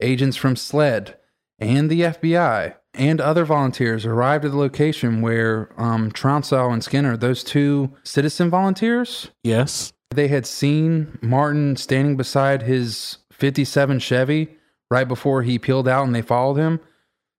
agents 0.00 0.36
from 0.36 0.56
SLED, 0.56 1.16
and 1.58 1.88
the 1.90 2.02
FBI 2.02 2.74
and 2.94 3.20
other 3.20 3.44
volunteers 3.44 4.04
arrived 4.06 4.44
at 4.44 4.50
the 4.52 4.56
location 4.56 5.20
where 5.22 5.70
um, 5.80 6.10
Trounsell 6.10 6.72
and 6.72 6.82
Skinner, 6.84 7.16
those 7.16 7.42
two 7.44 7.92
citizen 8.02 8.50
volunteers, 8.50 9.30
Yes. 9.42 9.92
they 10.10 10.28
had 10.28 10.46
seen 10.46 11.18
Martin 11.22 11.76
standing 11.76 12.16
beside 12.16 12.62
his 12.62 13.18
57 13.32 13.98
Chevy 13.98 14.56
right 14.90 15.08
before 15.08 15.42
he 15.42 15.58
peeled 15.58 15.88
out 15.88 16.04
and 16.06 16.14
they 16.14 16.22
followed 16.22 16.56
him. 16.56 16.80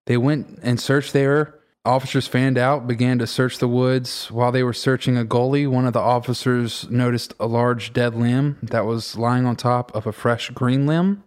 They 0.07 0.17
went 0.17 0.59
and 0.61 0.79
searched 0.79 1.13
there. 1.13 1.54
Officers 1.85 2.27
fanned 2.27 2.57
out, 2.57 2.87
began 2.87 3.19
to 3.19 3.27
search 3.27 3.59
the 3.59 3.67
woods. 3.67 4.31
While 4.31 4.51
they 4.51 4.63
were 4.63 4.73
searching 4.73 5.17
a 5.17 5.23
gully, 5.23 5.67
one 5.67 5.85
of 5.85 5.93
the 5.93 5.99
officers 5.99 6.89
noticed 6.89 7.33
a 7.39 7.45
large 7.47 7.93
dead 7.93 8.15
limb 8.15 8.57
that 8.63 8.85
was 8.85 9.15
lying 9.17 9.45
on 9.45 9.55
top 9.55 9.95
of 9.95 10.07
a 10.07 10.11
fresh 10.11 10.49
green 10.49 10.87
limb. 10.87 11.23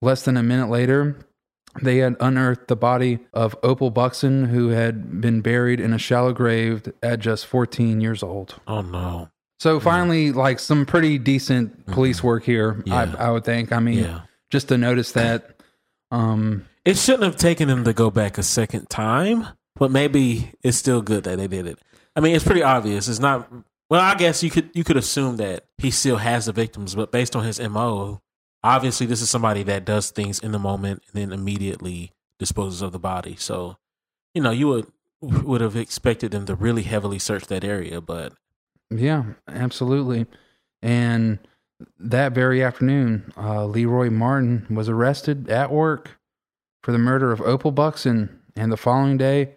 Less 0.00 0.22
than 0.22 0.36
a 0.36 0.42
minute 0.42 0.68
later, 0.70 1.16
they 1.82 1.98
had 1.98 2.16
unearthed 2.20 2.68
the 2.68 2.76
body 2.76 3.18
of 3.32 3.56
Opal 3.62 3.90
Buxton, 3.90 4.44
who 4.46 4.68
had 4.68 5.20
been 5.20 5.40
buried 5.40 5.80
in 5.80 5.92
a 5.92 5.98
shallow 5.98 6.32
grave 6.32 6.92
at 7.02 7.18
just 7.20 7.46
14 7.46 8.00
years 8.00 8.22
old. 8.22 8.60
Oh 8.68 8.80
no. 8.82 9.28
So 9.60 9.80
finally, 9.80 10.30
like 10.30 10.58
some 10.60 10.84
pretty 10.86 11.18
decent 11.18 11.86
police 11.86 12.22
work 12.22 12.44
here, 12.44 12.74
Mm-hmm. 12.74 12.88
Yeah. 12.88 13.14
I, 13.18 13.28
I 13.28 13.30
would 13.30 13.44
think. 13.44 13.72
I 13.72 13.78
mean, 13.80 13.98
Yeah. 14.04 14.20
just 14.50 14.68
to 14.68 14.78
notice 14.78 15.12
that. 15.12 15.56
Um, 16.10 16.66
It 16.84 16.96
shouldn't 16.98 17.24
have 17.24 17.36
taken 17.36 17.66
them 17.68 17.82
to 17.84 17.92
go 17.92 18.10
back 18.10 18.36
a 18.36 18.42
second 18.42 18.90
time, 18.90 19.46
but 19.76 19.90
maybe 19.90 20.52
it's 20.62 20.76
still 20.76 21.02
good 21.02 21.24
that 21.24 21.38
they 21.38 21.48
did 21.48 21.66
it. 21.66 21.78
I 22.16 22.20
mean, 22.20 22.34
it's 22.34 22.44
pretty 22.44 22.62
obvious. 22.62 23.08
It's 23.08 23.18
not. 23.18 23.50
Well, 23.90 24.00
I 24.00 24.14
guess 24.14 24.42
you 24.42 24.50
could 24.50 24.70
you 24.74 24.84
could 24.84 24.96
assume 24.96 25.36
that 25.36 25.66
he 25.78 25.90
still 25.90 26.16
has 26.16 26.46
the 26.46 26.52
victims, 26.52 26.94
but 26.94 27.12
based 27.12 27.36
on 27.36 27.44
his 27.44 27.60
mo, 27.60 28.20
obviously 28.62 29.06
this 29.06 29.20
is 29.20 29.30
somebody 29.30 29.62
that 29.64 29.84
does 29.84 30.10
things 30.10 30.38
in 30.38 30.52
the 30.52 30.58
moment 30.58 31.02
and 31.06 31.20
then 31.20 31.38
immediately 31.38 32.12
disposes 32.38 32.82
of 32.82 32.92
the 32.92 32.98
body. 32.98 33.36
So, 33.36 33.76
you 34.34 34.42
know, 34.42 34.50
you 34.50 34.68
would 34.68 34.86
would 35.20 35.60
have 35.60 35.76
expected 35.76 36.30
them 36.30 36.46
to 36.46 36.54
really 36.54 36.82
heavily 36.82 37.18
search 37.18 37.46
that 37.46 37.64
area, 37.64 38.00
but 38.00 38.32
yeah, 38.90 39.24
absolutely. 39.48 40.26
And 40.82 41.38
that 41.98 42.32
very 42.32 42.62
afternoon, 42.62 43.32
uh, 43.36 43.64
Lee 43.66 43.86
Roy 43.86 44.10
Martin 44.10 44.66
was 44.70 44.88
arrested 44.88 45.48
at 45.48 45.70
work 45.70 46.18
for 46.82 46.92
the 46.92 46.98
murder 46.98 47.32
of 47.32 47.40
Opal 47.40 47.72
Buxton. 47.72 48.40
And 48.56 48.70
the 48.70 48.76
following 48.76 49.16
day, 49.16 49.56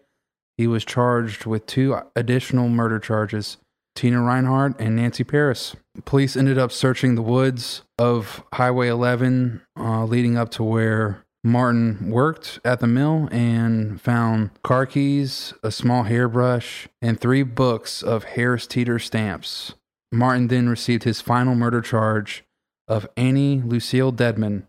he 0.57 0.67
was 0.67 0.83
charged 0.83 1.45
with 1.45 1.65
two 1.65 1.97
additional 2.15 2.67
murder 2.67 2.99
charges 2.99 3.57
Tina 3.95 4.21
Reinhardt 4.21 4.79
and 4.79 4.95
Nancy 4.95 5.23
Paris. 5.23 5.75
Police 6.05 6.35
ended 6.37 6.59
up 6.59 6.71
searching 6.71 7.15
the 7.15 7.23
woods 7.23 7.81
of 7.97 8.43
Highway 8.53 8.89
11 8.89 9.61
uh, 9.79 10.05
leading 10.05 10.37
up 10.37 10.51
to 10.51 10.63
where 10.63 11.25
Martin 11.43 12.11
worked 12.11 12.59
at 12.63 12.79
the 12.79 12.85
mill 12.85 13.27
and 13.31 13.99
found 13.99 14.51
car 14.63 14.85
keys, 14.85 15.53
a 15.63 15.71
small 15.71 16.03
hairbrush, 16.03 16.87
and 17.01 17.19
three 17.19 17.41
books 17.41 18.03
of 18.03 18.23
Harris 18.23 18.67
Teeter 18.67 18.99
stamps. 18.99 19.73
Martin 20.11 20.47
then 20.47 20.69
received 20.69 21.03
his 21.03 21.21
final 21.21 21.55
murder 21.55 21.81
charge 21.81 22.43
of 22.87 23.07
Annie 23.17 23.61
Lucille 23.65 24.11
Dedmond 24.11 24.63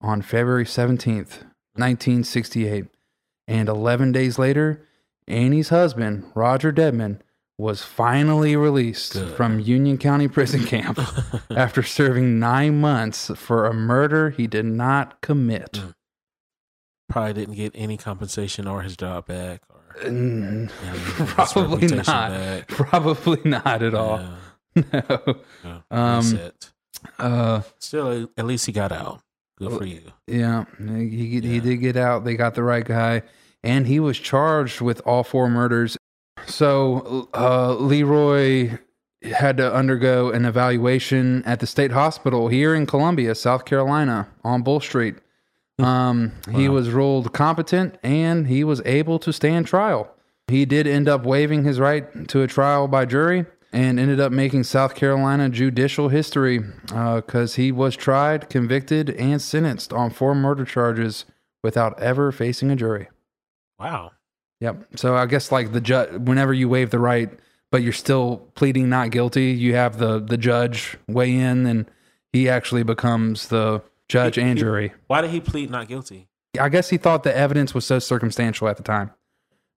on 0.00 0.22
February 0.22 0.64
17th, 0.64 1.42
1968. 1.74 2.86
And 3.48 3.68
11 3.68 4.12
days 4.12 4.38
later, 4.38 4.86
Annie's 5.28 5.68
husband, 5.68 6.24
Roger 6.34 6.72
Dedmond, 6.72 7.20
was 7.58 7.82
finally 7.82 8.56
released 8.56 9.12
Good. 9.12 9.36
from 9.36 9.60
Union 9.60 9.98
County 9.98 10.28
Prison 10.28 10.64
Camp 10.64 10.98
after 11.50 11.82
serving 11.82 12.38
nine 12.38 12.80
months 12.80 13.30
for 13.36 13.66
a 13.66 13.74
murder 13.74 14.30
he 14.30 14.46
did 14.46 14.64
not 14.64 15.20
commit. 15.20 15.72
Mm. 15.72 15.94
probably 17.08 17.32
didn't 17.34 17.54
get 17.56 17.72
any 17.74 17.96
compensation 17.96 18.66
or 18.66 18.82
his 18.82 18.96
job 18.96 19.26
back. 19.26 19.62
Or 19.68 19.76
Mm, 20.04 20.70
of 20.70 21.18
his 21.18 21.52
Probably 21.52 21.86
not. 21.88 22.06
back. 22.06 22.68
Probably 22.68 23.40
not 23.44 23.82
at 23.82 23.92
all. 23.94 24.20
Yeah, 24.74 24.84
No. 25.08 25.40
yeah, 25.64 25.80
Um. 25.90 26.38
Uh, 27.18 27.62
Still, 27.78 28.28
at 28.36 28.46
least 28.46 28.66
he 28.66 28.72
got 28.72 28.92
out. 28.92 29.20
Good 29.58 29.72
for 29.76 29.84
you. 29.84 30.00
yeah, 30.26 30.64
he 30.78 31.40
he 31.40 31.56
Yeah. 31.56 31.60
did 31.60 31.76
get 31.78 31.96
out. 31.96 32.24
They 32.24 32.36
got 32.36 32.54
the 32.54 32.62
right 32.62 32.84
guy, 32.84 33.22
and 33.62 33.86
he 33.86 34.00
was 34.00 34.18
charged 34.18 34.80
with 34.80 35.00
all 35.04 35.22
four 35.24 35.48
murders. 35.48 35.96
So 36.46 37.28
uh, 37.34 37.74
Lee 37.74 38.02
Roy 38.02 38.78
had 39.22 39.58
to 39.58 39.74
undergo 39.74 40.30
an 40.30 40.44
evaluation 40.44 41.44
at 41.44 41.60
the 41.60 41.66
state 41.66 41.92
hospital 41.92 42.48
here 42.48 42.74
in 42.74 42.86
Columbia, 42.86 43.34
South 43.34 43.64
Carolina, 43.64 44.28
on 44.42 44.62
Bull 44.62 44.80
Street. 44.80 45.16
Um, 45.78 46.32
He 46.50 46.68
was 46.68 46.90
ruled 46.90 47.32
competent, 47.32 47.96
and 48.02 48.46
he 48.46 48.64
was 48.64 48.82
able 48.84 49.18
to 49.20 49.32
stand 49.32 49.66
trial. 49.66 50.14
He 50.48 50.64
did 50.64 50.86
end 50.86 51.08
up 51.08 51.24
waiving 51.24 51.64
his 51.64 51.78
right 51.78 52.28
to 52.28 52.42
a 52.42 52.46
trial 52.46 52.88
by 52.88 53.04
jury 53.04 53.46
and 53.72 54.00
ended 54.00 54.18
up 54.18 54.32
making 54.32 54.64
South 54.64 54.94
Carolina 54.94 55.48
judicial 55.48 56.08
history 56.08 56.58
because 56.88 57.54
he 57.54 57.70
was 57.70 57.94
tried, 57.94 58.50
convicted, 58.50 59.10
and 59.10 59.40
sentenced 59.40 59.92
on 59.92 60.10
four 60.10 60.34
murder 60.34 60.64
charges 60.64 61.24
without 61.62 61.98
ever 62.00 62.32
facing 62.32 62.70
a 62.70 62.76
jury. 62.76 63.08
Wow. 63.80 64.12
Yep. 64.60 64.84
So 64.96 65.16
I 65.16 65.26
guess 65.26 65.50
like 65.50 65.72
the 65.72 65.80
judge, 65.80 66.10
whenever 66.12 66.52
you 66.52 66.68
waive 66.68 66.90
the 66.90 66.98
right, 66.98 67.30
but 67.72 67.82
you're 67.82 67.92
still 67.92 68.48
pleading 68.54 68.88
not 68.90 69.10
guilty, 69.10 69.52
you 69.52 69.74
have 69.74 69.98
the 69.98 70.20
the 70.20 70.36
judge 70.36 70.98
weigh 71.08 71.34
in, 71.34 71.66
and 71.66 71.90
he 72.32 72.48
actually 72.48 72.82
becomes 72.82 73.48
the 73.48 73.82
judge 74.08 74.38
and 74.38 74.58
jury. 74.58 74.92
Why 75.06 75.22
did 75.22 75.30
he 75.30 75.40
plead 75.40 75.70
not 75.70 75.88
guilty? 75.88 76.28
I 76.60 76.68
guess 76.68 76.90
he 76.90 76.98
thought 76.98 77.22
the 77.22 77.34
evidence 77.34 77.74
was 77.74 77.86
so 77.86 77.98
circumstantial 77.98 78.68
at 78.68 78.76
the 78.76 78.82
time. 78.82 79.12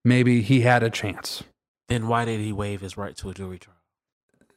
Maybe 0.04 0.42
he 0.42 0.60
had 0.60 0.82
a 0.82 0.90
chance. 0.90 1.42
Then 1.88 2.08
why 2.08 2.24
did 2.24 2.40
he 2.40 2.52
waive 2.52 2.80
his 2.80 2.96
right 2.96 3.16
to 3.18 3.30
a 3.30 3.34
jury 3.34 3.58
trial? 3.58 3.76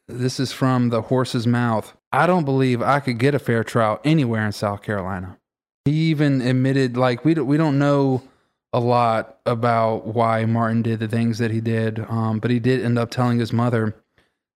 This 0.08 0.40
is 0.40 0.52
from 0.52 0.90
the 0.90 1.04
horse's 1.04 1.46
mouth. 1.46 1.96
I 2.12 2.28
don't 2.28 2.46
believe 2.46 2.82
I 2.82 3.00
could 3.00 3.20
get 3.20 3.36
a 3.36 3.40
fair 3.40 3.64
trial 3.64 4.00
anywhere 4.04 4.46
in 4.46 4.52
South 4.52 4.82
Carolina. 4.82 5.38
He 5.86 5.92
even 5.92 6.42
admitted, 6.42 6.98
like 6.98 7.24
we 7.24 7.34
don't, 7.34 7.46
we 7.46 7.58
don't 7.58 7.78
know 7.78 8.24
a 8.78 8.80
lot 8.80 9.40
about 9.46 10.06
why 10.08 10.46
Martin 10.46 10.82
did 10.84 11.00
the 11.00 11.08
things 11.08 11.40
that 11.40 11.52
he 11.52 11.60
did, 11.62 12.00
um, 12.10 12.40
but 12.40 12.52
he 12.52 12.60
did 12.60 12.84
end 12.84 13.00
up 13.00 13.10
telling 13.10 13.40
his 13.40 13.52
mother 13.52 13.96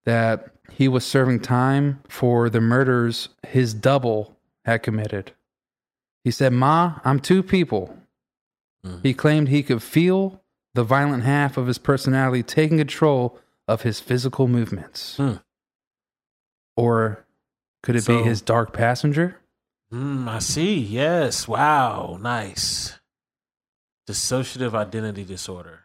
that 0.05 0.49
he 0.71 0.87
was 0.87 1.05
serving 1.05 1.39
time 1.39 1.99
for 2.07 2.49
the 2.49 2.61
murders 2.61 3.29
his 3.47 3.73
double 3.73 4.37
had 4.65 4.83
committed. 4.83 5.31
He 6.23 6.31
said, 6.31 6.53
"Ma, 6.53 6.99
I'm 7.03 7.19
two 7.19 7.41
people." 7.41 7.97
Mhm. 8.85 9.01
He 9.03 9.13
claimed 9.13 9.47
he 9.49 9.63
could 9.63 9.81
feel 9.81 10.41
the 10.73 10.83
violent 10.83 11.23
half 11.23 11.57
of 11.57 11.67
his 11.67 11.77
personality 11.77 12.43
taking 12.43 12.77
control 12.77 13.39
of 13.67 13.81
his 13.81 13.99
physical 13.99 14.47
movements. 14.47 15.17
Hmm. 15.17 15.33
Or 16.77 17.25
could 17.83 17.95
it 17.95 18.03
So- 18.03 18.19
be 18.19 18.23
his 18.23 18.41
dark 18.41 18.71
passenger? 18.71 19.37
Hmm, 19.91 20.29
I 20.29 20.39
see. 20.39 20.79
Yes. 20.79 21.47
Wow. 21.47 22.17
Nice. 22.21 22.99
Dissociative 24.07 24.73
identity 24.73 25.23
disorder. 25.23 25.81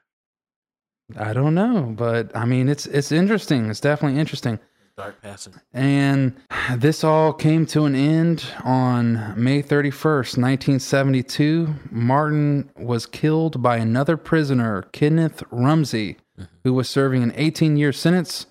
I 1.19 1.33
don't 1.33 1.55
know, 1.55 1.95
but 1.97 2.35
I 2.37 2.45
mean 2.45 2.69
it's 2.69 2.87
it's 2.87 3.13
interesting. 3.13 3.71
It's 3.71 3.81
definitely 3.81 4.19
interesting. 4.19 4.59
Dark 4.97 5.21
Passenger. 5.21 5.63
And 5.75 6.35
this 6.75 7.05
all 7.05 7.35
came 7.35 7.67
to 7.67 7.85
an 7.85 7.95
end 7.95 8.47
on 8.65 9.35
May 9.37 9.63
31st, 9.63 10.39
1972. 10.39 11.75
Martin 11.91 12.71
was 12.79 13.05
killed 13.05 13.63
by 13.63 13.77
another 13.77 14.17
prisoner, 14.17 14.83
Kenneth 14.93 15.43
Rumsey, 15.51 16.17
mm-hmm. 16.39 16.45
who 16.65 16.73
was 16.73 16.89
serving 16.89 17.23
an 17.23 17.35
18 17.37 17.77
year 17.77 17.93
sentence 17.93 18.47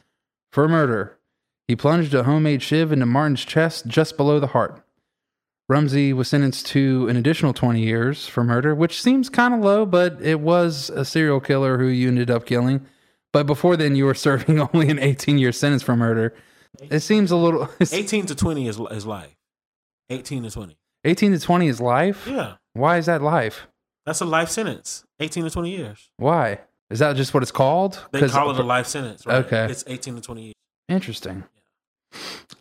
for 0.51 0.67
murder. 0.67 1.17
He 1.67 1.75
plunged 1.75 2.13
a 2.13 2.23
homemade 2.23 2.61
shiv 2.61 2.91
into 2.91 3.07
Martin's 3.07 3.43
chest 3.43 3.87
just 3.87 4.15
below 4.15 4.39
the 4.39 4.47
heart. 4.47 4.84
Rumsey 5.67 6.13
was 6.13 6.27
sentenced 6.27 6.67
to 6.67 7.07
an 7.07 7.17
additional 7.17 7.53
20 7.53 7.81
years 7.81 8.27
for 8.27 8.43
murder, 8.43 8.75
which 8.75 9.01
seems 9.01 9.29
kind 9.29 9.53
of 9.53 9.61
low, 9.61 9.85
but 9.85 10.21
it 10.21 10.39
was 10.39 10.91
a 10.91 11.03
serial 11.03 11.39
killer 11.39 11.77
who 11.79 11.87
you 11.87 12.07
ended 12.07 12.29
up 12.29 12.45
killing. 12.45 12.85
But 13.33 13.47
before 13.47 13.75
then, 13.75 13.95
you 13.95 14.05
were 14.05 14.13
serving 14.27 14.59
only 14.59 14.89
an 14.89 14.99
18 14.99 15.37
year 15.37 15.51
sentence 15.51 15.81
for 15.81 15.95
murder. 15.95 16.35
It 16.91 16.99
seems 16.99 17.31
a 17.31 17.35
little. 17.35 17.69
18 17.81 18.27
to 18.27 18.35
20 18.35 18.67
is, 18.67 18.79
is 18.91 19.05
life. 19.05 19.35
18 20.09 20.43
to 20.43 20.51
20. 20.51 20.77
18 21.03 21.31
to 21.31 21.39
20 21.39 21.67
is 21.67 21.81
life? 21.81 22.27
Yeah. 22.27 22.55
Why 22.73 22.97
is 22.97 23.07
that 23.07 23.21
life? 23.21 23.67
That's 24.05 24.21
a 24.21 24.25
life 24.25 24.49
sentence. 24.49 25.03
18 25.19 25.45
to 25.45 25.49
20 25.49 25.69
years. 25.69 26.09
Why? 26.17 26.59
Is 26.91 26.99
that 26.99 27.15
just 27.15 27.33
what 27.33 27.41
it's 27.41 27.51
called? 27.51 28.05
They 28.11 28.27
call 28.27 28.51
it 28.51 28.59
a 28.59 28.63
life 28.63 28.85
sentence, 28.85 29.25
right? 29.25 29.43
Okay. 29.45 29.65
It's 29.71 29.83
18 29.87 30.15
to 30.15 30.21
20 30.21 30.41
years. 30.43 30.53
Interesting. 30.87 31.45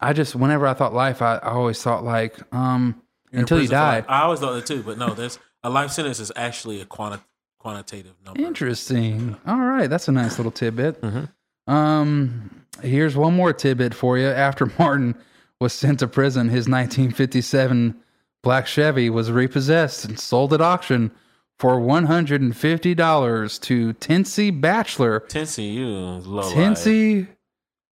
I 0.00 0.12
just, 0.12 0.34
whenever 0.34 0.66
I 0.66 0.74
thought 0.74 0.92
life, 0.94 1.22
I, 1.22 1.36
I 1.36 1.50
always 1.50 1.82
thought 1.82 2.04
like, 2.04 2.38
um, 2.54 3.00
until 3.32 3.60
you 3.60 3.68
die. 3.68 4.04
I 4.08 4.22
always 4.22 4.40
thought 4.40 4.54
that 4.54 4.66
too, 4.66 4.82
but 4.82 4.98
no, 4.98 5.14
there's 5.14 5.38
a 5.62 5.70
life 5.70 5.90
sentence 5.90 6.20
is 6.20 6.30
actually 6.36 6.80
a 6.80 6.86
quanti- 6.86 7.22
quantitative 7.58 8.14
number. 8.24 8.42
Interesting. 8.42 9.36
All 9.46 9.60
right, 9.60 9.88
that's 9.88 10.08
a 10.08 10.12
nice 10.12 10.38
little 10.38 10.52
tidbit. 10.52 11.00
Mm-hmm. 11.00 11.72
Um, 11.72 12.64
here's 12.82 13.16
one 13.16 13.34
more 13.34 13.52
tidbit 13.52 13.94
for 13.94 14.18
you. 14.18 14.28
After 14.28 14.66
Martin 14.78 15.16
was 15.60 15.72
sent 15.72 16.00
to 16.00 16.08
prison, 16.08 16.48
his 16.48 16.68
1957 16.68 17.96
black 18.42 18.66
Chevy 18.66 19.10
was 19.10 19.32
repossessed 19.32 20.04
and 20.04 20.20
sold 20.20 20.52
at 20.52 20.60
auction 20.60 21.10
for 21.58 21.78
$150 21.80 23.60
to 23.62 23.92
Tennessee 23.94 24.50
Bachelor. 24.50 25.20
Tennessee, 25.20 25.70
you 25.70 25.86
low. 25.86 26.52
Tennessee 26.52 27.26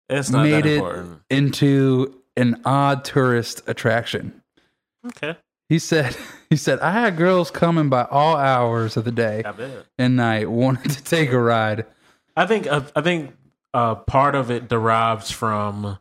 It's 0.09 0.31
not 0.31 0.45
made 0.45 0.65
that 0.65 0.67
it 0.67 0.77
important. 0.77 1.21
into 1.31 2.23
an 2.37 2.61
odd 2.65 3.05
tourist 3.05 3.63
attraction. 3.67 4.43
Okay. 5.07 5.37
He 5.69 5.79
said, 5.79 6.17
"He 6.51 6.57
said 6.57 6.79
I 6.81 6.93
had 6.93 7.17
girls 7.17 7.51
coming 7.51 7.89
by 7.89 8.05
all 8.11 8.37
hours 8.37 8.97
of 8.97 9.05
the 9.05 9.13
day 9.13 9.43
and 9.99 10.17
night, 10.17 10.51
wanted 10.51 10.93
to 10.93 11.03
take 11.03 11.33
a 11.33 11.41
ride. 11.41 11.87
I 12.37 12.47
think 12.47 12.67
uh, 12.67 12.83
I 12.95 13.01
think 13.01 13.35
uh, 13.75 13.97
part 13.97 14.35
of 14.35 14.51
it 14.51 14.69
derives 14.69 15.31
from 15.31 15.99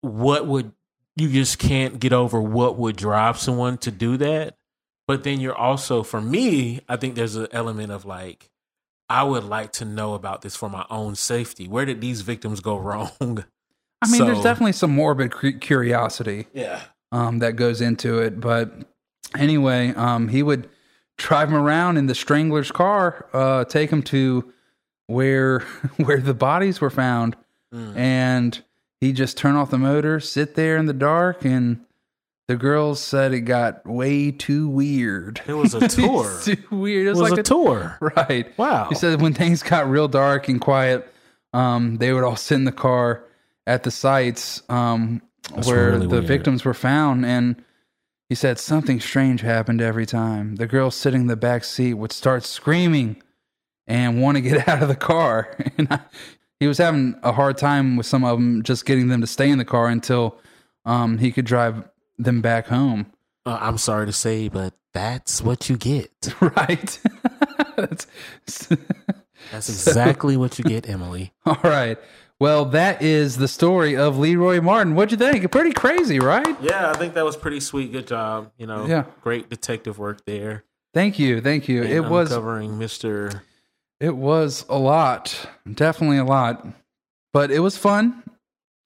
what 0.00 0.46
would 0.46 0.72
you 1.16 1.28
just 1.28 1.58
can't 1.58 2.00
get 2.00 2.12
over 2.12 2.40
what 2.40 2.78
would 2.78 2.96
drive 2.96 3.38
someone 3.38 3.78
to 3.78 3.90
do 3.90 4.16
that. 4.16 4.56
But 5.06 5.24
then 5.24 5.40
you're 5.40 5.54
also, 5.54 6.02
for 6.02 6.20
me, 6.20 6.80
I 6.88 6.96
think 6.96 7.16
there's 7.16 7.36
an 7.36 7.48
element 7.52 7.92
of 7.92 8.04
like, 8.04 8.48
I 9.12 9.22
would 9.24 9.44
like 9.44 9.72
to 9.74 9.84
know 9.84 10.14
about 10.14 10.40
this 10.42 10.56
for 10.56 10.70
my 10.70 10.86
own 10.90 11.14
safety. 11.16 11.68
Where 11.68 11.84
did 11.84 12.00
these 12.00 12.22
victims 12.22 12.60
go 12.60 12.76
wrong? 12.78 13.10
I 13.20 14.10
mean, 14.10 14.24
there's 14.24 14.42
definitely 14.42 14.72
some 14.72 14.90
morbid 14.92 15.60
curiosity 15.60 16.46
Yeah. 16.54 16.80
um, 17.12 17.38
that 17.40 17.56
goes 17.56 17.80
into 17.80 18.18
it. 18.20 18.40
But 18.40 18.72
anyway, 19.36 19.92
um, 19.94 20.28
he 20.28 20.42
would 20.42 20.68
drive 21.18 21.50
him 21.50 21.54
around 21.56 21.98
in 21.98 22.06
the 22.06 22.14
strangler's 22.14 22.72
car, 22.72 23.26
uh, 23.34 23.64
take 23.64 23.90
him 23.90 24.02
to 24.04 24.50
where 25.08 25.60
where 25.98 26.18
the 26.20 26.34
bodies 26.34 26.80
were 26.80 26.90
found, 26.90 27.36
Mm. 27.74 27.96
and 27.96 28.62
he 29.00 29.12
just 29.12 29.36
turn 29.38 29.56
off 29.56 29.70
the 29.70 29.78
motor, 29.78 30.20
sit 30.20 30.54
there 30.56 30.76
in 30.76 30.86
the 30.86 30.92
dark, 30.92 31.44
and 31.44 31.80
the 32.48 32.56
girls 32.56 33.00
said 33.00 33.32
it 33.32 33.42
got 33.42 33.86
way 33.86 34.30
too 34.30 34.68
weird. 34.68 35.40
It 35.46 35.54
was 35.54 35.74
a 35.74 35.86
tour. 35.88 36.40
Too 36.42 36.56
weird. 36.70 37.06
It 37.06 37.10
It 37.10 37.12
was, 37.12 37.20
was 37.20 37.30
like 37.30 37.40
a 37.40 37.42
tour. 37.42 37.98
Right. 38.00 38.56
Wow. 38.58 38.88
He 38.88 38.94
said 38.94 39.20
when 39.22 39.32
things 39.34 39.62
got 39.62 39.88
real 39.88 40.08
dark 40.08 40.48
and 40.48 40.60
quiet, 40.60 41.06
um, 41.52 41.96
they 41.98 42.12
would 42.12 42.24
all 42.24 42.36
sit 42.36 42.56
in 42.56 42.64
the 42.64 42.72
car 42.72 43.24
at 43.66 43.84
the 43.84 43.90
sites 43.90 44.62
um, 44.68 45.22
where 45.64 45.92
really 45.92 46.06
the 46.06 46.16
weird. 46.16 46.26
victims 46.26 46.64
were 46.64 46.74
found. 46.74 47.24
And 47.24 47.62
he 48.28 48.34
said 48.34 48.58
something 48.58 48.98
strange 49.00 49.40
happened 49.42 49.80
every 49.80 50.06
time. 50.06 50.56
The 50.56 50.66
girl 50.66 50.90
sitting 50.90 51.22
in 51.22 51.26
the 51.28 51.36
back 51.36 51.64
seat 51.64 51.94
would 51.94 52.12
start 52.12 52.44
screaming 52.44 53.22
and 53.86 54.20
want 54.20 54.36
to 54.36 54.40
get 54.40 54.66
out 54.68 54.82
of 54.82 54.88
the 54.88 54.96
car. 54.96 55.56
And 55.78 55.88
I, 55.90 56.00
he 56.60 56.66
was 56.68 56.78
having 56.78 57.16
a 57.22 57.32
hard 57.32 57.58
time 57.58 57.96
with 57.96 58.06
some 58.06 58.24
of 58.24 58.38
them 58.38 58.62
just 58.62 58.84
getting 58.86 59.08
them 59.08 59.20
to 59.20 59.26
stay 59.26 59.50
in 59.50 59.58
the 59.58 59.64
car 59.64 59.88
until 59.88 60.38
um, 60.84 61.18
he 61.18 61.32
could 61.32 61.44
drive 61.44 61.88
them 62.24 62.40
back 62.40 62.66
home. 62.68 63.06
Uh, 63.46 63.58
I'm 63.60 63.78
sorry 63.78 64.06
to 64.06 64.12
say, 64.12 64.48
but 64.48 64.74
that's 64.92 65.42
what 65.42 65.68
you 65.68 65.76
get. 65.76 66.10
Right. 66.40 66.98
That's- 67.76 68.06
That's 69.50 69.68
exactly 69.68 70.36
what 70.36 70.58
you 70.58 70.64
get, 70.64 70.88
Emily. 70.88 71.32
All 71.46 71.58
right. 71.64 71.98
Well, 72.38 72.64
that 72.66 73.02
is 73.02 73.36
the 73.36 73.48
story 73.48 73.96
of 73.96 74.18
Lee 74.18 74.36
Roy 74.36 74.60
Martin. 74.60 74.94
What'd 74.94 75.12
you 75.12 75.16
think? 75.30 75.50
Pretty 75.50 75.72
crazy, 75.72 76.18
right? 76.20 76.56
Yeah, 76.60 76.90
I 76.90 76.94
think 76.96 77.14
that 77.14 77.24
was 77.24 77.36
pretty 77.36 77.60
sweet. 77.60 77.92
Good 77.92 78.06
job. 78.06 78.50
You 78.56 78.66
know, 78.66 78.86
Yeah. 78.86 79.04
great 79.20 79.48
detective 79.48 79.98
work 79.98 80.24
there. 80.26 80.64
Thank 80.94 81.18
you. 81.18 81.40
Thank 81.40 81.68
you. 81.68 81.82
in 81.82 81.90
It 81.90 82.04
was 82.04 82.28
covering 82.30 82.72
Mr. 82.78 83.40
it 84.00 84.16
was 84.16 84.64
a 84.68 84.78
lot. 84.78 85.48
Definitely 85.72 86.18
a 86.18 86.24
lot. 86.24 86.66
But 87.32 87.50
it 87.50 87.60
was 87.60 87.76
fun. 87.76 88.22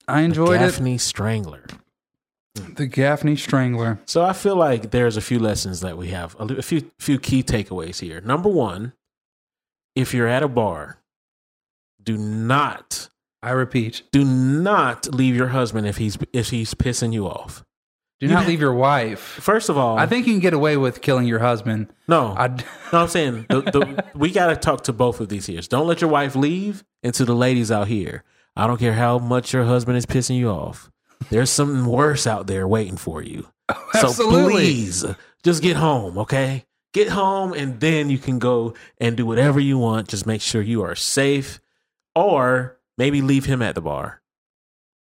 I 0.07 0.20
enjoyed 0.20 0.61
Gaffney 0.61 0.99
Strangler. 0.99 1.64
The 2.57 2.86
Gaffney 2.86 3.36
Strangler. 3.36 4.00
So 4.07 4.24
I 4.24 4.32
feel 4.32 4.57
like 4.57 4.90
there's 4.90 5.16
a 5.16 5.20
few 5.20 5.38
lessons 5.38 5.80
that 5.80 5.96
we 5.96 6.09
have, 6.09 6.36
a 6.38 6.62
few 6.62 6.90
few 6.98 7.18
key 7.18 7.42
takeaways 7.42 8.00
here. 8.00 8.20
Number 8.20 8.48
one, 8.48 8.92
if 9.94 10.12
you're 10.12 10.28
at 10.28 10.42
a 10.42 10.48
bar, 10.48 10.98
do 12.02 12.16
not 12.16 13.09
I 13.42 13.50
repeat. 13.50 14.02
do 14.12 14.24
not 14.24 15.12
leave 15.14 15.36
your 15.36 15.48
husband 15.48 15.86
if 15.86 15.96
he's 15.98 16.18
if 16.32 16.50
he's 16.50 16.74
pissing 16.74 17.12
you 17.12 17.26
off. 17.26 17.64
Do 18.18 18.26
You 18.26 18.32
not 18.32 18.46
leave 18.46 18.61
your 18.62 18.72
wife. 18.72 19.20
First 19.20 19.68
of 19.68 19.76
all, 19.76 19.98
I 19.98 20.07
think 20.07 20.26
you 20.26 20.32
can 20.32 20.40
get 20.40 20.54
away 20.54 20.78
with 20.78 21.02
killing 21.02 21.26
your 21.26 21.40
husband. 21.40 21.88
no, 22.09 22.34
I 22.36 22.48
No, 22.48 23.00
I'm 23.02 23.09
saying 23.09 23.44
the, 23.50 23.61
the, 23.61 24.04
we 24.14 24.30
got 24.30 24.46
to 24.46 24.57
talk 24.57 24.84
to 24.84 24.94
both 24.94 25.20
of 25.20 25.28
these 25.28 25.44
here. 25.46 25.61
Don't 25.61 25.86
let 25.86 26.00
your 26.00 26.09
wife 26.09 26.34
leave. 26.34 26.82
And 27.02 27.12
to 27.14 27.26
the 27.26 27.34
ladies 27.34 27.70
out 27.70 27.88
here, 27.88 28.24
I 28.57 28.66
don't 28.66 28.78
care 28.78 28.94
how 28.94 29.18
much 29.18 29.52
your 29.52 29.64
husband 29.64 29.98
is 29.98 30.07
pissing 30.07 30.36
you 30.38 30.48
off. 30.48 30.90
There's 31.31 31.51
something 31.51 31.87
worse 31.87 32.27
out 32.27 32.47
there 32.47 32.67
waiting 32.67 32.97
for 32.97 33.23
you. 33.23 33.49
Oh, 33.69 33.89
so 33.95 34.09
absolutely. 34.09 34.53
please, 34.53 35.05
just 35.43 35.61
get 35.61 35.77
home, 35.77 36.19
okay? 36.19 36.64
Get 36.93 37.09
home, 37.09 37.53
and 37.53 37.81
then 37.81 38.11
you 38.11 38.19
can 38.19 38.39
go 38.39 38.75
and 39.01 39.17
do 39.17 39.27
whatever 39.27 39.59
you 39.59 39.77
want. 39.77 40.07
Just 40.09 40.25
make 40.25 40.41
sure 40.41 40.62
you 40.62 40.83
are 40.83 40.95
safe, 40.95 41.59
or 42.14 42.79
maybe 42.97 43.23
leave 43.23 43.47
him 43.47 43.62
at 43.62 43.75
the 43.75 43.81
bar. 43.81 44.23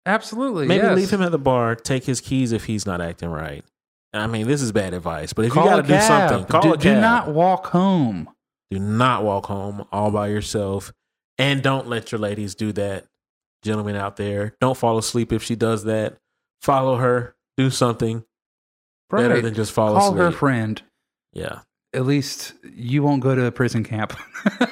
Absolutely. 0.06 0.66
Maybe 0.66 0.84
yes. 0.84 0.96
leave 0.96 1.10
him 1.10 1.22
at 1.22 1.32
the 1.32 1.38
bar. 1.38 1.74
Take 1.74 2.04
his 2.04 2.20
keys 2.20 2.52
if 2.52 2.66
he's 2.66 2.86
not 2.86 3.00
acting 3.00 3.30
right. 3.30 3.64
I 4.12 4.26
mean, 4.26 4.46
this 4.46 4.60
is 4.60 4.72
bad 4.72 4.94
advice, 4.94 5.32
but 5.32 5.46
if 5.46 5.52
Call 5.52 5.64
you 5.64 5.70
got 5.70 5.76
to 5.82 5.88
do 5.88 6.00
something, 6.00 6.44
call 6.44 6.62
do, 6.62 6.74
a 6.74 6.76
do 6.76 7.00
not 7.00 7.28
walk 7.28 7.66
home. 7.68 8.28
Do 8.70 8.78
not 8.78 9.24
walk 9.24 9.46
home 9.46 9.86
all 9.90 10.10
by 10.10 10.28
yourself. 10.28 10.92
And 11.38 11.62
don't 11.62 11.88
let 11.88 12.12
your 12.12 12.18
ladies 12.18 12.54
do 12.54 12.72
that. 12.72 13.06
Gentlemen 13.62 13.96
out 13.96 14.16
there, 14.16 14.56
don't 14.60 14.76
fall 14.76 14.98
asleep 14.98 15.32
if 15.32 15.42
she 15.42 15.54
does 15.56 15.84
that. 15.84 16.18
Follow 16.60 16.96
her. 16.96 17.34
Do 17.56 17.70
something 17.70 18.24
better 19.10 19.40
than 19.40 19.54
just 19.54 19.72
fall 19.72 19.94
Call 19.94 20.08
asleep. 20.08 20.18
her 20.22 20.32
friend. 20.32 20.82
yeah. 21.32 21.60
At 21.94 22.06
least 22.06 22.54
you 22.74 23.02
won't 23.02 23.22
go 23.22 23.34
to 23.34 23.44
a 23.44 23.52
prison 23.52 23.84
camp. 23.84 24.14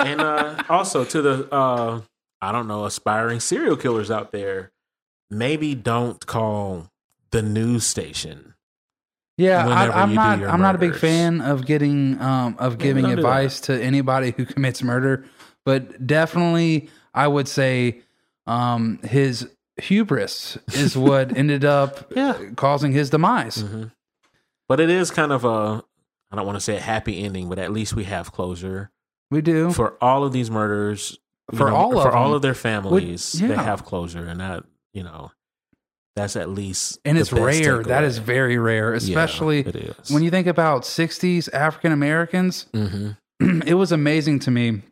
And 0.00 0.20
uh, 0.22 0.62
also 0.70 1.04
to 1.04 1.22
the, 1.22 1.54
uh, 1.54 2.00
I 2.40 2.52
don't 2.52 2.66
know, 2.66 2.86
aspiring 2.86 3.38
serial 3.38 3.76
killers 3.76 4.10
out 4.10 4.32
there, 4.32 4.72
maybe 5.30 5.74
don't 5.74 6.24
call 6.26 6.88
the 7.32 7.42
news 7.42 7.84
station. 7.86 8.54
Yeah, 9.36 9.68
I, 9.68 10.02
I'm 10.02 10.14
not. 10.14 10.42
I'm 10.42 10.60
not 10.62 10.74
a 10.74 10.78
big 10.78 10.96
fan 10.96 11.42
of 11.42 11.66
getting 11.66 12.18
um, 12.20 12.56
of 12.58 12.78
giving 12.78 13.04
don't 13.04 13.18
advice 13.18 13.60
to 13.62 13.78
anybody 13.82 14.32
who 14.34 14.46
commits 14.46 14.82
murder, 14.82 15.26
but 15.66 16.06
definitely 16.06 16.88
I 17.12 17.28
would 17.28 17.46
say 17.46 18.00
um, 18.46 18.98
his 19.02 19.48
hubris 19.76 20.58
is 20.74 20.96
what 20.96 21.36
ended 21.36 21.64
up 21.64 22.12
Yeah. 22.14 22.36
causing 22.56 22.92
his 22.92 23.10
demise. 23.10 23.56
hmm 23.62 23.84
But 24.68 24.80
it 24.80 24.90
is 24.90 25.10
kind 25.10 25.32
of 25.32 25.44
a, 25.44 25.82
I 26.30 26.36
don't 26.36 26.46
want 26.46 26.56
to 26.56 26.60
say 26.60 26.76
a 26.76 26.80
happy 26.80 27.22
ending, 27.22 27.48
but 27.48 27.58
at 27.58 27.72
least 27.72 27.94
we 27.94 28.04
have 28.04 28.32
closure. 28.32 28.90
We 29.30 29.40
do. 29.42 29.70
for 29.72 29.96
all 30.02 30.24
of 30.24 30.32
these 30.32 30.50
murders 30.50 31.18
For 31.54 31.70
all 31.70 31.96
of 31.96 32.02
for 32.02 32.10
all 32.12 32.28
them. 32.30 32.36
of 32.36 32.42
their 32.42 32.54
families 32.54 33.32
they 33.32 33.46
yeah. 33.48 33.62
have 33.62 33.84
closure 33.84 34.24
and 34.26 34.40
that 34.40 34.64
you 34.92 35.04
know 35.04 35.30
that's 36.16 36.34
at 36.34 36.48
least 36.48 36.98
and 37.04 37.16
it's 37.16 37.32
rare. 37.32 37.82
That 37.84 38.02
is 38.02 38.18
very 38.18 38.58
rare, 38.58 38.90
Yeah, 38.90 38.96
especially 38.96 39.60
is. 39.60 40.10
when 40.10 40.24
you 40.24 40.30
think 40.30 40.48
about 40.48 40.82
60s 40.82 41.48
African 41.52 41.92
Americans. 41.92 42.66
Mhm. 42.74 43.16
it 43.66 43.74
was 43.74 43.92
amazing 43.92 44.40
to 44.40 44.50
me. 44.50 44.82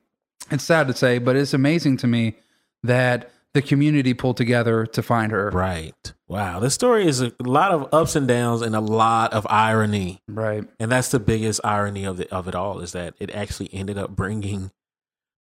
It's 0.53 0.62
sad 0.64 0.86
to 0.86 0.94
say, 0.94 1.18
but 1.18 1.34
it's 1.34 1.53
amazing 1.53 1.96
to 1.99 2.07
me 2.07 2.36
that 2.84 3.30
the 3.55 3.62
community 3.62 4.14
pulled 4.14 4.36
together 4.36 4.86
to 4.86 5.03
find 5.03 5.32
her. 5.32 5.51
Right. 5.51 6.12
Wow. 6.28 6.61
This 6.61 6.74
story 6.74 7.07
is 7.07 7.20
a 7.20 7.32
lot 7.40 7.72
of 7.72 7.88
ups 7.92 8.14
and 8.14 8.28
downs 8.28 8.62
and 8.62 8.76
a 8.76 8.80
lot 8.80 9.32
of 9.32 9.46
irony. 9.49 10.20
Right. 10.28 10.64
And 10.78 10.92
that's 10.92 11.11
the 11.11 11.18
biggest 11.18 11.61
irony 11.64 12.05
of 12.05 12.20
it, 12.20 12.28
of 12.30 12.46
it 12.49 12.55
all 12.55 12.80
is 12.80 12.92
that 12.92 13.14
it 13.18 13.30
actually 13.30 13.72
ended 13.72 13.96
up 13.96 14.11
bringing 14.11 14.70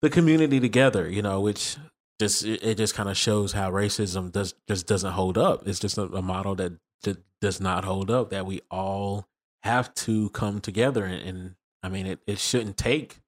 the 0.02 0.10
community 0.10 0.60
together, 0.60 1.08
you 1.10 1.22
know, 1.22 1.40
which 1.40 1.76
just 2.20 2.44
it, 2.44 2.62
it 2.62 2.78
just 2.78 2.94
kind 2.94 3.08
of 3.08 3.16
shows 3.16 3.52
how 3.52 3.70
racism 3.70 4.30
does 4.30 4.54
just 4.68 4.86
doesn't 4.86 5.12
hold 5.12 5.36
up. 5.36 5.66
It's 5.66 5.80
just 5.80 5.98
a, 5.98 6.02
a 6.02 6.22
model 6.22 6.54
that, 6.56 6.72
that 7.02 7.18
does 7.40 7.60
not 7.60 7.84
hold 7.84 8.10
up 8.10 8.30
that 8.30 8.46
we 8.46 8.60
all 8.70 9.26
have 9.62 9.92
to 9.94 10.30
come 10.30 10.60
together 10.60 11.04
and, 11.04 11.28
and 11.28 11.54
I 11.82 11.88
mean 11.88 12.06
it, 12.06 12.20
it 12.26 12.38
shouldn't 12.38 12.76
take 12.76 13.20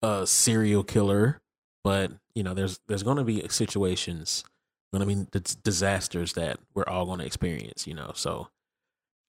a 0.00 0.26
serial 0.26 0.84
killer, 0.84 1.40
but 1.82 2.12
you 2.34 2.42
know 2.42 2.54
there's 2.54 2.80
there's 2.88 3.02
going 3.02 3.18
to 3.18 3.24
be 3.24 3.46
situations, 3.48 4.44
going 4.92 5.06
to 5.06 5.14
be 5.14 5.26
d- 5.30 5.54
disasters 5.62 6.34
that 6.34 6.58
we're 6.74 6.84
all 6.86 7.06
going 7.06 7.18
to 7.18 7.26
experience, 7.26 7.86
you 7.86 7.94
know. 7.94 8.12
So 8.14 8.48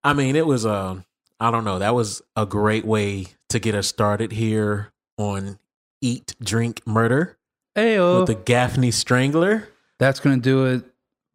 I 0.04 0.14
mean 0.14 0.36
it 0.36 0.46
was 0.46 0.66
a 0.66 1.06
I 1.40 1.52
don't 1.52 1.66
know, 1.66 1.80
that 1.80 1.94
was 1.94 2.22
a 2.36 2.46
great 2.46 2.86
way 2.86 3.28
to 3.50 3.60
get 3.60 3.76
us 3.76 3.88
started 3.88 4.32
here 4.32 4.94
on 5.18 5.60
Eat 6.02 6.36
Drink 6.42 6.82
Murder 6.86 7.38
Ayo. 7.76 8.20
with 8.20 8.28
the 8.28 8.36
Gaffney 8.36 8.92
Strangler. 8.92 9.68
That's 10.00 10.20
going 10.20 10.38
to 10.38 10.42
do 10.42 10.66
it 10.66 10.86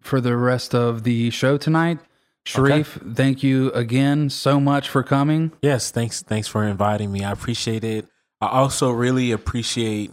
for 0.01 0.21
the 0.21 0.37
rest 0.37 0.75
of 0.75 1.03
the 1.03 1.31
show 1.31 1.59
tonight. 1.59 1.99
Sharif, 2.45 2.99
thank 3.13 3.43
you 3.43 3.71
again 3.73 4.31
so 4.31 4.59
much 4.59 4.89
for 4.89 5.03
coming. 5.03 5.53
Yes, 5.61 5.91
thanks 5.91 6.23
thanks 6.23 6.49
for 6.49 6.65
inviting 6.65 7.13
me. 7.13 7.23
I 7.23 7.33
appreciate 7.33 7.85
it. 7.85 8.07
I 8.41 8.47
also 8.49 8.91
really 8.91 9.33
appreciate 9.33 10.13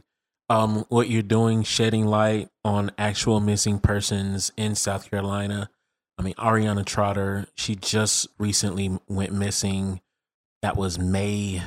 um 0.50 0.86
what 0.90 1.10
you're 1.10 1.22
doing 1.22 1.64
shedding 1.64 2.06
light 2.06 2.50
on 2.64 2.92
actual 2.98 3.40
missing 3.40 3.80
persons 3.80 4.52
in 4.58 4.76
South 4.76 5.10
Carolina. 5.10 5.70
I 6.18 6.22
mean, 6.22 6.36
Ariana 6.36 6.86
Trotter, 6.86 7.48
she 7.56 7.76
just 7.76 8.28
recently 8.40 9.00
went 9.08 9.34
missing. 9.34 10.02
That 10.62 10.78
was 10.78 10.98
May 10.98 11.62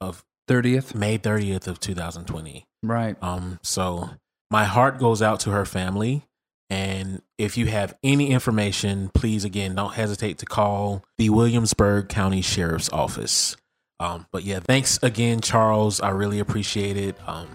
of 0.00 0.24
30th. 0.48 0.94
May 0.94 1.16
30th 1.16 1.66
of 1.68 1.80
2020. 1.80 2.66
Right. 2.82 3.16
Um 3.22 3.58
so 3.62 4.10
my 4.50 4.64
heart 4.64 4.98
goes 4.98 5.22
out 5.22 5.40
to 5.40 5.50
her 5.50 5.64
family 5.64 6.24
and 6.70 7.22
if 7.38 7.56
you 7.56 7.66
have 7.66 7.94
any 8.02 8.30
information, 8.30 9.10
please 9.14 9.44
again 9.44 9.74
don't 9.74 9.94
hesitate 9.94 10.38
to 10.38 10.46
call 10.46 11.04
the 11.18 11.30
Williamsburg 11.30 12.08
County 12.08 12.42
Sheriff's 12.42 12.90
Office. 12.90 13.56
Um, 14.00 14.26
but 14.32 14.44
yeah, 14.44 14.60
thanks 14.60 14.98
again, 15.02 15.40
Charles. 15.40 16.00
I 16.00 16.10
really 16.10 16.40
appreciate 16.40 16.96
it. 16.96 17.16
Um, 17.26 17.48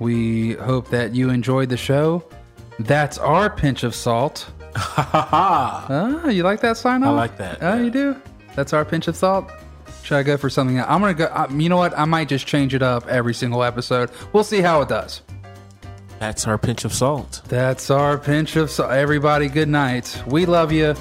We 0.00 0.54
hope 0.54 0.88
that 0.90 1.14
you 1.14 1.30
enjoyed 1.30 1.68
the 1.68 1.76
show. 1.76 2.24
That's 2.80 3.18
our 3.18 3.48
pinch 3.50 3.84
of 3.84 3.94
salt. 3.94 4.50
Ah, 4.76 6.28
you 6.28 6.42
like 6.42 6.60
that 6.60 6.76
sign 6.76 7.02
off? 7.02 7.10
I 7.10 7.16
like 7.16 7.36
that, 7.38 7.58
Oh, 7.60 7.74
yeah. 7.76 7.82
you 7.82 7.90
do? 7.90 8.16
That's 8.56 8.72
our 8.72 8.84
pinch 8.84 9.06
of 9.08 9.16
salt? 9.16 9.50
Should 10.02 10.16
I 10.16 10.22
go 10.22 10.36
for 10.36 10.48
something 10.50 10.78
else? 10.78 10.86
I'm 10.90 11.00
going 11.00 11.14
to 11.14 11.18
go. 11.18 11.26
Uh, 11.26 11.46
you 11.50 11.68
know 11.68 11.76
what? 11.76 11.96
I 11.98 12.04
might 12.04 12.28
just 12.28 12.46
change 12.46 12.74
it 12.74 12.82
up 12.82 13.06
every 13.06 13.34
single 13.34 13.62
episode. 13.62 14.10
We'll 14.32 14.44
see 14.44 14.60
how 14.60 14.80
it 14.82 14.88
does. 14.88 15.22
that's 16.18 16.46
our 16.46 16.56
pinch 16.58 16.84
of 16.84 16.92
salt. 16.92 17.42
That's 17.48 17.90
our 17.90 18.16
pinch 18.18 18.56
of 18.56 18.70
salt. 18.70 18.92
Everybody, 18.92 19.48
good 19.48 19.68
night. 19.68 20.22
We 20.26 20.46
love 20.46 20.72
you. 20.72 20.94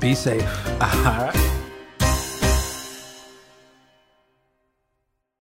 Be 0.00 0.14
safe. 0.14 0.42
All 0.80 0.88
right. 1.04 1.54